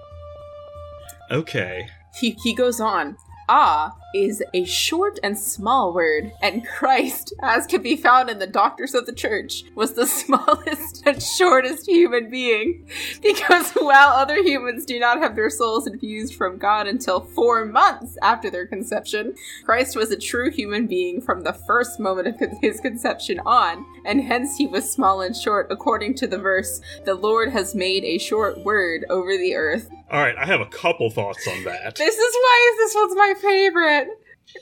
[1.33, 1.89] okay.
[2.15, 3.17] He, he goes on.
[3.49, 8.47] Ah is a short and small word, and Christ, as can be found in the
[8.47, 12.89] Doctors of the Church, was the smallest and shortest human being.
[13.23, 18.17] Because while other humans do not have their souls infused from God until four months
[18.23, 19.35] after their conception,
[19.65, 24.23] Christ was a true human being from the first moment of his conception on, and
[24.23, 28.19] hence he was small and short, according to the verse, The Lord has made a
[28.19, 29.89] short word over the earth.
[30.11, 31.97] All right, I have a couple thoughts on that.
[31.97, 34.06] This is why this one's my favorite.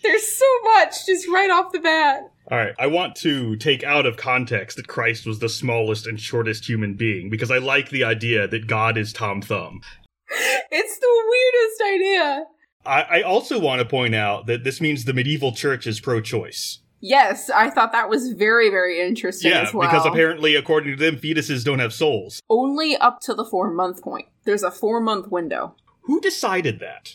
[0.03, 2.23] There's so much just right off the bat.
[2.51, 6.21] All right, I want to take out of context that Christ was the smallest and
[6.21, 9.81] shortest human being because I like the idea that God is Tom Thumb.
[10.71, 12.45] It's the weirdest idea.
[12.87, 16.81] I, I also want to point out that this means the medieval church is pro-choice.
[17.01, 19.89] Yes, I thought that was very, very interesting Yeah, as well.
[19.89, 22.41] because apparently, according to them, fetuses don't have souls.
[22.51, 24.27] only up to the four month point.
[24.45, 25.77] There's a four month window.
[26.03, 27.15] Who decided that?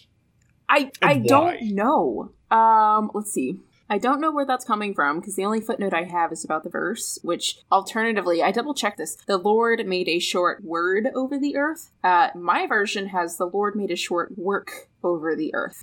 [0.68, 1.26] I And I why?
[1.28, 2.32] don't know.
[2.52, 3.60] Um, let's see.
[3.92, 6.64] I don't know where that's coming from because the only footnote I have is about
[6.64, 9.16] the verse, which alternatively, I double checked this.
[9.26, 11.90] The Lord made a short word over the earth.
[12.04, 15.82] Uh, my version has the Lord made a short work over the earth.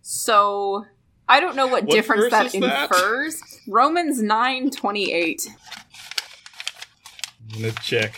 [0.00, 0.86] So
[1.28, 2.90] I don't know what, What difference that is that?
[2.90, 3.42] infers.
[3.66, 5.48] Romans nine twenty eight.
[7.52, 8.14] I'm gonna check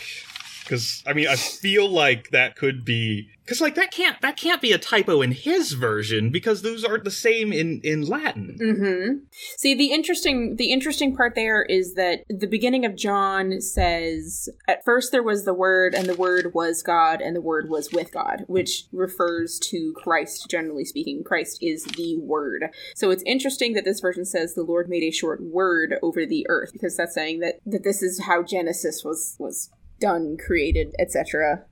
[0.63, 4.61] because I mean I feel like that could be because like that can't that can't
[4.61, 8.57] be a typo in his version because those aren't the same in in Latin.
[8.59, 9.25] Mm-hmm.
[9.57, 14.83] See, the interesting the interesting part there is that the beginning of John says at
[14.85, 18.11] first there was the word and the word was God and the word was with
[18.11, 21.23] God, which refers to Christ generally speaking.
[21.23, 22.69] Christ is the word.
[22.95, 26.45] So it's interesting that this version says the Lord made a short word over the
[26.49, 29.69] earth because that's saying that that this is how Genesis was was
[29.99, 31.65] done, created, etc.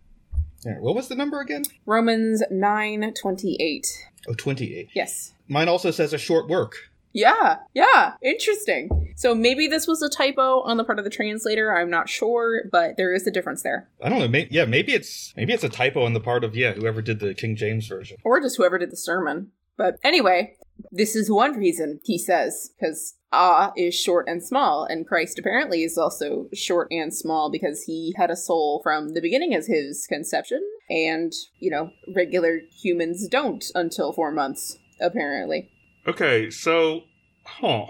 [0.65, 1.63] Yeah, what was the number again?
[1.85, 3.87] Romans 9:28.
[4.27, 4.89] Oh, 28.
[4.93, 5.33] Yes.
[5.47, 6.75] Mine also says a short work.
[7.13, 9.13] Yeah, yeah, interesting.
[9.17, 11.75] So maybe this was a typo on the part of the translator.
[11.75, 14.29] I'm not sure, but there is a difference there, I don't know.
[14.29, 17.19] May- yeah, maybe it's maybe it's a typo on the part of yeah whoever did
[17.19, 18.17] the King James version.
[18.23, 19.51] or just whoever did the sermon.
[19.75, 20.55] But anyway,
[20.91, 25.83] this is one reason he says because Ah is short and small, and Christ apparently
[25.83, 30.05] is also short and small because he had a soul from the beginning of his
[30.07, 35.69] conception, and you know regular humans don't until four months apparently.
[36.07, 37.03] Okay, so,
[37.45, 37.85] huh.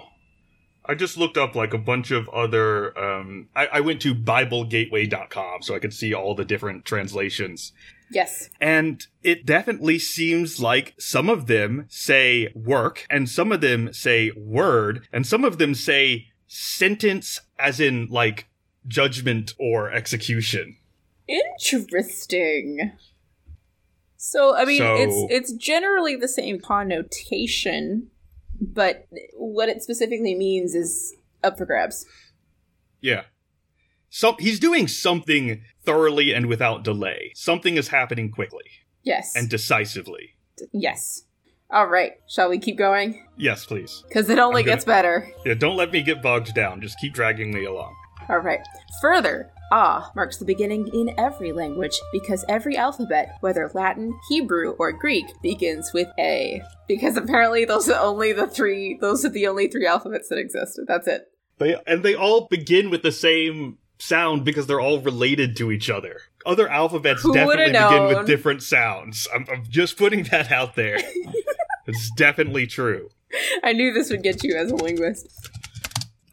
[0.83, 2.97] I just looked up like a bunch of other.
[2.97, 7.71] Um, I, I went to BibleGateway.com so I could see all the different translations.
[8.11, 8.49] Yes.
[8.59, 14.31] And it definitely seems like some of them say work, and some of them say
[14.35, 18.49] word, and some of them say sentence as in like
[18.87, 20.75] judgment or execution.
[21.27, 22.91] Interesting.
[24.17, 24.95] So I mean So-
[25.29, 28.11] it's it's generally the same connotation,
[28.59, 32.05] but what it specifically means is up for grabs.
[32.99, 33.23] Yeah.
[34.13, 37.31] So he's doing something thoroughly and without delay.
[37.33, 38.65] Something is happening quickly
[39.03, 39.33] Yes.
[39.35, 40.35] and decisively.
[40.73, 41.23] yes.
[41.71, 42.11] All right.
[42.27, 43.25] Shall we keep going?
[43.37, 44.03] Yes, please.
[44.11, 45.31] Cuz it only gonna- gets better.
[45.45, 46.81] Yeah, don't let me get bogged down.
[46.81, 47.95] Just keep dragging me along.
[48.27, 48.59] All right.
[49.01, 54.91] Further, ah marks the beginning in every language because every alphabet, whether Latin, Hebrew, or
[54.91, 56.61] Greek, begins with A.
[56.89, 60.77] Because apparently those are only the three those are the only three alphabets that exist.
[60.85, 61.27] That's it.
[61.59, 65.89] They and they all begin with the same sound because they're all related to each
[65.89, 66.21] other.
[66.45, 68.15] Other alphabets Who definitely begin known?
[68.15, 69.27] with different sounds.
[69.33, 70.97] I'm, I'm just putting that out there.
[71.87, 73.09] it's definitely true.
[73.63, 75.49] I knew this would get you as a linguist.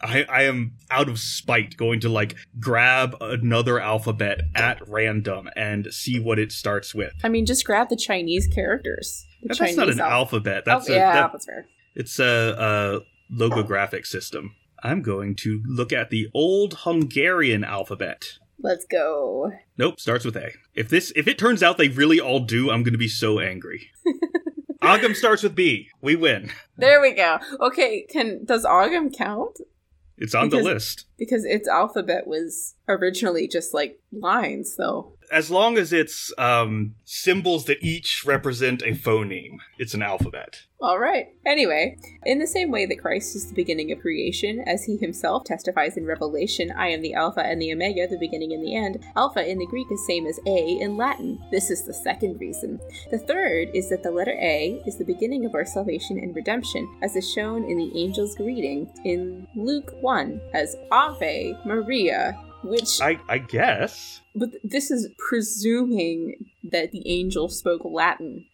[0.00, 5.92] I, I am out of spite going to like grab another alphabet at random and
[5.92, 7.12] see what it starts with.
[7.24, 9.26] I mean, just grab the Chinese characters.
[9.42, 10.62] The That's not an alph- alphabet.
[10.66, 11.66] Oh, That's a, yeah, that- that's fair.
[11.96, 14.54] it's a, a logographic system.
[14.82, 18.38] I'm going to look at the old Hungarian alphabet.
[18.60, 19.52] Let's go.
[19.76, 20.52] Nope, starts with A.
[20.74, 23.38] If this if it turns out they really all do, I'm going to be so
[23.38, 23.90] angry.
[24.82, 25.90] Ogam starts with B.
[26.00, 26.50] We win.
[26.76, 27.38] There we go.
[27.60, 29.58] Okay, can does Ogam count?
[30.16, 31.06] It's on the list.
[31.16, 35.17] Because its alphabet was originally just like lines, though.
[35.30, 40.62] As long as it's um, symbols that each represent a phoneme, it's an alphabet.
[40.80, 41.26] All right.
[41.44, 45.42] Anyway, in the same way that Christ is the beginning of creation, as he himself
[45.44, 49.04] testifies in Revelation, I am the Alpha and the Omega, the beginning and the end,
[49.16, 51.40] Alpha in the Greek is same as A in Latin.
[51.50, 52.78] This is the second reason.
[53.10, 56.88] The third is that the letter A is the beginning of our salvation and redemption,
[57.02, 63.20] as is shown in the angel's greeting in Luke 1 as Ave Maria, which I,
[63.28, 64.20] I guess.
[64.34, 68.46] but this is presuming that the angel spoke Latin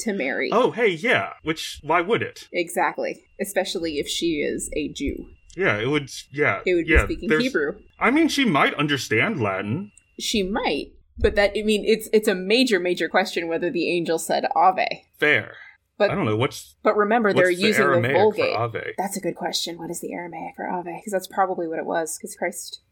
[0.00, 0.50] to Mary.
[0.52, 1.32] Oh, hey, yeah.
[1.42, 2.48] Which, why would it?
[2.52, 3.24] Exactly.
[3.40, 5.26] Especially if she is a Jew.
[5.56, 6.10] Yeah, it would.
[6.30, 7.80] Yeah, It would be speaking Hebrew.
[7.98, 9.90] I mean, she might understand Latin.
[10.18, 10.92] She might.
[11.20, 15.04] But that I mean it's it's a major, major question whether the angel said Ave.
[15.18, 15.56] Fair.
[15.96, 18.94] But I don't know what's but remember they're the using the, Vulgate.
[18.96, 19.78] That's a good question.
[19.78, 20.94] What is the Aramaic for Ave?
[20.96, 22.16] Because that's probably what it was.
[22.16, 22.82] Because Christ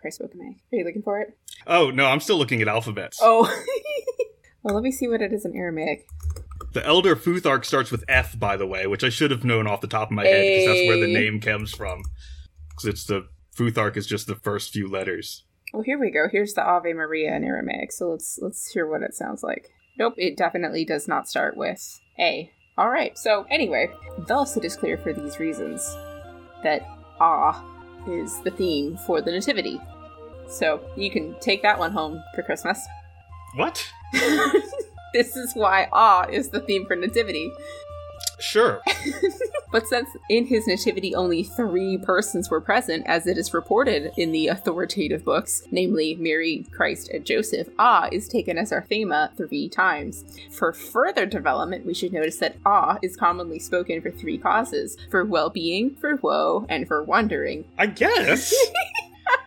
[0.00, 0.56] Christ spoke Aramaic.
[0.72, 1.36] Are you looking for it?
[1.66, 3.18] Oh no, I'm still looking at alphabets.
[3.20, 3.42] Oh.
[4.62, 6.06] well, let me see what it is in Aramaic.
[6.72, 9.80] The Elder Futhark starts with F, by the way, which I should have known off
[9.80, 12.02] the top of my head because that's where the name comes from.
[12.68, 15.44] Because it's the Futhark is just the first few letters.
[15.72, 16.28] Oh, here we go.
[16.30, 17.92] Here's the Ave Maria in Aramaic.
[17.92, 19.70] So let's let's hear what it sounds like.
[19.98, 22.50] Nope, it definitely does not start with A.
[22.76, 23.16] All right.
[23.16, 25.82] So anyway, thus it is clear for these reasons
[26.62, 26.82] that
[27.18, 27.75] Ah
[28.06, 29.80] is the theme for the Nativity.
[30.48, 32.86] So you can take that one home for Christmas.
[33.56, 33.84] What?
[35.12, 37.50] this is why Ah is the theme for Nativity.
[38.38, 38.80] Sure.
[39.76, 44.32] But since in his nativity only three persons were present, as it is reported in
[44.32, 49.68] the authoritative books, namely Mary, Christ, and Joseph, Ah is taken as our thema three
[49.68, 50.24] times.
[50.50, 55.24] For further development, we should notice that Ah is commonly spoken for three causes for
[55.24, 57.64] well being, for woe, and for wondering.
[57.76, 58.54] I guess.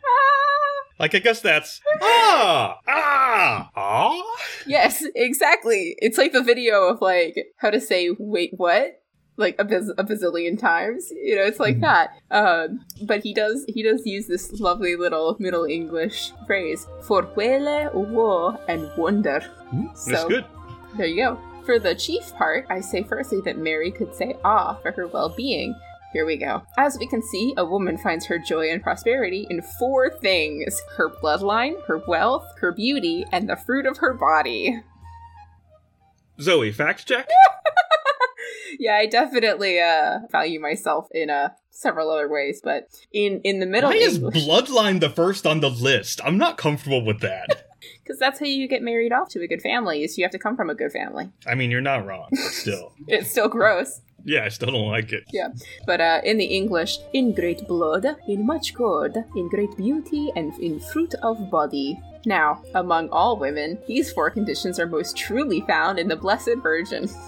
[1.00, 4.22] like, I guess that's ah ah ah.
[4.68, 5.96] yes, exactly.
[6.00, 9.02] It's like the video of like how to say wait what
[9.38, 11.12] like a, baz- a bazillion times.
[11.12, 11.82] You know, it's like Mhm.
[11.82, 12.10] that.
[12.30, 17.90] Um, but he does he does use this lovely little Middle English phrase for wele,
[17.94, 19.42] wo, and wonder.
[19.74, 20.46] That's So- good.
[20.98, 21.40] There you go.
[21.66, 25.30] For the chief part, I say firstly that Mary could say ah for her well
[25.30, 25.74] being.
[26.12, 26.64] Here we go.
[26.78, 31.10] As we can see, a woman finds her joy and prosperity in four things her
[31.10, 34.82] bloodline, her wealth, her beauty, and the fruit of her body.
[36.42, 37.30] Zoe, fact check.
[38.80, 43.66] yeah, I definitely uh, value myself in uh, several other ways, but in, in the
[43.68, 46.22] middle Why is English, bloodline the first on the list?
[46.26, 47.68] I'm not comfortable with that.
[48.04, 50.40] because that's how you get married off to a good family, is you have to
[50.40, 51.30] come from a good family.
[51.46, 52.94] I mean, you're not wrong, but still.
[53.08, 54.02] It's still gross.
[54.24, 55.24] Yeah, I still don't like it.
[55.32, 55.50] Yeah,
[55.86, 60.54] but uh, in the English, in great blood, in much good, in great beauty, and
[60.60, 62.00] in fruit of body.
[62.26, 67.10] Now, among all women, these four conditions are most truly found in the Blessed Virgin.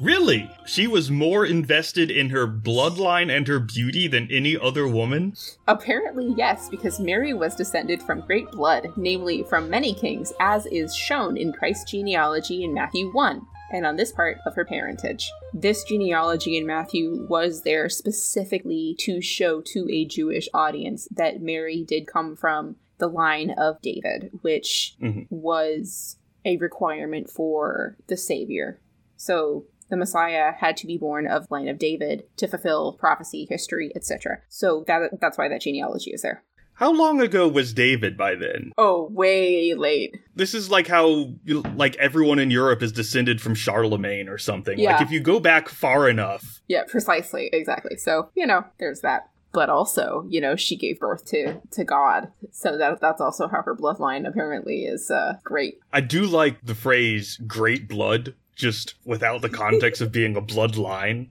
[0.00, 0.50] Really?
[0.64, 5.34] She was more invested in her bloodline and her beauty than any other woman?
[5.68, 10.96] Apparently, yes, because Mary was descended from great blood, namely from many kings, as is
[10.96, 15.30] shown in Christ's genealogy in Matthew 1 and on this part of her parentage.
[15.52, 21.84] This genealogy in Matthew was there specifically to show to a Jewish audience that Mary
[21.86, 25.26] did come from the line of David, which Mhm.
[25.30, 28.80] was a requirement for the Savior.
[29.16, 33.90] So the Messiah had to be born of line of David to fulfill prophecy, history,
[33.96, 34.42] etc.
[34.48, 36.44] So that that's why that genealogy is there.
[36.80, 38.72] How long ago was David by then?
[38.78, 40.16] Oh, way late.
[40.34, 41.34] This is like how
[41.74, 44.78] like everyone in Europe is descended from Charlemagne or something.
[44.78, 46.62] Like if you go back far enough.
[46.68, 47.98] Yeah, precisely, exactly.
[47.98, 49.28] So, you know, there's that.
[49.52, 52.32] But also, you know, she gave birth to to God.
[52.50, 55.80] So that that's also how her bloodline apparently is uh great.
[55.92, 61.28] I do like the phrase great blood just without the context of being a bloodline.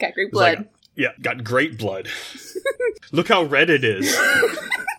[0.00, 0.68] Got great like- blood.
[0.96, 2.08] Yeah, got great blood.
[3.12, 4.16] Look how red it is.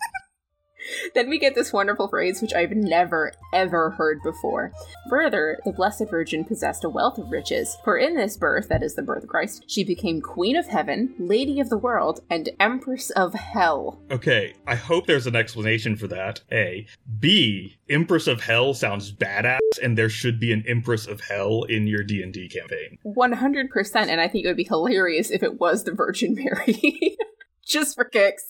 [1.13, 4.71] then we get this wonderful phrase which I've never ever heard before.
[5.09, 8.95] Further, the Blessed Virgin possessed a wealth of riches, for in this birth, that is
[8.95, 13.09] the birth of Christ, she became Queen of Heaven, Lady of the World, and Empress
[13.11, 13.99] of Hell.
[14.11, 16.41] Okay, I hope there's an explanation for that.
[16.51, 16.85] A.
[17.19, 17.77] B.
[17.89, 22.03] Empress of Hell sounds badass, and there should be an Empress of Hell in your
[22.03, 22.97] D and D campaign.
[23.05, 27.17] 100%, and I think it would be hilarious if it was the Virgin Mary.
[27.65, 28.45] Just for kicks.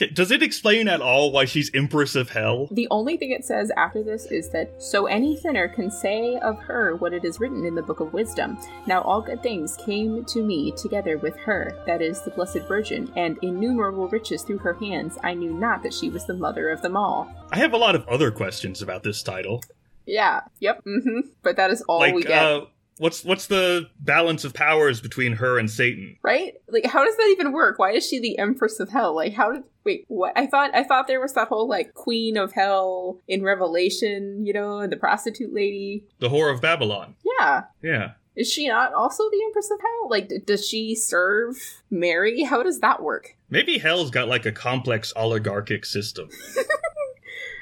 [0.00, 2.68] Okay, does it explain at all why she's Empress of Hell?
[2.70, 6.56] The only thing it says after this is that, so any sinner can say of
[6.60, 8.58] her what it is written in the Book of Wisdom.
[8.86, 13.12] Now all good things came to me together with her, that is, the Blessed Virgin,
[13.16, 15.18] and innumerable riches through her hands.
[15.24, 17.28] I knew not that she was the mother of them all.
[17.50, 19.64] I have a lot of other questions about this title.
[20.06, 21.30] Yeah, yep, mm-hmm.
[21.42, 22.40] But that is all like, we get.
[22.40, 22.66] uh,
[22.98, 26.16] what's what's the balance of powers between her and Satan?
[26.22, 26.54] right?
[26.68, 27.78] Like, how does that even work?
[27.78, 29.14] Why is she the Empress of Hell?
[29.14, 30.04] Like, how did wait?
[30.08, 30.32] What?
[30.36, 34.52] I thought I thought there was that whole like Queen of Hell in Revelation, you
[34.52, 36.04] know, and the prostitute lady.
[36.18, 37.14] The whore of Babylon.
[37.38, 38.10] Yeah, Yeah.
[38.36, 40.10] is she not also the Empress of Hell?
[40.10, 41.56] Like, d- does she serve
[41.90, 42.42] Mary?
[42.42, 43.36] How does that work?
[43.50, 46.28] Maybe Hell's got like a complex oligarchic system.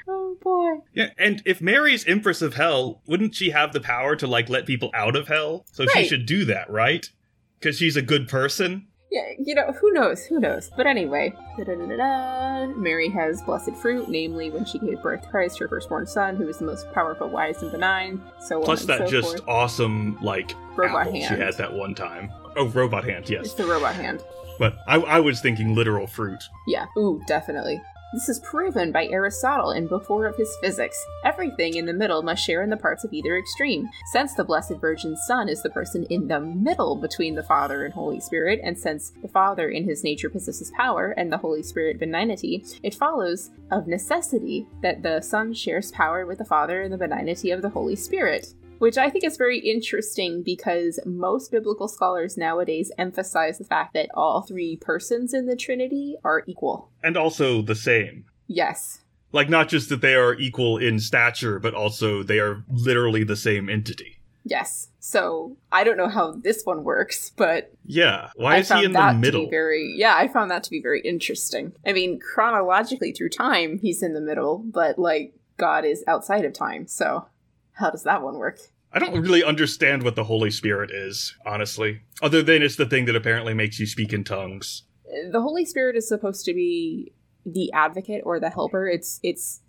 [0.09, 0.83] Oh, Oh boy.
[0.93, 4.65] Yeah, and if Mary's Empress of Hell, wouldn't she have the power to like let
[4.65, 5.65] people out of hell?
[5.71, 7.09] So she should do that, right?
[7.59, 8.87] Because she's a good person.
[9.09, 10.25] Yeah, you know, who knows?
[10.25, 10.69] Who knows?
[10.75, 11.33] But anyway.
[12.77, 16.45] Mary has blessed fruit, namely when she gave birth to Christ, her firstborn son, who
[16.45, 18.21] was the most powerful, wise, and benign.
[18.41, 19.47] So Plus that so just forth.
[19.47, 21.23] awesome like Robot hand.
[21.23, 22.29] she had that one time.
[22.57, 24.23] Oh, robot hand, yes, It's the robot hand.
[24.59, 26.43] But I, I was thinking literal fruit.
[26.67, 26.87] Yeah.
[26.97, 27.81] Ooh, definitely.
[28.13, 30.97] This is proven by Aristotle in Book 4 of his Physics.
[31.25, 33.89] Everything in the middle must share in the parts of either extreme.
[34.13, 37.93] Since the Blessed Virgin's Son is the person in the middle between the Father and
[37.93, 41.99] Holy Spirit, and since the Father in his nature possesses power and the Holy Spirit
[41.99, 46.97] benignity, it follows of necessity that the Son shares power with the Father and the
[46.97, 48.53] benignity of the Holy Spirit.
[48.79, 54.09] Which I think is very interesting because most biblical scholars nowadays emphasize the fact that
[54.13, 56.89] all three persons in the Trinity are equal.
[57.03, 58.25] And also the same.
[58.47, 59.01] Yes.
[59.31, 63.35] Like not just that they are equal in stature, but also they are literally the
[63.35, 64.19] same entity.
[64.45, 64.87] Yes.
[64.99, 68.29] So I don't know how this one works, but Yeah.
[68.35, 69.49] Why I is he in that the middle?
[69.49, 71.73] very yeah, I found that to be very interesting.
[71.85, 76.53] I mean, chronologically through time, he's in the middle, but like God is outside of
[76.53, 76.87] time.
[76.87, 77.27] So
[77.77, 78.59] how does that one work?
[78.91, 82.01] I don't really understand what the Holy Spirit is, honestly.
[82.21, 84.83] Other than it's the thing that apparently makes you speak in tongues.
[85.05, 87.13] Uh, the Holy Spirit is supposed to be
[87.45, 88.87] the advocate or the helper.
[88.87, 89.61] It's it's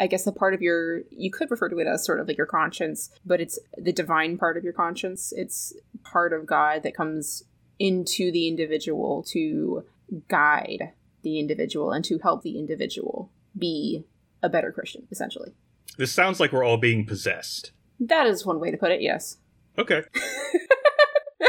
[0.00, 2.36] I guess a part of your you could refer to it as sort of like
[2.36, 5.32] your conscience, but it's the divine part of your conscience.
[5.36, 5.74] It's
[6.04, 7.44] part of God that comes
[7.78, 9.84] into the individual to
[10.28, 14.04] guide the individual and to help the individual be
[14.42, 15.52] a better Christian, essentially.
[15.96, 17.72] This sounds like we're all being possessed.
[18.00, 19.38] That is one way to put it, yes.
[19.76, 20.02] Okay.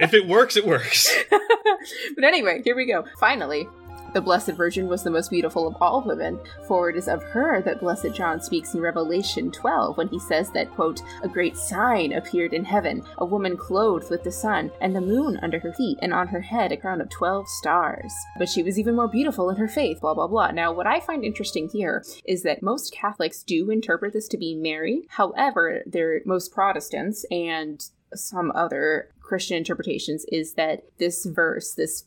[0.00, 1.12] if it works, it works.
[2.14, 3.04] but anyway, here we go.
[3.18, 3.68] Finally,
[4.12, 7.62] the Blessed Virgin was the most beautiful of all women, for it is of her
[7.62, 12.12] that Blessed John speaks in Revelation 12 when he says that, quote, a great sign
[12.12, 15.98] appeared in heaven, a woman clothed with the sun, and the moon under her feet,
[16.02, 18.12] and on her head a crown of 12 stars.
[18.38, 20.50] But she was even more beautiful in her faith, blah, blah, blah.
[20.50, 24.54] Now, what I find interesting here is that most Catholics do interpret this to be
[24.54, 25.02] Mary.
[25.08, 27.84] However, there most Protestants and
[28.14, 32.04] some other Christian interpretations is that this verse, this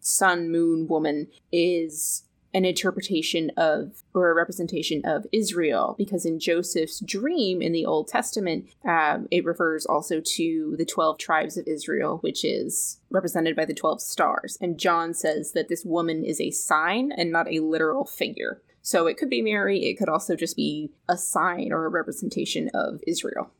[0.00, 2.24] sun moon woman, is
[2.54, 8.08] an interpretation of or a representation of Israel, because in Joseph's dream in the Old
[8.08, 13.64] Testament, um, it refers also to the 12 tribes of Israel, which is represented by
[13.64, 14.56] the 12 stars.
[14.60, 18.62] And John says that this woman is a sign and not a literal figure.
[18.80, 22.70] So it could be Mary, it could also just be a sign or a representation
[22.72, 23.50] of Israel.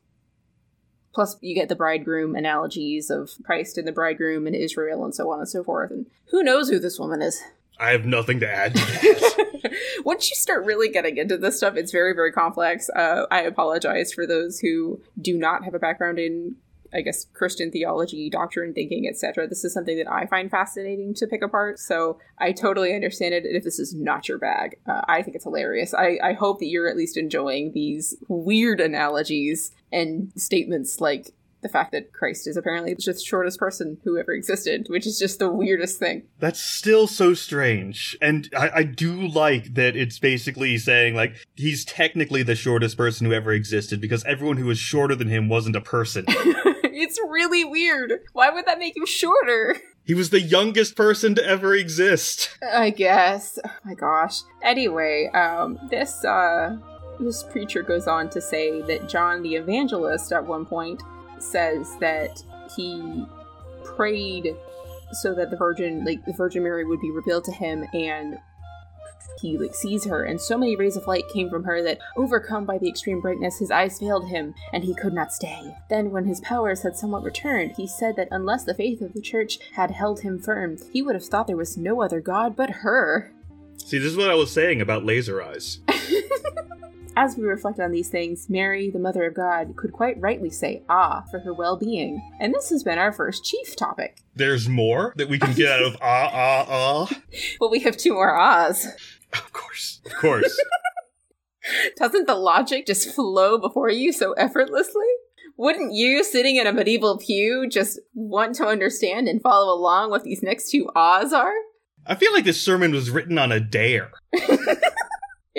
[1.13, 5.31] Plus, you get the bridegroom analogies of Christ and the bridegroom and Israel and so
[5.31, 5.91] on and so forth.
[5.91, 7.41] And who knows who this woman is?
[7.79, 9.73] I have nothing to add to that.
[10.05, 12.89] Once you start really getting into this stuff, it's very, very complex.
[12.89, 16.57] Uh, I apologize for those who do not have a background in
[16.93, 19.47] I guess Christian theology, doctrine, thinking, etc.
[19.47, 21.79] This is something that I find fascinating to pick apart.
[21.79, 23.45] So I totally understand it.
[23.45, 25.93] If this is not your bag, uh, I think it's hilarious.
[25.93, 31.69] I, I hope that you're at least enjoying these weird analogies and statements like the
[31.69, 35.39] fact that Christ is apparently just the shortest person who ever existed, which is just
[35.39, 36.23] the weirdest thing.
[36.39, 38.17] That's still so strange.
[38.21, 43.25] And I, I, do like that it's basically saying, like, he's technically the shortest person
[43.25, 46.25] who ever existed because everyone who was shorter than him wasn't a person.
[46.27, 48.13] it's really weird.
[48.33, 49.77] Why would that make him shorter?
[50.05, 52.57] He was the youngest person to ever exist.
[52.63, 53.59] I guess.
[53.63, 54.41] Oh my gosh.
[54.63, 56.77] Anyway, um, this, uh,
[57.19, 61.01] this preacher goes on to say that John the Evangelist at one point
[61.39, 62.43] says that
[62.75, 63.25] he
[63.83, 64.55] prayed
[65.11, 68.37] so that the Virgin, like the Virgin Mary, would be revealed to him, and
[69.41, 72.65] he like sees her, and so many rays of light came from her that, overcome
[72.65, 75.75] by the extreme brightness, his eyes failed him, and he could not stay.
[75.89, 79.21] Then, when his powers had somewhat returned, he said that unless the faith of the
[79.21, 82.69] Church had held him firm, he would have thought there was no other God but
[82.69, 83.31] her.
[83.77, 85.79] See, this is what I was saying about laser eyes.
[87.21, 90.83] As we reflect on these things, Mary, the Mother of God, could quite rightly say
[90.87, 92.21] ah for her well being.
[92.39, 94.21] And this has been our first chief topic.
[94.35, 97.21] There's more that we can get out of ah, ah, ah.
[97.59, 98.87] Well, we have two more ahs.
[99.33, 99.99] Of course.
[100.05, 100.57] Of course.
[101.97, 105.07] Doesn't the logic just flow before you so effortlessly?
[105.57, 110.23] Wouldn't you, sitting in a medieval pew, just want to understand and follow along what
[110.23, 111.51] these next two ahs are?
[112.07, 114.11] I feel like this sermon was written on a dare.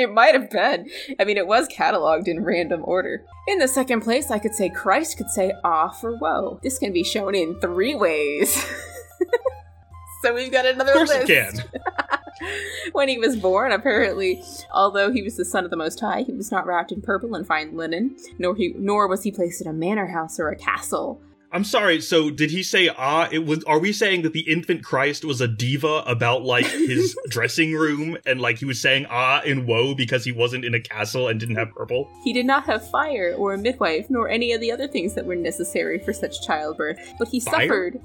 [0.00, 0.88] It might have been.
[1.18, 3.24] I mean, it was cataloged in random order.
[3.48, 6.58] In the second place, I could say Christ could say ah for woe.
[6.62, 8.54] This can be shown in three ways.
[10.22, 11.66] so we've got another of course list.
[12.92, 14.42] When he was born, apparently,
[14.72, 17.34] although he was the son of the Most High, he was not wrapped in purple
[17.34, 20.56] and fine linen, nor he nor was he placed in a manor house or a
[20.56, 21.20] castle.
[21.52, 22.00] I'm sorry.
[22.00, 23.28] So did he say ah?
[23.30, 23.64] It was.
[23.64, 28.16] Are we saying that the infant Christ was a diva about like his dressing room
[28.24, 31.40] and like he was saying ah in woe because he wasn't in a castle and
[31.40, 32.08] didn't have purple?
[32.22, 35.26] He did not have fire or a midwife nor any of the other things that
[35.26, 37.66] were necessary for such childbirth, but he fire?
[37.66, 38.00] suffered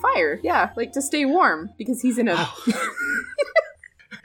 [0.00, 0.40] fire.
[0.42, 2.34] Yeah, like to stay warm because he's in a.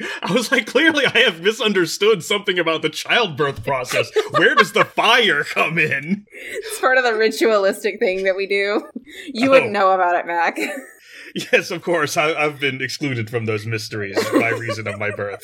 [0.01, 0.07] Oh.
[0.21, 4.11] I was like, clearly I have misunderstood something about the childbirth process.
[4.31, 6.25] Where does the fire come in?
[6.31, 8.83] It's part of the ritualistic thing that we do.
[9.33, 9.51] You oh.
[9.51, 10.57] wouldn't know about it, Mac.
[11.35, 12.17] yes, of course.
[12.17, 15.43] I, have been excluded from those mysteries by reason of my birth.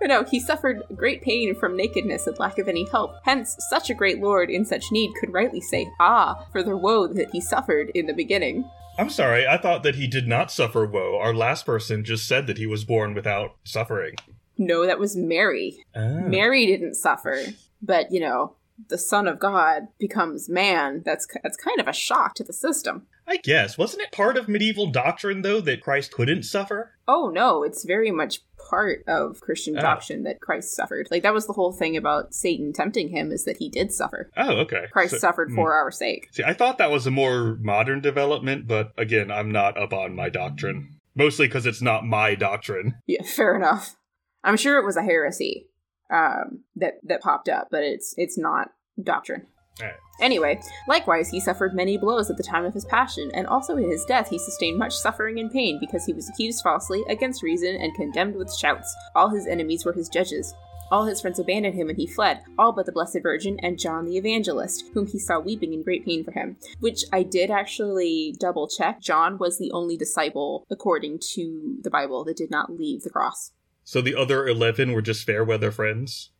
[0.00, 3.14] But no, he suffered great pain from nakedness and lack of any help.
[3.24, 7.06] Hence, such a great lord in such need could rightly say, Ah, for the woe
[7.06, 8.68] that he suffered in the beginning.
[8.98, 11.18] I'm sorry, I thought that he did not suffer woe.
[11.18, 14.14] Our last person just said that he was born without suffering.
[14.58, 15.84] No, that was Mary.
[15.94, 16.20] Oh.
[16.20, 17.38] Mary didn't suffer,
[17.80, 18.56] but you know,
[18.88, 21.02] the Son of God becomes man.
[21.04, 23.06] That's that's kind of a shock to the system.
[23.26, 26.92] I guess wasn't it part of medieval doctrine though that Christ couldn't suffer?
[27.08, 28.40] Oh no, it's very much
[28.72, 29.82] part of Christian oh.
[29.82, 31.08] doctrine that Christ suffered.
[31.10, 34.30] Like that was the whole thing about Satan tempting him is that he did suffer.
[34.34, 34.86] Oh, okay.
[34.90, 35.54] Christ so, suffered mm.
[35.54, 36.28] for our sake.
[36.32, 40.16] See, I thought that was a more modern development, but again, I'm not up on
[40.16, 40.96] my doctrine.
[41.14, 42.94] Mostly because it's not my doctrine.
[43.06, 43.96] Yeah, fair enough.
[44.42, 45.68] I'm sure it was a heresy
[46.10, 48.68] um, that that popped up, but it's it's not
[49.00, 49.46] doctrine.
[49.80, 49.94] Right.
[50.20, 53.90] Anyway, likewise, he suffered many blows at the time of his passion, and also in
[53.90, 57.76] his death he sustained much suffering and pain because he was accused falsely, against reason,
[57.76, 58.94] and condemned with shouts.
[59.14, 60.54] All his enemies were his judges.
[60.92, 64.04] All his friends abandoned him and he fled, all but the Blessed Virgin and John
[64.04, 66.58] the Evangelist, whom he saw weeping in great pain for him.
[66.80, 69.00] Which I did actually double check.
[69.00, 73.52] John was the only disciple, according to the Bible, that did not leave the cross.
[73.84, 76.30] So the other 11 were just fair weather friends?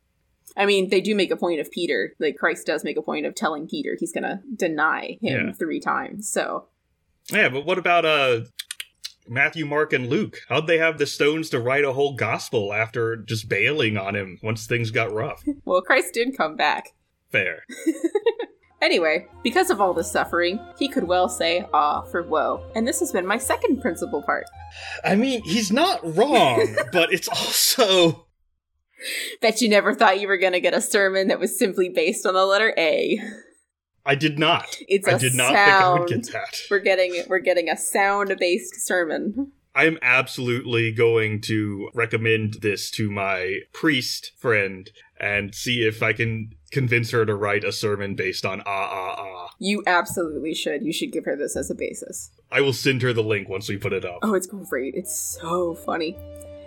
[0.57, 2.15] I mean, they do make a point of Peter.
[2.19, 5.53] Like Christ does make a point of telling Peter he's going to deny him yeah.
[5.53, 6.29] three times.
[6.29, 6.66] So
[7.31, 8.41] yeah, but what about uh
[9.29, 10.39] Matthew, Mark, and Luke?
[10.49, 14.39] How'd they have the stones to write a whole gospel after just bailing on him
[14.43, 15.43] once things got rough?
[15.65, 16.89] well, Christ did come back.
[17.31, 17.65] Fair.
[18.83, 22.66] Anyway, because of all this suffering, he could well say ah for woe.
[22.74, 24.45] And this has been my second principal part.
[25.05, 28.27] I mean, he's not wrong, but it's also.
[29.41, 32.27] Bet you never thought you were going to get a sermon that was simply based
[32.27, 33.20] on the letter A.
[34.05, 34.77] I did not.
[34.89, 36.23] It's I a did not think I would sound.
[36.24, 36.59] get that.
[36.70, 39.53] We're getting we're getting a sound-based sermon.
[39.74, 46.12] I am absolutely going to recommend this to my priest friend and see if I
[46.12, 49.49] can convince her to write a sermon based on ah ah ah.
[49.59, 50.85] You absolutely should.
[50.85, 52.31] You should give her this as a basis.
[52.51, 54.19] I will send her the link once we put it up.
[54.23, 54.95] Oh, it's great.
[54.95, 56.16] It's so funny.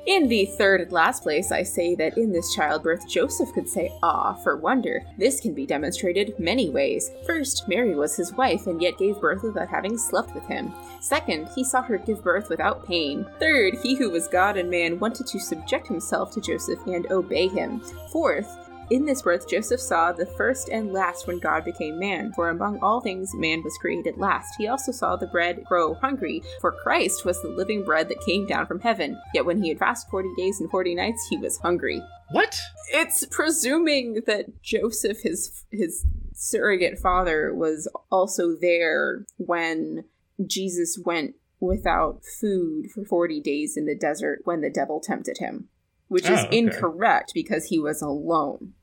[0.06, 3.92] In the third and last place, I say that in this childbirth, Joseph could say
[4.04, 5.04] ah for wonder.
[5.18, 7.10] This can be demonstrated many ways.
[7.26, 10.72] First, Mary was his wife and yet gave birth without having slept with him.
[11.02, 13.26] Second, he saw her give birth without pain.
[13.40, 17.48] Third, he who was God and man wanted to subject himself to Joseph and obey
[17.48, 17.82] him.
[18.12, 22.50] Fourth, in this birth, Joseph saw the first and last when God became man, for
[22.50, 24.56] among all things man was created last.
[24.58, 28.46] He also saw the bread grow hungry, for Christ was the living bread that came
[28.46, 29.20] down from heaven.
[29.34, 32.02] Yet when he had fasted forty days and forty nights, he was hungry.
[32.32, 32.60] What?
[32.92, 40.06] It's presuming that Joseph, his his surrogate father, was also there when
[40.46, 45.70] Jesus went without food for forty days in the desert when the devil tempted him
[46.08, 46.58] which is Oh, okay.
[46.58, 48.74] incorrect because he was alone.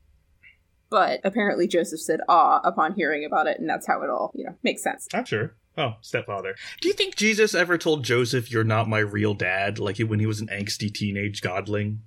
[0.89, 4.43] But apparently Joseph said ah upon hearing about it, and that's how it all, you
[4.45, 5.07] know, makes sense.
[5.13, 5.55] I'm sure.
[5.75, 6.55] Oh, stepfather.
[6.81, 9.79] Do you think Jesus ever told Joseph, "You're not my real dad"?
[9.79, 11.97] Like when he was an angsty teenage godling.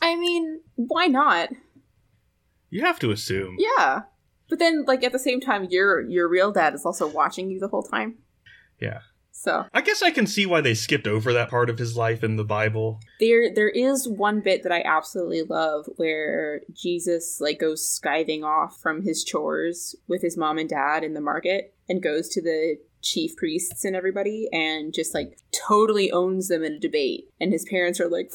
[0.00, 1.50] I mean, why not?
[2.70, 3.56] You have to assume.
[3.60, 4.02] Yeah.
[4.48, 7.60] But then like at the same time your your real dad is also watching you
[7.60, 8.16] the whole time.
[8.80, 9.00] Yeah.
[9.32, 9.66] So.
[9.72, 12.36] I guess I can see why they skipped over that part of his life in
[12.36, 13.00] the Bible.
[13.18, 18.78] there there is one bit that I absolutely love where Jesus like goes skiving off
[18.80, 22.78] from his chores with his mom and dad in the market and goes to the
[23.02, 27.24] chief priests and everybody and just like totally owns them in a debate.
[27.40, 28.30] And his parents are like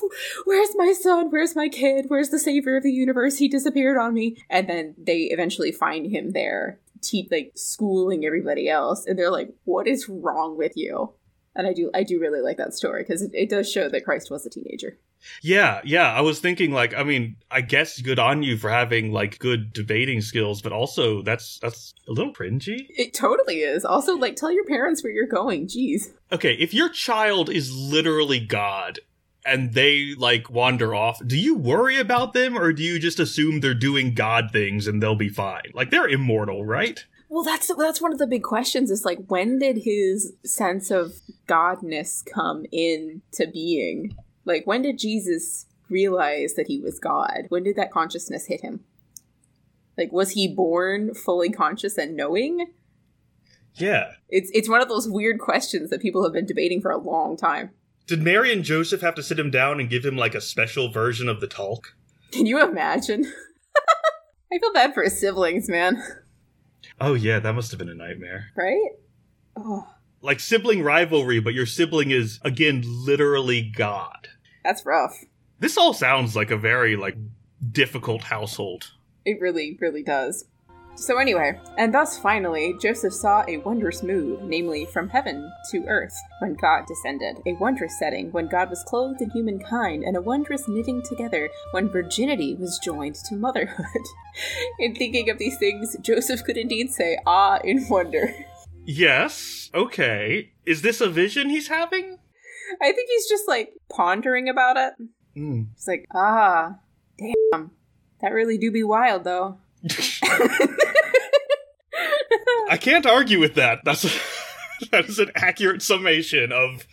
[0.46, 1.32] where's my son?
[1.32, 2.06] Where's my kid?
[2.10, 3.38] Where's the savior of the universe?
[3.38, 4.44] He disappeared on me.
[4.50, 9.50] And then they eventually find him there te- like schooling everybody else and they're like
[9.66, 11.12] what is wrong with you
[11.56, 14.04] and i do i do really like that story because it, it does show that
[14.06, 14.98] christ was a teenager
[15.42, 16.14] Yeah, yeah.
[16.14, 19.74] I was thinking, like, I mean, I guess good on you for having like good
[19.74, 22.86] debating skills, but also that's that's a little cringy.
[22.90, 26.90] it totally is also like tell your parents where you're going jeez Okay, if your
[26.90, 29.00] child is literally God
[29.48, 33.60] and they like wander off, do you worry about them or do you just assume
[33.60, 35.72] they're doing God things and they'll be fine?
[35.74, 37.06] Like they're immortal, right?
[37.30, 41.16] well that's that's one of the big questions is like when did his sense of
[41.46, 44.16] godness come into being
[44.46, 48.80] like when did jesus realize that he was god when did that consciousness hit him
[49.98, 52.68] like was he born fully conscious and knowing
[53.76, 54.12] Yeah.
[54.30, 57.36] it's it's one of those weird questions that people have been debating for a long
[57.36, 57.72] time
[58.08, 60.90] Did Mary and Joseph have to sit him down and give him like a special
[60.92, 61.94] version of the talk?
[62.32, 63.24] can you imagine
[64.52, 66.02] i feel bad for his siblings man
[67.00, 68.48] Oh yeah, that must have been a nightmare.
[68.56, 68.90] right
[69.56, 69.88] oh
[70.22, 74.28] Like sibling rivalry, but your sibling is again literally God.
[74.64, 75.16] that's rough
[75.60, 77.16] This all sounds like a very like
[77.72, 78.92] difficult household.
[79.26, 80.46] It really, really does.
[81.00, 86.16] So, anyway, and thus finally, Joseph saw a wondrous move, namely from heaven to earth,
[86.40, 87.38] when God descended.
[87.46, 91.88] A wondrous setting when God was clothed in humankind, and a wondrous knitting together when
[91.88, 94.02] virginity was joined to motherhood.
[94.80, 98.34] in thinking of these things, Joseph could indeed say, Ah, in wonder.
[98.84, 99.70] Yes.
[99.76, 100.54] Okay.
[100.66, 102.18] Is this a vision he's having?
[102.82, 104.94] I think he's just like pondering about it.
[105.36, 105.62] Hmm.
[105.76, 106.78] He's like, Ah,
[107.20, 107.72] damn.
[108.22, 109.60] That really do be wild, though.
[112.70, 113.80] I can't argue with that.
[113.84, 114.04] That's
[114.92, 116.86] that is an accurate summation of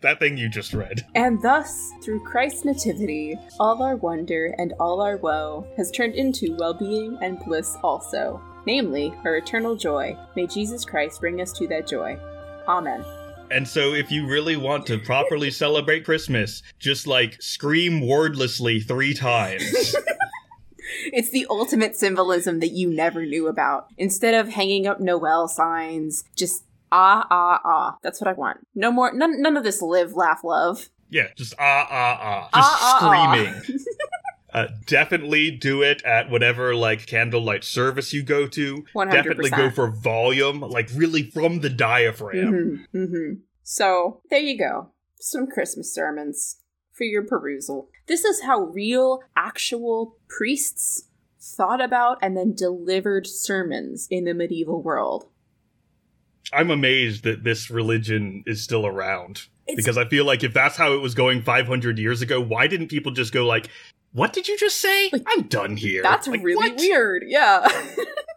[0.00, 1.04] that thing you just read.
[1.14, 6.56] And thus, through Christ's nativity, all our wonder and all our woe has turned into
[6.56, 10.16] well being and bliss also, namely, our eternal joy.
[10.36, 12.18] May Jesus Christ bring us to that joy.
[12.68, 13.04] Amen.
[13.50, 19.14] And so if you really want to properly celebrate Christmas, just like scream wordlessly 3
[19.14, 19.96] times.
[21.12, 23.86] It's the ultimate symbolism that you never knew about.
[23.96, 27.96] Instead of hanging up Noel signs, just ah, ah, ah.
[28.02, 28.66] That's what I want.
[28.74, 30.88] No more, none, none of this live, laugh, love.
[31.10, 32.42] yeah, just ah ah ah.
[32.42, 33.32] Just Ah, ah, ah.
[33.32, 33.62] screaming.
[34.54, 38.82] Uh, definitely do it at whatever like candlelight service you go to.
[38.96, 39.12] 100%.
[39.12, 42.86] Definitely go for volume, like really from the diaphragm.
[42.92, 43.32] hmm hmm
[43.62, 44.88] So there you go.
[45.20, 46.62] Some Christmas sermons
[46.92, 47.90] for your perusal.
[48.08, 51.04] This is how real, actual priests
[51.40, 55.28] thought about, and then delivered sermons in the medieval world.
[56.52, 59.42] I'm amazed that this religion is still around.
[59.66, 62.66] It's- because I feel like if that's how it was going 500 years ago, why
[62.66, 63.68] didn't people just go like,
[64.12, 65.10] "What did you just say?
[65.12, 66.78] Like, I'm done here." That's Like, really what?
[66.80, 67.24] weird.
[67.26, 67.68] Yeah.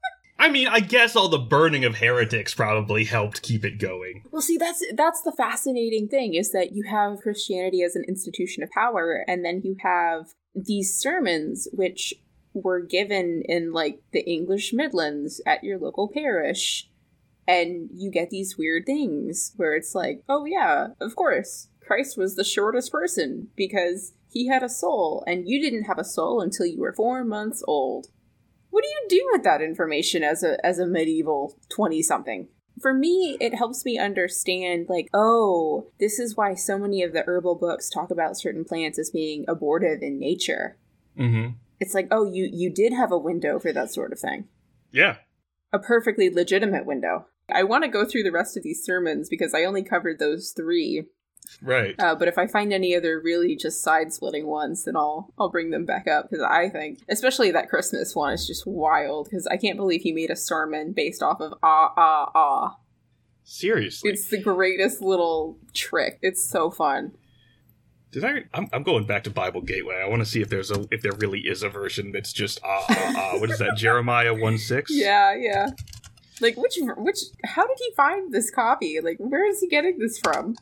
[0.42, 4.24] I mean, I guess all the burning of heretics probably helped keep it going.
[4.32, 8.64] well, see, that's that's the fascinating thing is that you have Christianity as an institution
[8.64, 12.16] of power, and then you have these sermons which
[12.56, 16.90] were given in like the English Midlands at your local parish,
[17.48, 22.36] and you get these weird things where it's like, oh yeah, of course, Christ was
[22.36, 26.66] the shortest person because he had a soul, and you didn't have a soul until
[26.66, 28.08] you were four months old.
[28.72, 32.48] What do you do with that information as a as a medieval 20 something?
[32.82, 37.24] For me, it helps me understand like, oh, this is why so many of the
[37.28, 40.78] herbal books talk about certain plants as being abortive in nature.
[41.20, 41.52] Mm-hmm.
[41.80, 44.48] It's like, oh, you you did have a window for that sort of thing.
[44.92, 45.18] Yeah.
[45.74, 47.28] A perfectly legitimate window.
[47.54, 50.54] I want to go through the rest of these sermons because I only covered those
[50.56, 51.06] 3.
[51.62, 51.96] Right.
[52.00, 55.50] Uh, but if I find any other really just side splitting ones, then I'll I'll
[55.50, 59.46] bring them back up because I think, especially that Christmas one, is just wild because
[59.48, 62.78] I can't believe he made a sermon based off of ah ah ah.
[63.44, 64.10] Seriously.
[64.10, 66.20] It's the greatest little trick.
[66.22, 67.12] It's so fun.
[68.12, 68.44] Did I?
[68.54, 70.02] I'm, I'm going back to Bible Gateway.
[70.04, 72.60] I want to see if there's a if there really is a version that's just
[72.64, 73.40] ah ah ah.
[73.40, 73.74] What is that?
[73.78, 74.92] Jeremiah one six.
[74.94, 75.70] Yeah, yeah.
[76.42, 77.20] Like which which?
[77.46, 79.00] How did he find this copy?
[79.00, 80.56] Like where is he getting this from?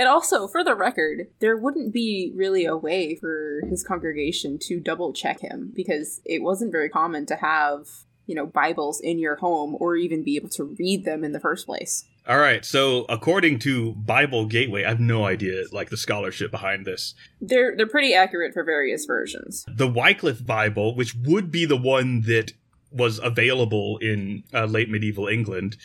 [0.00, 4.80] And also, for the record, there wouldn't be really a way for his congregation to
[4.80, 7.86] double check him because it wasn't very common to have,
[8.24, 11.38] you know, Bibles in your home or even be able to read them in the
[11.38, 12.06] first place.
[12.26, 12.64] All right.
[12.64, 17.14] So according to Bible Gateway, I have no idea like the scholarship behind this.
[17.42, 19.66] They're they're pretty accurate for various versions.
[19.68, 22.54] The Wycliffe Bible, which would be the one that
[22.90, 25.76] was available in uh, late medieval England,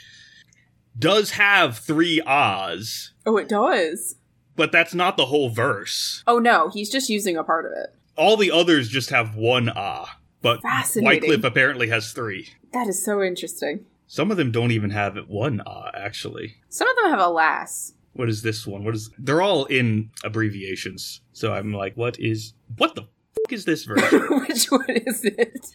[0.97, 4.15] does have three ahs, Oh, it does.
[4.55, 6.23] but that's not the whole verse.
[6.27, 7.93] Oh no, he's just using a part of it.
[8.17, 10.61] All the others just have one ah, but.
[10.95, 12.49] Wycliffe apparently has three.
[12.71, 13.85] That is so interesting.
[14.07, 16.55] Some of them don't even have one ah, actually.
[16.69, 17.93] Some of them have a lass.
[18.13, 18.83] What is this one?
[18.85, 19.09] What is?
[19.17, 21.19] They're all in abbreviations.
[21.33, 22.53] So I'm like, what is?
[22.77, 23.07] What the f-
[23.51, 24.09] is this verse?
[24.29, 25.67] Which one is it?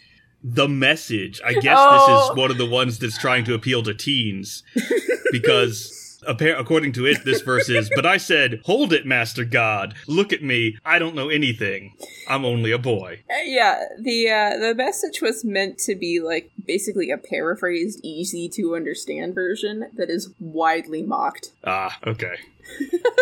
[0.43, 1.39] the message.
[1.45, 2.07] I guess Oh.
[2.25, 4.63] this is one of the ones that's trying to appeal to teens
[5.33, 5.93] because
[6.27, 7.91] according to it, this verse is.
[7.95, 9.95] But I said, "Hold it, Master God.
[10.07, 10.77] Look at me.
[10.85, 11.95] I don't know anything.
[12.29, 16.51] I'm only a boy." Uh, yeah, the uh, the message was meant to be like
[16.67, 21.53] basically a paraphrased, easy to understand version that is widely mocked.
[21.65, 22.37] Ah, okay.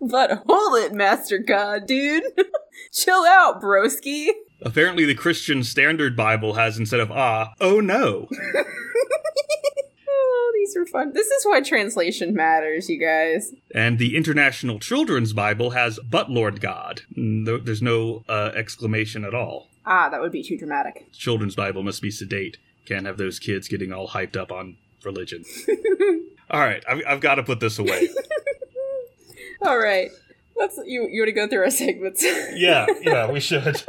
[0.00, 2.24] But hold it, Master God, dude.
[2.92, 4.28] Chill out, broski.
[4.62, 8.28] Apparently, the Christian Standard Bible has instead of ah, oh no.
[10.30, 11.12] Oh, these are fun.
[11.14, 13.52] This is why translation matters, you guys.
[13.74, 17.02] And the International Children's Bible has but Lord God.
[17.16, 19.68] There- There's no uh, exclamation at all.
[19.86, 21.10] Ah, that would be too dramatic.
[21.12, 22.58] Children's Bible must be sedate.
[22.86, 25.44] Can't have those kids getting all hyped up on religion.
[26.50, 28.08] all right, I've, I've got to put this away.
[29.62, 30.08] All right,
[30.56, 30.78] let's.
[30.86, 32.22] You you want to go through our segments?
[32.22, 33.82] yeah, yeah, we should.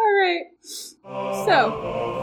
[0.00, 0.44] All right.
[1.02, 2.13] So,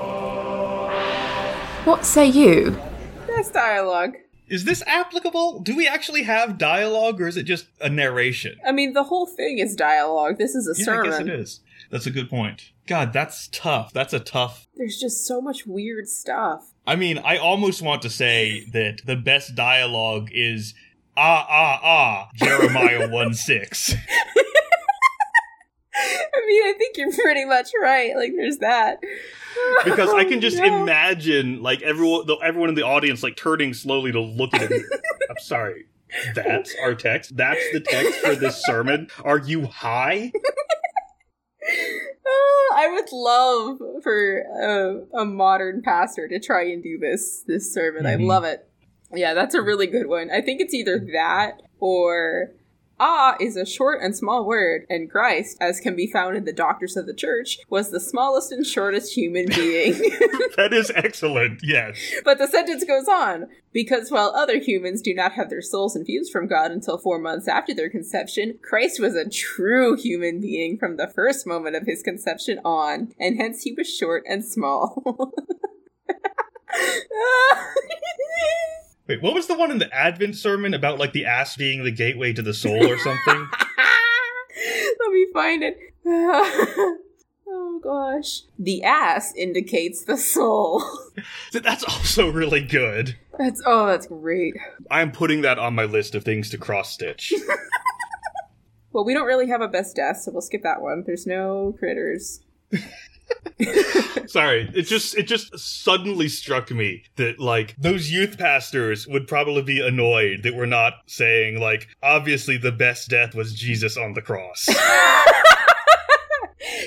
[1.91, 2.79] What say you?
[3.27, 4.15] best dialogue.
[4.47, 5.59] Is this applicable?
[5.59, 8.55] Do we actually have dialogue, or is it just a narration?
[8.65, 10.37] I mean, the whole thing is dialogue.
[10.37, 11.07] This is a Yeah, sermon.
[11.07, 11.59] I guess it is.
[11.91, 12.71] That's a good point.
[12.87, 13.91] God, that's tough.
[13.91, 14.67] That's a tough.
[14.77, 16.71] There's just so much weird stuff.
[16.87, 20.73] I mean, I almost want to say that the best dialogue is
[21.17, 23.93] ah ah ah Jeremiah one six.
[26.33, 28.15] I mean, I think you're pretty much right.
[28.15, 28.99] Like, there's that.
[29.83, 30.83] because I Oh, can just no.
[30.83, 34.83] imagine like everyone, the, everyone in the audience like turning slowly to look at him.
[35.29, 35.85] I'm sorry,
[36.35, 37.35] that's our text.
[37.37, 39.07] That's the text for this sermon.
[39.23, 40.31] Are you high?
[42.33, 47.71] Oh, I would love for a, a modern pastor to try and do this this
[47.73, 48.05] sermon.
[48.05, 48.25] I Mhm.
[48.25, 48.67] love it.
[49.13, 50.31] Yeah, that's a really good one.
[50.31, 52.51] I think it's either that or
[53.03, 56.53] Ah is a short and small word, and Christ, as can be found in the
[56.53, 59.95] Doctors of the Church, was the smallest and shortest human being.
[60.57, 61.61] That is excellent.
[61.63, 61.97] Yes.
[62.23, 66.31] But the sentence goes on because while other humans do not have their souls infused
[66.31, 70.97] from God until four months after their conception, Christ was a true human being from
[70.97, 75.33] the first moment of his conception on, and hence he was short and small.
[79.07, 81.91] Wait, what was the one in the Advent sermon about like the ass being the
[81.91, 83.47] gateway to the soul or something?
[84.99, 85.77] Let me find it.
[86.05, 88.41] oh gosh.
[88.59, 90.83] The ass indicates the soul.
[91.53, 93.17] That's also really good.
[93.37, 94.53] That's oh, that's great.
[94.91, 97.33] I'm putting that on my list of things to cross stitch.
[98.91, 101.03] Well, we don't really have a best death, so we'll skip that one.
[101.05, 102.41] There's no critters.
[104.27, 109.61] Sorry, it just it just suddenly struck me that like those youth pastors would probably
[109.61, 114.21] be annoyed that we're not saying like obviously the best death was Jesus on the
[114.21, 114.67] cross.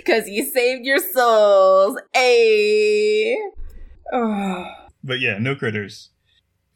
[0.07, 1.99] Cause you saved your souls.
[2.17, 3.37] A.
[4.13, 4.65] Oh.
[5.05, 6.11] but yeah, no critters.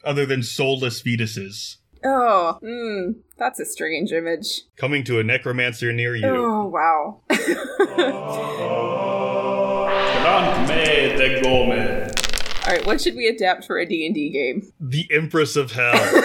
[0.05, 2.59] Other than soulless fetuses Oh.
[2.63, 4.63] Mm, that's a strange image.
[4.77, 6.27] coming to a necromancer near you.
[6.27, 7.23] Oh wow.
[9.99, 12.13] Grant me the Gomez.
[12.67, 14.73] All right, what should we adapt for a D&D game?
[14.79, 16.23] The Empress of Hell.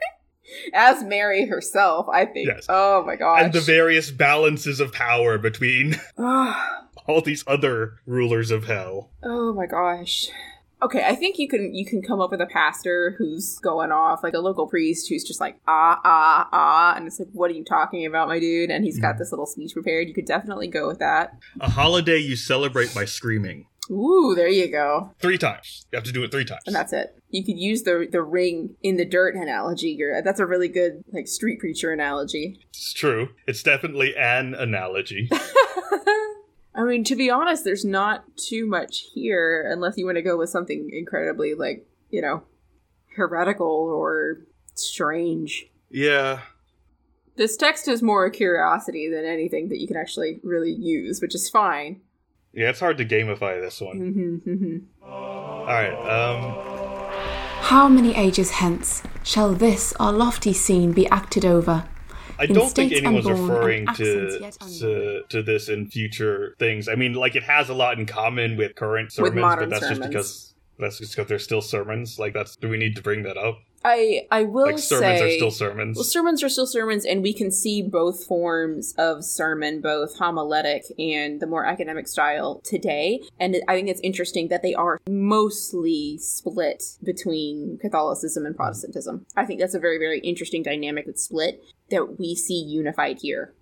[0.74, 2.48] As Mary herself, I think.
[2.48, 2.66] Yes.
[2.68, 3.42] Oh my gosh.
[3.42, 6.82] and the various balances of power between ah.
[7.06, 9.10] all these other rulers of hell.
[9.22, 10.26] oh my gosh.
[10.82, 14.22] Okay, I think you can you can come up with a pastor who's going off
[14.22, 17.54] like a local priest who's just like ah ah ah and it's like what are
[17.54, 20.06] you talking about my dude and he's got this little speech prepared.
[20.08, 21.32] You could definitely go with that.
[21.60, 23.66] A holiday you celebrate by screaming.
[23.90, 25.14] Ooh, there you go.
[25.20, 25.86] Three times.
[25.92, 26.62] You have to do it three times.
[26.66, 27.16] And that's it.
[27.30, 29.90] You could use the the ring in the dirt analogy.
[29.98, 32.60] You're, that's a really good like street preacher analogy.
[32.68, 33.28] It's true.
[33.46, 35.30] It's definitely an analogy.
[36.76, 40.36] I mean, to be honest, there's not too much here unless you want to go
[40.36, 42.42] with something incredibly like, you know,
[43.16, 44.40] heretical or
[44.74, 45.66] strange.
[45.90, 46.40] yeah.
[47.36, 51.34] This text is more a curiosity than anything that you can actually really use, which
[51.34, 52.00] is fine.
[52.54, 53.98] Yeah, it's hard to gamify this one.
[53.98, 55.04] Mm-hmm, mm-hmm.
[55.06, 56.54] Alright, um
[57.60, 61.84] How many ages hence shall this our lofty scene be acted over?
[62.38, 66.88] I don't think anyone's unborn referring to, to to this in future things.
[66.88, 69.88] I mean, like it has a lot in common with current sermons, modern but that's
[69.88, 69.98] sermons.
[69.98, 72.18] just because that's just because they're still sermons.
[72.18, 73.58] Like that's do we need to bring that up?
[73.84, 75.96] I I will Like sermons say are still sermons.
[75.96, 80.90] Well, sermons are still sermons, and we can see both forms of sermon, both homiletic
[80.98, 83.20] and the more academic style today.
[83.38, 89.24] And I think it's interesting that they are mostly split between Catholicism and Protestantism.
[89.36, 93.54] I think that's a very, very interesting dynamic that's split that we see unified here.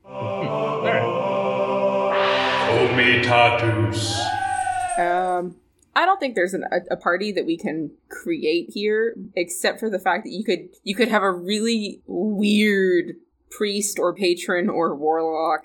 [2.67, 4.21] Comitatus.
[4.99, 5.57] Um,
[5.97, 9.91] I don't think there's an, a, a party that we can create here, except for
[9.91, 13.17] the fact that you could you could have a really weird
[13.51, 15.65] priest or patron or warlock.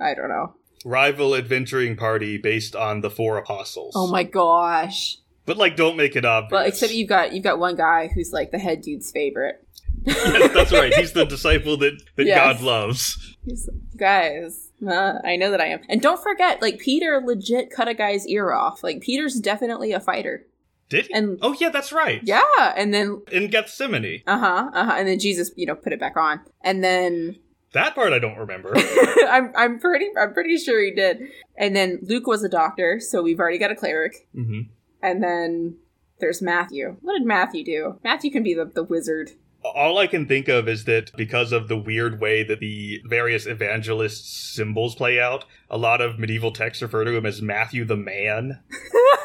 [0.00, 0.54] I don't know.
[0.84, 3.92] Rival adventuring party based on the four apostles.
[3.96, 5.18] Oh my gosh!
[5.46, 6.50] But like, don't make it obvious.
[6.50, 9.66] But except you've got you've got one guy who's like the head dude's favorite.
[10.04, 10.92] Yes, that's right.
[10.94, 12.38] He's the disciple that that Yes.
[12.58, 13.36] God loves.
[13.44, 15.80] He's guys, uh, I know that I am.
[15.88, 18.82] And don't forget, like Peter legit cut a guy's ear off.
[18.82, 20.46] Like Peter's definitely a fighter.
[20.88, 21.14] Did he?
[21.14, 22.20] And- oh yeah, that's right.
[22.24, 22.42] Yeah,
[22.76, 24.22] and then In Gethsemane.
[24.26, 27.36] uh huh, uh huh, and then Jesus, you know, put it back on, and then
[27.72, 28.72] That part I don't remember.
[29.28, 31.20] I'm I'm pretty I'm pretty sure he did.
[31.56, 34.26] And then Luke was a doctor, so we've already got a cleric.
[34.34, 34.62] hmm
[35.02, 35.76] And then
[36.18, 36.96] there's Matthew.
[37.02, 37.98] What did Matthew do?
[38.04, 39.30] Matthew can be the, the wizard.
[39.62, 43.46] All I can think of is that because of the weird way that the various
[43.46, 47.96] evangelists' symbols play out, a lot of medieval texts refer to him as Matthew the
[47.96, 48.60] Man.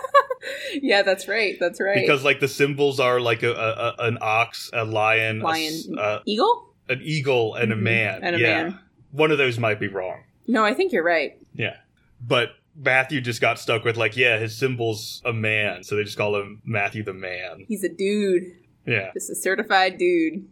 [0.82, 1.56] yeah, that's right.
[1.60, 1.96] That's right.
[1.96, 5.88] Because like the symbols are like a, a, a- an ox, a lion, lion, s-
[5.98, 7.82] uh, eagle, an eagle, and a Mhm.
[7.82, 8.20] man.
[8.24, 8.80] and a yeah, man.
[9.12, 10.24] one of those might be wrong.
[10.48, 11.38] No, I think you're right.
[11.54, 11.78] Yeah,
[12.22, 16.18] but Matthew just got stuck with like, yeah, his symbol's a man, so they just
[16.18, 17.66] call him Matthew the Man.
[17.68, 18.52] He's a dude.
[18.88, 20.48] Yeah, Just a certified dude.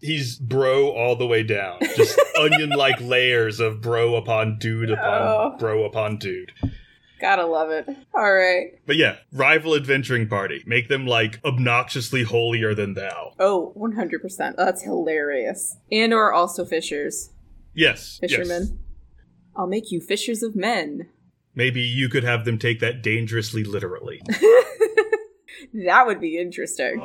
[0.00, 5.56] he's bro all the way down, just onion-like layers of bro upon dude upon Oh.
[5.58, 6.52] bro upon dude.
[7.20, 7.86] Gotta love it.
[8.14, 8.72] All right.
[8.86, 10.62] But yeah, rival adventuring party.
[10.66, 13.32] Make them like obnoxiously holier than thou.
[13.38, 14.56] Oh, 100%.
[14.56, 15.76] That's hilarious.
[15.90, 17.30] And or also fishers.
[17.72, 18.30] Yes, yes.
[18.32, 18.78] Fishermen.
[19.56, 21.08] I'll make you fishers of men.
[21.54, 24.20] Maybe you could have them take that dangerously literally.
[25.74, 27.00] That would be interesting.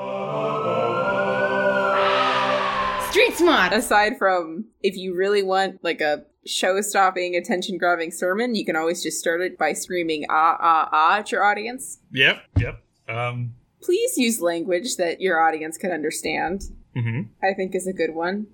[3.09, 3.73] Street smart!
[3.73, 8.75] Aside from if you really want like a show stopping, attention grabbing sermon, you can
[8.75, 11.97] always just start it by screaming ah ah ah at your audience.
[12.11, 12.83] yep, yep.
[13.07, 16.65] Um, Please use language that your audience can understand.
[16.95, 17.29] mhm.
[17.41, 18.45] I think is a good one.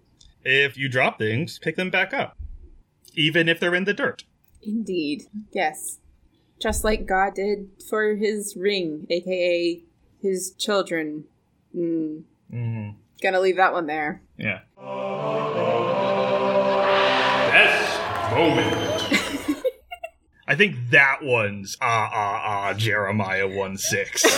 [0.45, 2.37] If you drop things, pick them back up,
[3.15, 4.23] even if they're in the dirt.
[4.63, 5.23] Indeed.
[5.51, 5.99] Yes.
[6.61, 9.83] Just like God did for his ring, aka
[10.21, 11.25] his children.
[11.75, 12.23] Mm.
[12.53, 12.89] Mm-hmm.
[13.21, 14.21] Gonna leave that one there.
[14.37, 14.59] Yeah.
[17.51, 18.01] Best
[18.31, 18.75] moment.
[20.47, 24.23] I I think that one's ah ah ah Jeremiah one six.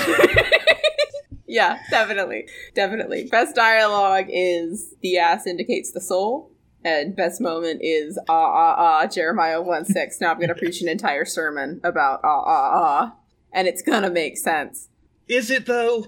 [1.47, 2.47] Yeah, definitely.
[2.75, 3.29] Definitely.
[3.31, 6.51] Best dialogue is the ass indicates the soul.
[6.83, 10.21] And best moment is ah ah ah Jeremiah 1 6.
[10.21, 13.15] Now I'm gonna preach an entire sermon about ah ah ah.
[13.51, 14.89] And it's gonna make sense.
[15.27, 16.07] Is it though?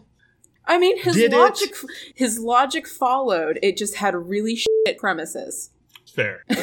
[0.66, 1.38] I mean his Did it?
[1.38, 1.76] logic
[2.16, 3.60] his logic followed.
[3.64, 5.72] It just had really shit premises.
[6.06, 6.44] Fair.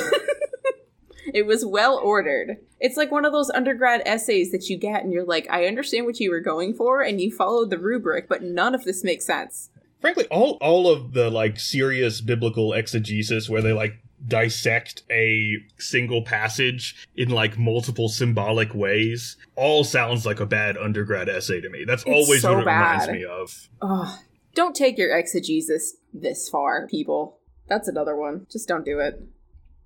[1.35, 2.57] It was well ordered.
[2.81, 6.07] It's like one of those undergrad essays that you get and you're like, I understand
[6.07, 9.27] what you were going for and you followed the rubric, but none of this makes
[9.27, 9.71] sense.
[10.01, 13.95] Frankly, all all of the like serious biblical exegesis where they like
[14.27, 21.29] dissect a single passage in like multiple symbolic ways all sounds like a bad undergrad
[21.29, 21.85] essay to me.
[21.87, 23.15] That's always so what it reminds bad.
[23.15, 23.69] me of.
[23.83, 24.19] Ugh.
[24.55, 27.39] Don't take your exegesis this far, people.
[27.69, 28.47] That's another one.
[28.51, 29.23] Just don't do it.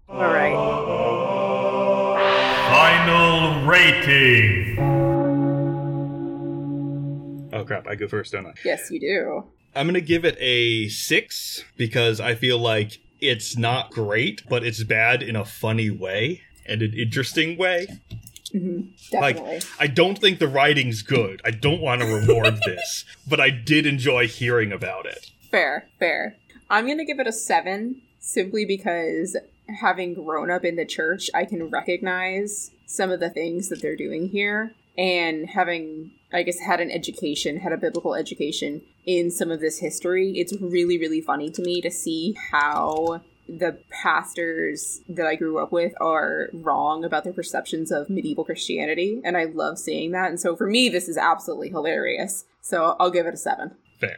[0.08, 0.54] All right.
[2.70, 4.78] Final rating.
[7.52, 8.54] Oh crap, I go first, don't I?
[8.64, 9.44] Yes, you do.
[9.74, 14.82] I'm gonna give it a six because I feel like it's not great, but it's
[14.84, 17.86] bad in a funny way and an interesting way.
[18.54, 18.90] Mm-hmm.
[19.10, 19.54] Definitely.
[19.54, 21.40] Like, I don't think the writing's good.
[21.44, 25.30] I don't want to reward this, but I did enjoy hearing about it.
[25.50, 26.36] fair, fair.
[26.68, 29.36] I'm going to give it a seven simply because
[29.80, 33.96] having grown up in the church, I can recognize some of the things that they're
[33.96, 34.72] doing here.
[34.98, 39.78] And having, I guess, had an education, had a biblical education in some of this
[39.78, 45.58] history, it's really, really funny to me to see how the pastors that I grew
[45.58, 49.20] up with are wrong about their perceptions of medieval Christianity.
[49.24, 50.30] And I love seeing that.
[50.30, 52.44] And so for me, this is absolutely hilarious.
[52.60, 53.72] So I'll give it a seven.
[53.98, 54.16] Fair.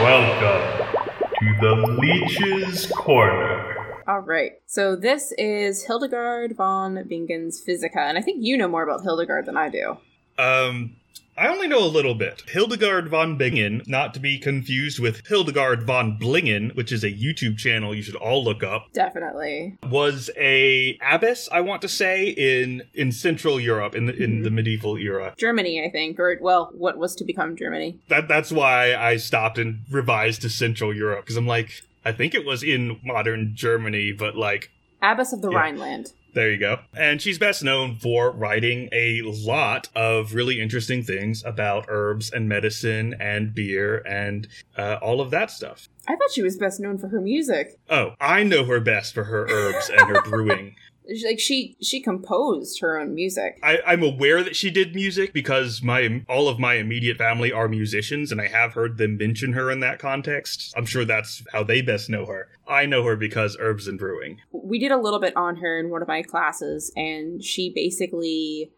[0.00, 0.96] Welcome
[1.40, 3.76] to the Leech's Corner.
[4.08, 4.52] All right.
[4.66, 9.46] So this is Hildegard von Bingen's Physica, and I think you know more about Hildegard
[9.46, 9.98] than I do.
[10.38, 10.96] Um,
[11.38, 12.42] I only know a little bit.
[12.48, 17.58] Hildegard von Bingen, not to be confused with Hildegard von Blingen, which is a YouTube
[17.58, 19.76] channel you should all look up, Definitely.
[19.90, 24.42] was a abbess, I want to say, in in Central Europe in the in mm-hmm.
[24.44, 25.34] the medieval era.
[25.36, 27.98] Germany, I think, or well, what was to become Germany.
[28.08, 32.34] That that's why I stopped and revised to Central Europe because I'm like, I think
[32.34, 34.70] it was in modern Germany, but like
[35.02, 35.58] Abbess of the Yeah.
[35.58, 36.12] Rhineland.
[36.36, 36.80] There you go.
[36.94, 42.46] And she's best known for writing a lot of really interesting things about herbs and
[42.46, 44.46] medicine and beer and
[44.76, 45.88] uh, all of that stuff.
[46.06, 47.78] I thought she was best known for her music.
[47.88, 50.76] Oh, I know her best for her herbs and her brewing.
[51.24, 53.58] Like she she composed her own music.
[53.62, 57.68] I, I'm aware that she did music because my all of my immediate family are
[57.68, 60.72] musicians, and I have heard them mention her in that context.
[60.76, 62.48] I'm sure that's how they best know her.
[62.66, 64.40] I know her because herbs and brewing.
[64.52, 68.72] We did a little bit on her in one of my classes, and she basically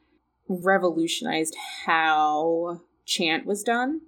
[0.48, 1.56] revolutionized
[1.86, 4.00] how chant was done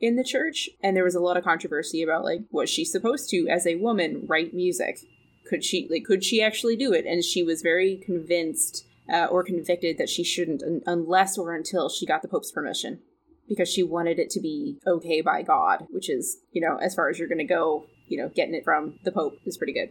[0.00, 0.68] in the church.
[0.82, 3.76] And there was a lot of controversy about like was she supposed to, as a
[3.76, 5.00] woman, write music?
[5.46, 7.04] Could she like could she actually do it?
[7.06, 11.88] And she was very convinced uh, or convicted that she shouldn't un- unless or until
[11.88, 13.00] she got the Pope's permission.
[13.46, 17.10] Because she wanted it to be okay by God, which is, you know, as far
[17.10, 19.90] as you're going to go, you know, getting it from the Pope is pretty good.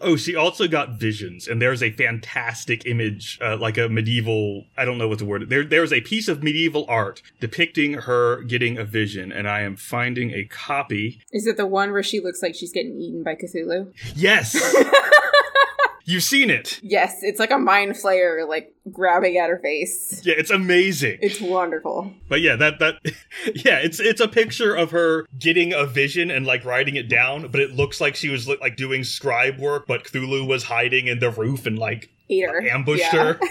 [0.00, 4.64] Oh, she also got visions, and there's a fantastic image, uh, like a medieval.
[4.76, 5.48] I don't know what the word.
[5.48, 9.76] There, there's a piece of medieval art depicting her getting a vision, and I am
[9.76, 11.20] finding a copy.
[11.32, 13.92] Is it the one where she looks like she's getting eaten by Cthulhu?
[14.14, 14.54] Yes,
[16.10, 16.80] you've seen it.
[16.82, 20.20] Yes, it's like a mind flayer, like grabbing at her face.
[20.24, 21.18] Yeah, it's amazing.
[21.22, 22.12] It's wonderful.
[22.28, 22.96] But yeah, that that
[23.54, 27.48] yeah, it's it's a picture of her getting a vision and like writing it down,
[27.50, 31.18] but it looks like she was like doing scribe work, but Cthulhu was hiding in
[31.20, 32.62] the roof and like Ate her.
[32.68, 33.34] ambushed Yeah.
[33.34, 33.40] her.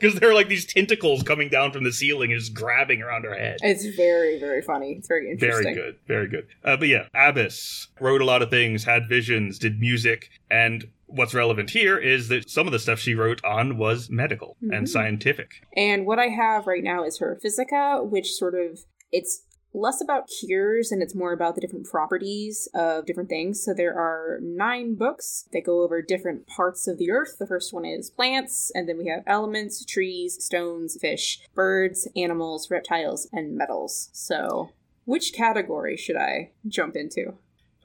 [0.00, 3.24] Because there are like these tentacles coming down from the ceiling and just grabbing around
[3.24, 3.56] her head.
[3.62, 4.92] It's very, very funny.
[4.92, 5.62] It's very interesting.
[5.64, 6.46] Very good, very good.
[6.62, 11.34] Uh, but yeah, Abbess wrote a lot of things, had visions, did music, and what's
[11.34, 14.88] relevant here is that some of the stuff she wrote on was medical and Mhm.
[14.88, 15.62] scientific.
[15.76, 19.42] And what I have right now is her Physica, which sort of it's
[19.74, 23.62] less about cures and it's more about the different properties of different things.
[23.62, 27.36] So there are nine books that go over different parts of the earth.
[27.38, 32.70] The first one is plants, and then we have elements, trees, stones, fish, birds, animals,
[32.70, 34.08] reptiles, and metals.
[34.12, 34.70] So
[35.04, 37.34] which category should I jump into?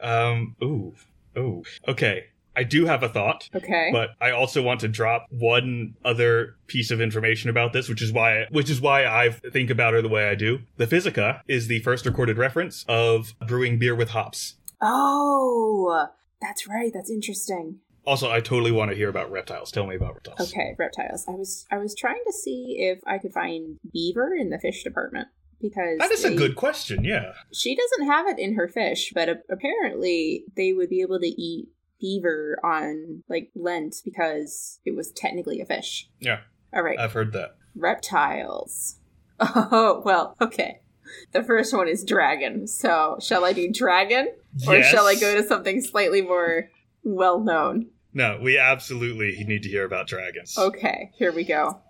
[0.02, 0.96] Um, ooh,
[1.38, 1.64] ooh.
[1.88, 2.26] Okay,
[2.56, 3.50] I do have a thought.
[3.56, 3.90] Okay.
[3.92, 8.12] But I also want to drop one other piece of information about this, which is
[8.12, 10.60] why which is why I think about her the way I do.
[10.78, 14.56] The Physica is the first recorded reference of brewing beer with hops.
[14.82, 16.08] oh,
[16.42, 16.92] that's right.
[16.94, 17.80] That's interesting.
[18.06, 19.72] Also, I totally want to hear about reptiles.
[19.72, 20.52] Tell me about reptiles.
[20.52, 21.24] Okay, reptiles.
[21.28, 24.84] I was I was trying to see if I could find beaver in the fish
[24.84, 25.30] department
[25.62, 27.32] because That is a good question, yeah.
[27.54, 31.70] She doesn't have it in her fish, but apparently they would be able to eat
[32.04, 36.10] beaver on like Lent because it was technically a fish.
[36.20, 36.42] Yeah,
[36.74, 37.56] All right, I've heard that.
[37.76, 39.00] reptiles.
[39.40, 40.80] Oh well, okay.
[41.32, 42.68] The first one is dragon.
[42.68, 44.28] So shall I do dragon,
[44.68, 44.86] or Yes.
[44.92, 46.70] shall I go to something slightly more
[47.04, 47.88] well known?
[48.14, 50.56] No, we absolutely need to hear about dragons.
[50.58, 51.82] Okay, here we go.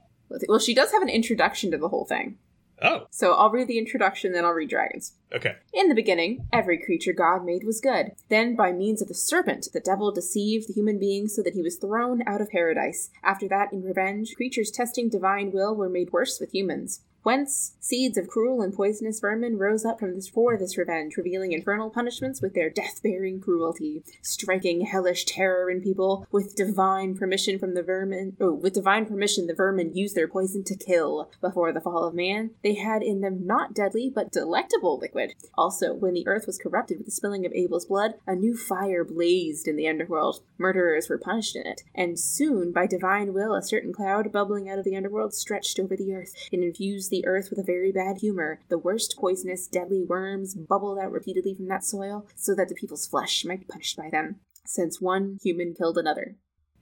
[0.47, 2.37] Well, she does have an introduction to the whole thing.
[2.81, 5.13] Oh, So I'll read the introduction, then I'll read dragons.
[5.33, 5.55] okay.
[5.73, 8.11] In the beginning, every creature God made was good.
[8.29, 11.61] Then, by means of the serpent, the devil deceived the human being so that he
[11.61, 13.09] was thrown out of paradise.
[13.23, 17.01] After that, in revenge, creatures testing divine will were made worse with humans.
[17.23, 21.53] Whence seeds of cruel and poisonous vermin rose up from this for this revenge, revealing
[21.53, 26.27] infernal punishments with their death-bearing cruelty, striking hellish terror in people.
[26.31, 30.65] With divine permission from the vermin, oh, with divine permission, the vermin used their poison
[30.65, 31.29] to kill.
[31.39, 35.33] Before the fall of man, they had in them not deadly but delectable liquid.
[35.57, 39.05] Also, when the earth was corrupted with the spilling of Abel's blood, a new fire
[39.05, 40.41] blazed in the underworld.
[40.57, 44.79] Murderers were punished in it, and soon, by divine will, a certain cloud bubbling out
[44.79, 48.17] of the underworld stretched over the earth and infused the earth with a very bad
[48.17, 48.59] humor.
[48.69, 53.05] The worst poisonous, deadly worms bubbled out repeatedly from that soil, so that the people's
[53.07, 56.35] flesh might be punished by them, since one human killed another.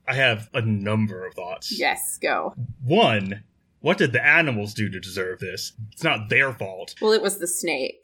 [0.08, 1.78] I have a number of thoughts.
[1.78, 2.54] Yes, go.
[2.82, 3.44] One,
[3.80, 5.74] what did the animals do to deserve this?
[5.92, 6.94] It's not their fault.
[7.00, 8.00] Well, it was the snake.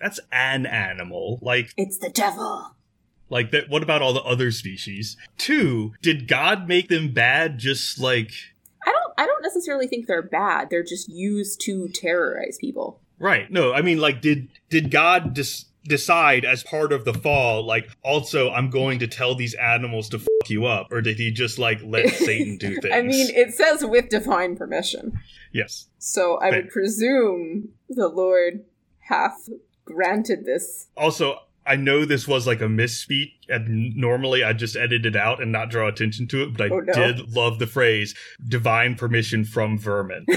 [0.00, 1.38] That's an animal.
[1.42, 2.74] Like, It's the devil.
[3.30, 3.68] like that.
[3.68, 5.16] What about all the other species?
[5.36, 7.58] Two, did God make them bad?
[7.58, 8.32] Just like,
[9.18, 10.70] I don't necessarily think they're bad.
[10.70, 13.00] They're just used to terrorize people.
[13.18, 13.50] right?
[13.50, 17.88] No, I mean, like, did did God dis- decide as part of the fall, like,
[18.02, 21.58] also I'm going to tell these animals to fuck you up, or did he just
[21.58, 22.94] like let Satan do things?
[22.94, 25.18] I mean, it says with divine permission.
[25.52, 25.88] yes.
[25.98, 26.62] So I Fair.
[26.62, 28.64] would presume the Lord
[29.08, 29.48] hath
[29.84, 30.86] granted this.
[30.96, 35.42] Also, I know this was like a misspeak, and normally I just edit it out
[35.42, 36.92] and not draw attention to it, but I Oh, no.
[36.92, 38.14] did love the phrase
[38.48, 40.24] "divine permission from vermin."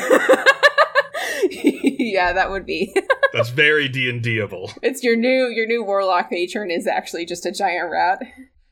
[1.51, 2.93] yeah, that would be.
[3.33, 4.77] That's very D and Dable.
[4.81, 8.19] it's your new your new warlock patron is actually just a giant rat.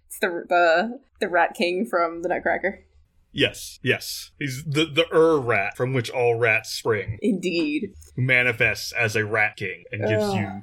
[0.07, 2.84] It's the the the rat king from the Nutcracker.
[3.31, 7.94] Yes, yes, he's the the Ur rat from which all rats spring, Indeed.
[8.15, 10.36] who manifests as a rat king and gives Ugh.
[10.36, 10.61] you.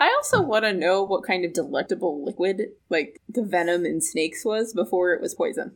[0.00, 4.44] I also want to know what kind of delectable liquid, like the venom in snakes,
[4.44, 5.72] was before it was poison.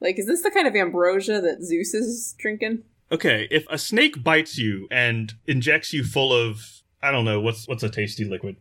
[0.00, 2.84] Like, is this the kind of ambrosia that Zeus is drinking?
[3.10, 6.60] Okay, if a snake bites you and injects you full of
[7.02, 8.56] I don't know what's what's a tasty liquid,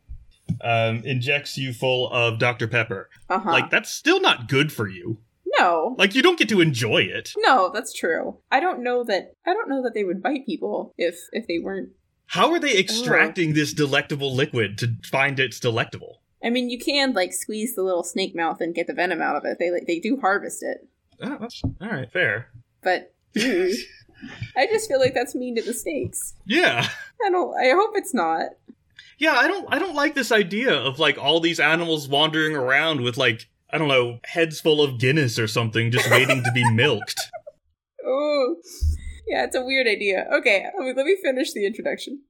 [0.62, 3.52] um, injects you full of Dr Pepper, Uh huh.
[3.52, 5.20] like that's still not good for you.
[5.60, 7.34] no, Like you don't get to enjoy it.
[7.38, 8.38] no, that's true.
[8.52, 9.34] I don't know that.
[9.46, 11.90] I don't know that they would bite people if if they weren't.
[12.28, 16.22] How are they extracting this delectable liquid to find it's delectable?
[16.44, 19.36] I mean, you can like squeeze the little snake mouth and get the venom out
[19.36, 19.58] of it.
[19.60, 20.88] They like they do harvest it,
[21.22, 22.50] Oh, that's all right, fair.
[22.82, 23.74] but ew.
[24.18, 26.34] Mm, I just feel like that's mean to the snakes.
[26.48, 26.88] Yeah,
[27.24, 27.54] I don't.
[27.56, 28.48] I hope it's not.
[29.20, 29.34] yeah.
[29.34, 29.72] I don't.
[29.72, 33.78] I don't like this idea of like all these animals wandering around with like I
[33.78, 37.20] don't know heads full of Guinness or something, just waiting to be milked.
[38.04, 38.56] Oh,
[39.28, 40.26] yeah, it's a weird idea.
[40.34, 42.22] Okay, let me, let me finish the introduction.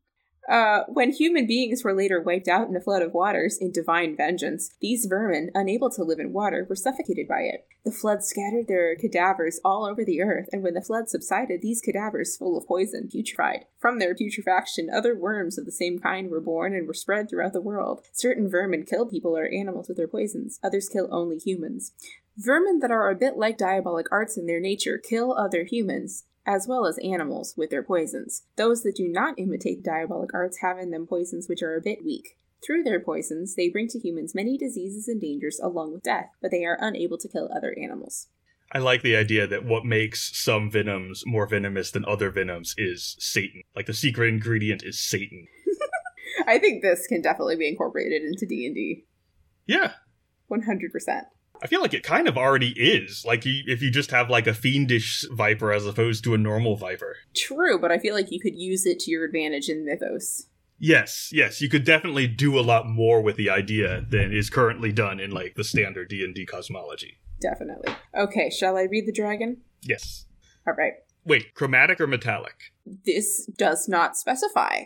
[0.47, 4.15] Uh, when human beings were later wiped out in a flood of waters in divine
[4.15, 7.67] vengeance, these vermin, unable to live in water, were suffocated by it.
[7.83, 11.81] The flood scattered their cadavers all over the earth, and when the flood subsided, these
[11.81, 13.63] cadavers, full of poison, putrefied.
[13.77, 17.51] From their putrefaction, other worms of the same kind were born and were spread throughout
[17.51, 18.05] the world.
[18.13, 21.91] Certain vermin kill people or animals with their poisons, others kill only humans.
[22.37, 26.67] Vermin that are a bit like diabolic arts in their nature kill other humans, as
[26.67, 28.43] well as animals, with their poisons.
[28.55, 32.03] Those that do not imitate diabolic arts have in them poisons which are a bit
[32.03, 32.37] weak.
[32.65, 36.49] Through their poisons, they bring to humans many diseases and dangers along with death, but
[36.49, 38.27] they are unable to kill other animals.
[38.71, 43.15] I like the idea that what makes some venoms more venomous than other venoms is
[43.19, 43.61] Satan.
[43.75, 45.47] Like the secret ingredient is Satan.
[46.47, 49.05] I think this can definitely be incorporated into D&D.
[49.67, 49.93] Yeah,
[50.51, 51.21] 100%.
[51.61, 53.23] I feel like it kind of already is.
[53.25, 56.75] Like you, if you just have like a fiendish viper as opposed to a normal
[56.75, 57.17] viper.
[57.35, 60.47] True, but I feel like you could use it to your advantage in Mythos.
[60.79, 64.91] Yes, yes, you could definitely do a lot more with the idea than is currently
[64.91, 67.17] done in like the standard D and D cosmology.
[67.41, 67.93] Definitely.
[68.15, 69.57] Okay, shall I read the dragon?
[69.81, 70.25] Yes.
[70.67, 70.93] All right.
[71.25, 72.71] Wait, chromatic or metallic?
[72.85, 74.83] This does not specify.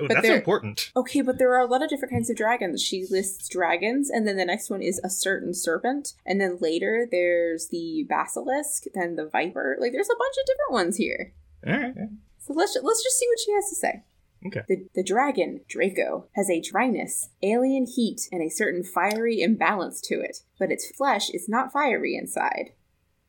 [0.00, 0.90] Oh, But that's important.
[0.96, 2.82] Okay, but there are a lot of different kinds of dragons.
[2.82, 7.06] She lists dragons, and then the next one is a certain serpent, and then later
[7.10, 9.76] there's the basilisk, then the viper.
[9.80, 11.32] Like, there's a bunch of different ones here.
[11.66, 11.94] All right.
[12.38, 14.02] So let's let's just see what she has to say.
[14.46, 14.62] Okay.
[14.68, 20.16] The, the dragon, Draco, has a dryness, alien heat, and a certain fiery imbalance to
[20.20, 22.72] it, but its flesh is not fiery inside.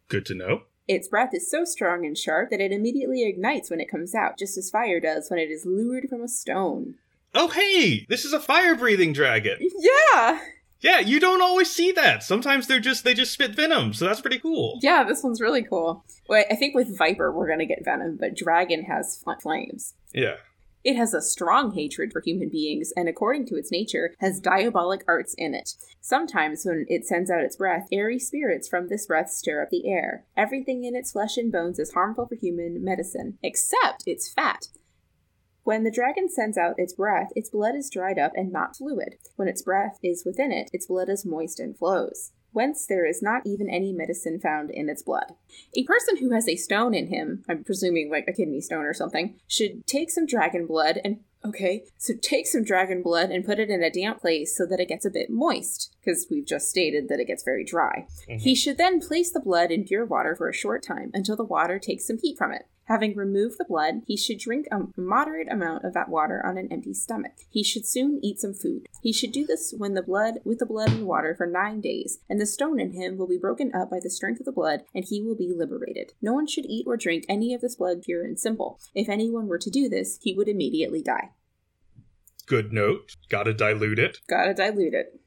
[0.09, 0.63] Good to know.
[0.87, 4.37] Its breath is so strong and sharp that it immediately ignites when it comes out,
[4.37, 6.95] just as fire does when it is lured from a stone.
[7.33, 9.57] Oh, hey, this is a fire-breathing dragon.
[9.59, 10.39] Yeah!
[10.81, 12.21] Yeah, you don't always see that.
[12.21, 14.77] Sometimes they're just they just spit venom, so that's pretty cool.
[14.83, 16.05] Yeah, this one's really cool.
[16.29, 19.95] Well, I think with Viper we're gonna get venom, but Dragon has fl- flames.
[20.13, 20.35] Yeah.
[20.85, 25.03] It has a strong hatred for human beings, and according to its nature, has diabolic
[25.07, 25.71] arts in it.
[25.99, 29.89] Sometimes, when it sends out its breath, airy spirits from this breath stir up the
[29.89, 30.25] air.
[30.37, 34.67] Everything in its flesh and bones is harmful for human medicine, except its fat.
[35.63, 39.15] When the dragon sends out its breath, its blood is dried up and not fluid.
[39.37, 42.31] When its breath is within it, its blood is moist and flows.
[42.55, 45.33] Whence there is not even any medicine found in its blood.
[45.75, 48.93] A person who has a stone in him, I'm presuming like a kidney stone or
[48.93, 53.59] something, should take some dragon blood and okay, so take some dragon blood and put
[53.59, 56.69] it in a damp place so that it gets a bit moist, because we've just
[56.69, 58.07] stated that it gets very dry.
[58.29, 58.37] Mm-hmm.
[58.37, 61.43] He should then place the blood in pure water for a short time until the
[61.43, 62.67] water takes some heat from it.
[62.85, 66.71] Having removed the blood, he should drink a moderate amount of that water on an
[66.71, 67.33] empty stomach.
[67.49, 68.87] He should soon eat some food.
[69.01, 72.19] He should do this when the blood with the blood and water for nine days,
[72.29, 74.81] and the stone in him will be broken up by the strength of the blood,
[74.93, 76.13] and he will be liberated.
[76.21, 78.79] No one should eat or drink any of this blood pure and simple.
[78.93, 81.31] If anyone were to do this, he would immediately die.
[82.45, 83.15] Good note.
[83.29, 84.19] Gotta dilute it.
[84.27, 85.19] Gotta dilute it.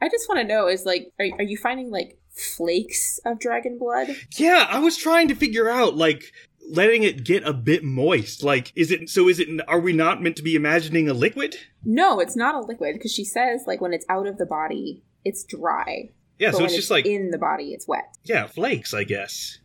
[0.00, 3.78] I just want to know is like, are, are you finding like flakes of dragon
[3.78, 4.08] blood?
[4.36, 6.32] Yeah, I was trying to figure out like
[6.68, 8.42] letting it get a bit moist.
[8.42, 9.28] Like, is it so?
[9.28, 9.48] Is it?
[9.68, 11.56] Are we not meant to be imagining a liquid?
[11.84, 15.02] No, it's not a liquid because she says like when it's out of the body,
[15.24, 16.10] it's dry.
[16.38, 18.16] Yeah, but so it's just like in the body, it's wet.
[18.24, 19.58] yeah, flakes, I guess.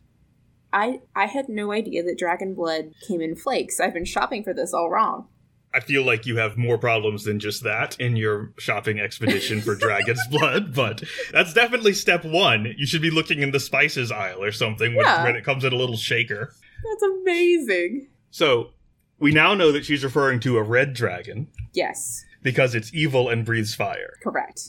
[0.72, 3.80] I I had no idea that dragon blood came in flakes.
[3.80, 5.28] I've been shopping for this all wrong.
[5.76, 9.74] I feel like you have more problems than just that in your shopping expedition for
[9.86, 12.74] dragon's blood, but that's definitely step one.
[12.78, 15.22] You should be looking in the spices aisle or something when, Yeah.
[15.24, 16.54] when it comes in a little shaker.
[16.82, 18.08] That's amazing.
[18.30, 18.70] So,
[19.18, 23.44] we now know that she's referring to a red dragon Yes, because it's evil and
[23.44, 24.14] breathes fire.
[24.22, 24.60] correct.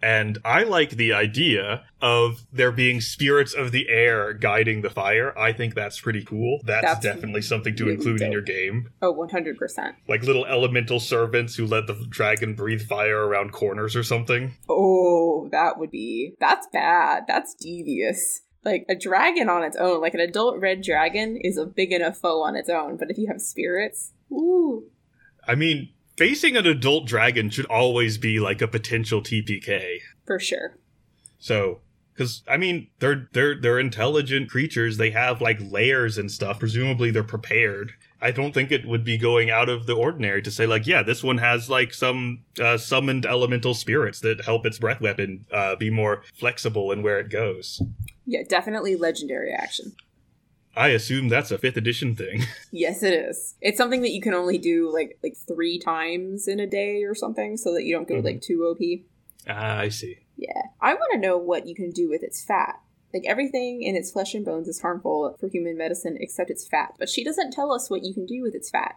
[0.00, 5.36] And I like the idea of there being spirits of the air guiding the fire.
[5.36, 6.60] I think that's pretty cool.
[6.64, 8.90] That's, That's definitely something to really include in your game.
[9.02, 9.94] Oh, 100%.
[10.06, 14.54] Like little elemental servants who let the dragon breathe fire around corners or something.
[14.68, 16.34] Oh, that would be.
[16.38, 17.24] That's bad.
[17.26, 18.42] That's devious.
[18.64, 22.18] Like a dragon on its own, like an adult red dragon, is a big enough
[22.18, 22.96] foe on its own.
[22.96, 24.90] But if you have spirits, ooh,
[25.46, 30.00] I mean, facing an adult dragon should always be like a potential TPK.
[30.26, 30.76] for sure.
[31.38, 31.80] So,
[32.12, 34.96] because I mean, they're they're they're intelligent creatures.
[34.96, 36.58] They have like layers and stuff.
[36.58, 37.92] Presumably, they're prepared.
[38.20, 41.04] I don't think it would be going out of the ordinary to say like, yeah,
[41.04, 45.76] this one has like some uh, summoned elemental spirits that help its breath weapon uh,
[45.76, 47.80] be more flexible in where it goes.
[48.26, 49.94] Yeah, definitely legendary action.
[50.78, 52.44] I assume that's a fifth edition thing.
[52.70, 53.54] Yes, it is.
[53.60, 57.14] It's something that you can only do like like three times in a day or
[57.14, 58.24] something, so that you don't go Mhm.
[58.24, 59.04] like too OP.
[59.48, 60.18] ah, I see.
[60.36, 62.76] Yeah, I want to know what you can do with its fat.
[63.12, 66.94] Like everything in its flesh and bones is harmful for human medicine except its fat,
[66.98, 68.96] but she doesn't tell us what you can do with its fat.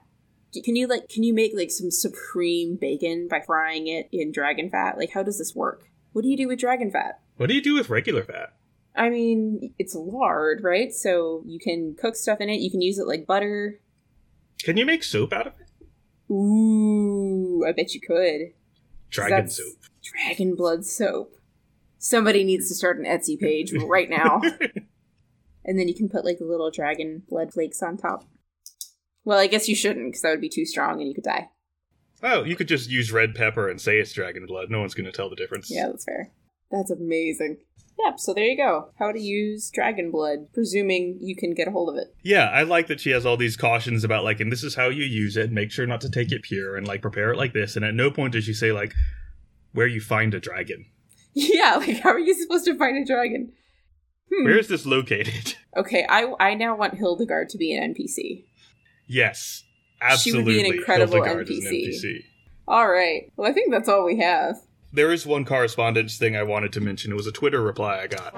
[0.65, 4.69] Can you like can you make like some supreme bacon by frying it in dragon
[4.69, 4.97] fat?
[4.97, 5.85] Like how does this work?
[6.13, 7.21] What do you do with dragon fat?
[7.37, 8.53] What do you do with regular fat?
[8.95, 10.91] I mean, it's lard, right?
[10.91, 12.59] So you can cook stuff in it.
[12.59, 13.80] You can use it like butter.
[14.63, 16.34] Can you make soap out of it?
[16.34, 18.53] Ooh, I bet you could.
[19.09, 19.77] Dragon soap.
[20.03, 21.35] Dragon blood soap.
[21.97, 24.41] Somebody needs to start an Etsy page right now.
[25.65, 28.26] and then you can put like little dragon blood flakes on top.
[29.23, 31.49] Well, I guess you shouldn't because that would be too strong and you could die.
[32.23, 34.69] Oh, you could just use red pepper and say it's dragon blood.
[34.69, 35.69] No one's going to tell the difference.
[35.72, 36.31] Yeah, that's fair.
[36.72, 37.57] That's amazing.
[38.03, 38.89] Yep, so there you go.
[38.98, 42.15] How to use dragon blood, presuming you can get a hold of it.
[42.23, 44.89] Yeah, I like that she has all these cautions about like, and this is how
[44.89, 45.52] you use it.
[45.52, 47.76] Make sure not to take it pure, and like prepare it like this.
[47.76, 48.93] And at no point does she say like
[49.73, 50.85] where you find a dragon.
[51.34, 53.53] Yeah, like how are you supposed to find a dragon?
[54.34, 54.43] Hmm.
[54.43, 55.56] Where is this located?
[55.77, 58.43] Okay, I I now want Hildegard to be an NPC.
[59.07, 59.64] yes,
[60.02, 60.56] absolutely.
[60.56, 61.88] She would be an incredible is an NPC.
[61.88, 62.23] NPC.
[62.68, 63.31] All right.
[63.38, 64.57] Well, I think that's all we have.
[64.93, 67.13] There is one correspondence thing I wanted to mention.
[67.13, 68.34] It was a Twitter reply I got.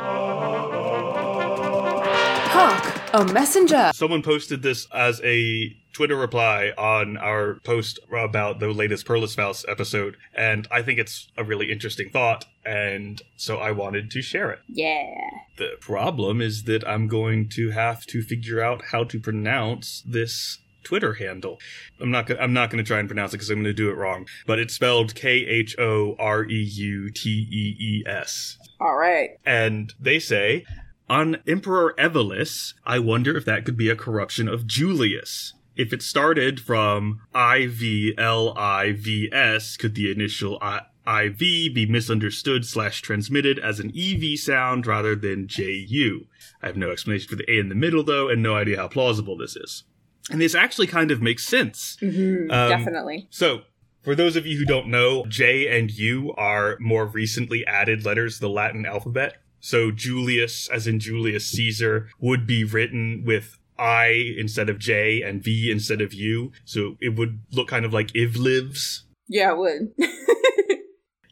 [2.52, 3.02] Hark!
[3.14, 3.90] A messenger!
[3.96, 10.16] Someone posted this as a Twitter reply on our post about the latest Perlesvaus episode,
[10.36, 14.60] and I think it's a really interesting thought, and so I wanted to share it.
[14.68, 15.16] Yeah.
[15.58, 20.60] The problem is that I'm going to have to figure out how to pronounce this
[20.84, 21.60] Twitter handle.
[22.00, 23.74] I'm not gonna, I'm not going to try and pronounce it because I'm going to
[23.74, 28.04] do it wrong, but it's spelled K H O R E U T E E
[28.08, 28.58] S.
[28.80, 29.32] All right.
[29.46, 30.66] And they say,
[31.10, 35.54] on Emperor Evolus, I wonder if that could be a corruption of Julius.
[35.76, 41.38] If it started from I V L I V S, could the initial I- IV
[41.40, 46.28] be misunderstood slash transmitted as an EV sound rather than JU?
[46.62, 48.88] I have no explanation for the A in the middle though, and no idea how
[48.88, 49.84] plausible this is.
[50.32, 51.98] And this actually kind of makes sense.
[52.00, 53.28] hmm Um, Definitely.
[53.30, 53.62] So,
[54.02, 58.36] for those of you who don't know, J and U are more recently added letters
[58.36, 59.38] to the Latin alphabet.
[59.60, 65.44] So, Julius, as in Julius Caesar, would be written with I instead of J and
[65.44, 66.52] V instead of U.
[66.66, 69.04] So, it would look kind of like Iv lives.
[69.28, 69.94] Yeah, it would.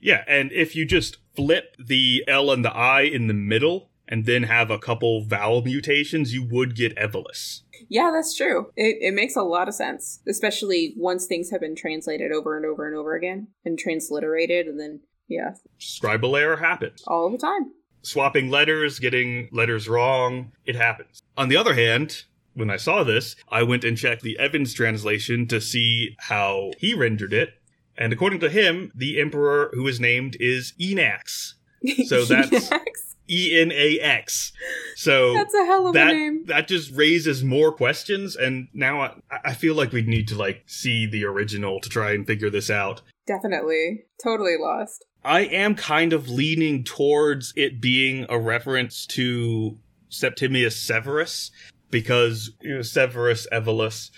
[0.04, 4.26] Yeah, and if you just flip the L and the I in the middle and
[4.28, 7.62] then have a couple vowel mutations, you would get Evolus.
[7.90, 8.70] yeah, that's true.
[8.76, 12.66] It, it makes a lot of sense, especially once things have been translated over and
[12.66, 17.02] over and over again and transliterated, and then, yeah, Scribal error happens.
[17.08, 17.72] all the time.
[18.04, 20.52] swapping letters, getting letters wrong.
[20.66, 21.22] It happens.
[21.38, 22.24] On the other hand,
[22.54, 26.94] when I saw this, I went and checked the Evans translation to see how he
[26.94, 27.52] rendered it.
[27.98, 31.54] And according to him, the emperor who is named is Enax.
[32.08, 33.01] So that's- Enax?
[33.32, 34.52] E N A X.
[34.96, 36.46] So That's a hell of a that name.
[36.48, 39.14] that just raises more questions and now I,
[39.46, 42.70] I feel like we need to like see the original to try and figure this
[42.70, 43.02] out.
[43.26, 44.04] Definitely.
[44.22, 45.06] Totally lost.
[45.24, 49.78] I am kind of leaning towards it being a reference to
[50.10, 51.52] Septimius Severus
[51.90, 54.10] because you know, Severus Evolus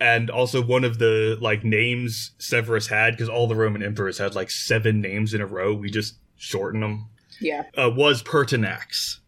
[0.00, 4.34] and also one of the like names Severus had because all the Roman emperors had
[4.34, 5.74] like seven names in a row.
[5.74, 7.08] We just shorten them.
[7.40, 7.64] Yeah.
[7.76, 9.18] Uh, was Pertinax.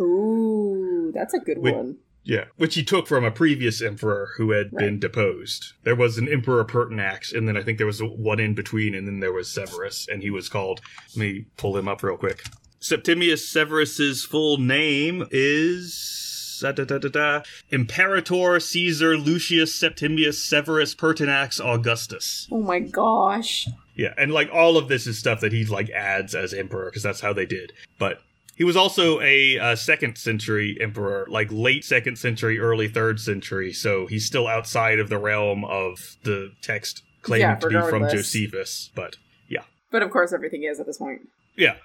[0.00, 1.74] Ooh, that's a good Wait.
[1.74, 1.98] one.
[2.26, 5.74] Yeah, which he took from a previous emperor who had been deposed.
[5.82, 9.06] There was an emperor Pertinax, and then I think there was one in between, and
[9.06, 10.80] then there was Severus, and he was called.
[11.10, 12.44] Let me pull him up real quick.
[12.80, 20.94] Septimius Severus's full name is da, da, da, da, da, Imperator Caesar Lucius Septimius Severus
[20.94, 22.48] Pertinax Augustus.
[22.50, 23.68] Oh my gosh.
[23.96, 27.02] Yeah, and like all of this is stuff that he like adds as emperor because
[27.02, 27.72] that's how they did.
[27.98, 28.18] But
[28.56, 33.72] he was also a uh, second century emperor, like late second century, early third century.
[33.72, 38.08] So he's still outside of the realm of the text claimed Yeah, to be from.
[38.08, 38.90] Josephus.
[38.94, 39.16] But
[39.48, 39.62] yeah.
[39.90, 41.28] But of course, everything is at this point.
[41.56, 41.76] yeah,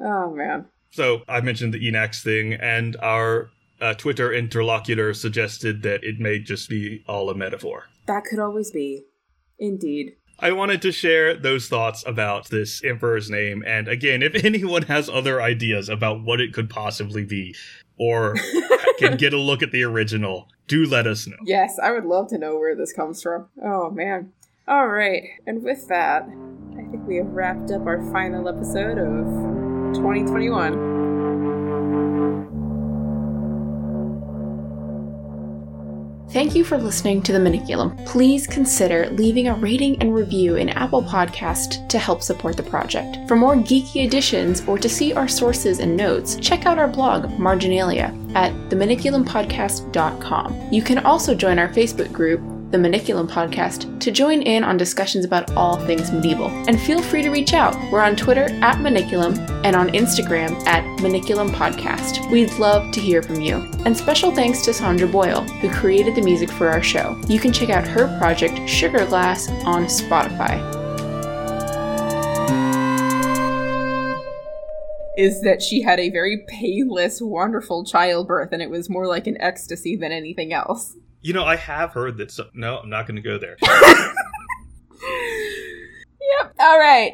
[0.00, 0.66] Oh man.
[0.90, 3.50] so I mentioned the Enax thing, and our
[3.80, 7.84] uh, Twitter interlocutor suggested that it may just be all a metaphor.
[8.06, 9.04] That could always be.
[9.58, 10.16] Indeed.
[10.38, 15.08] I wanted to share those thoughts about this emperor's name, and again, if anyone has
[15.08, 17.54] other ideas about what it could possibly be,
[17.98, 18.34] or
[18.98, 21.36] can get a look at the original, do let us know.
[21.44, 23.48] Yes, I would love to know where this comes from.
[23.62, 24.32] Oh man.
[24.68, 25.22] All right.
[25.46, 29.26] And with that, I think we have wrapped up our final episode of
[29.94, 30.91] 2021.
[36.32, 38.06] Thank you for listening to The Maniculum.
[38.06, 43.18] Please consider leaving a rating and review in Apple Podcast to help support the project.
[43.28, 47.38] For more geeky editions or to see our sources and notes, check out our blog,
[47.38, 50.72] Marginalia, at themaniculumpodcast.com.
[50.72, 52.40] You can also join our Facebook group,
[52.72, 56.48] The Maniculum Podcast, to join in on discussions about all things medieval.
[56.66, 57.76] And feel free to reach out.
[57.92, 62.30] We're on Twitter at Maniculum and on Instagram at Maniculum Podcast.
[62.30, 63.56] We'd love to hear from you.
[63.84, 67.20] And special thanks to Sandra Boyle, who created the music for our show.
[67.28, 70.56] You can check out her project, Sugar Glass, on Spotify.
[75.18, 79.38] Is that she had a very painless, wonderful childbirth, and it was more like an
[79.42, 80.96] ecstasy than anything else.
[81.22, 82.36] You know, I have heard that.
[82.52, 83.56] No, I'm not going to go there.
[86.38, 86.54] Yep.
[86.60, 87.12] All right.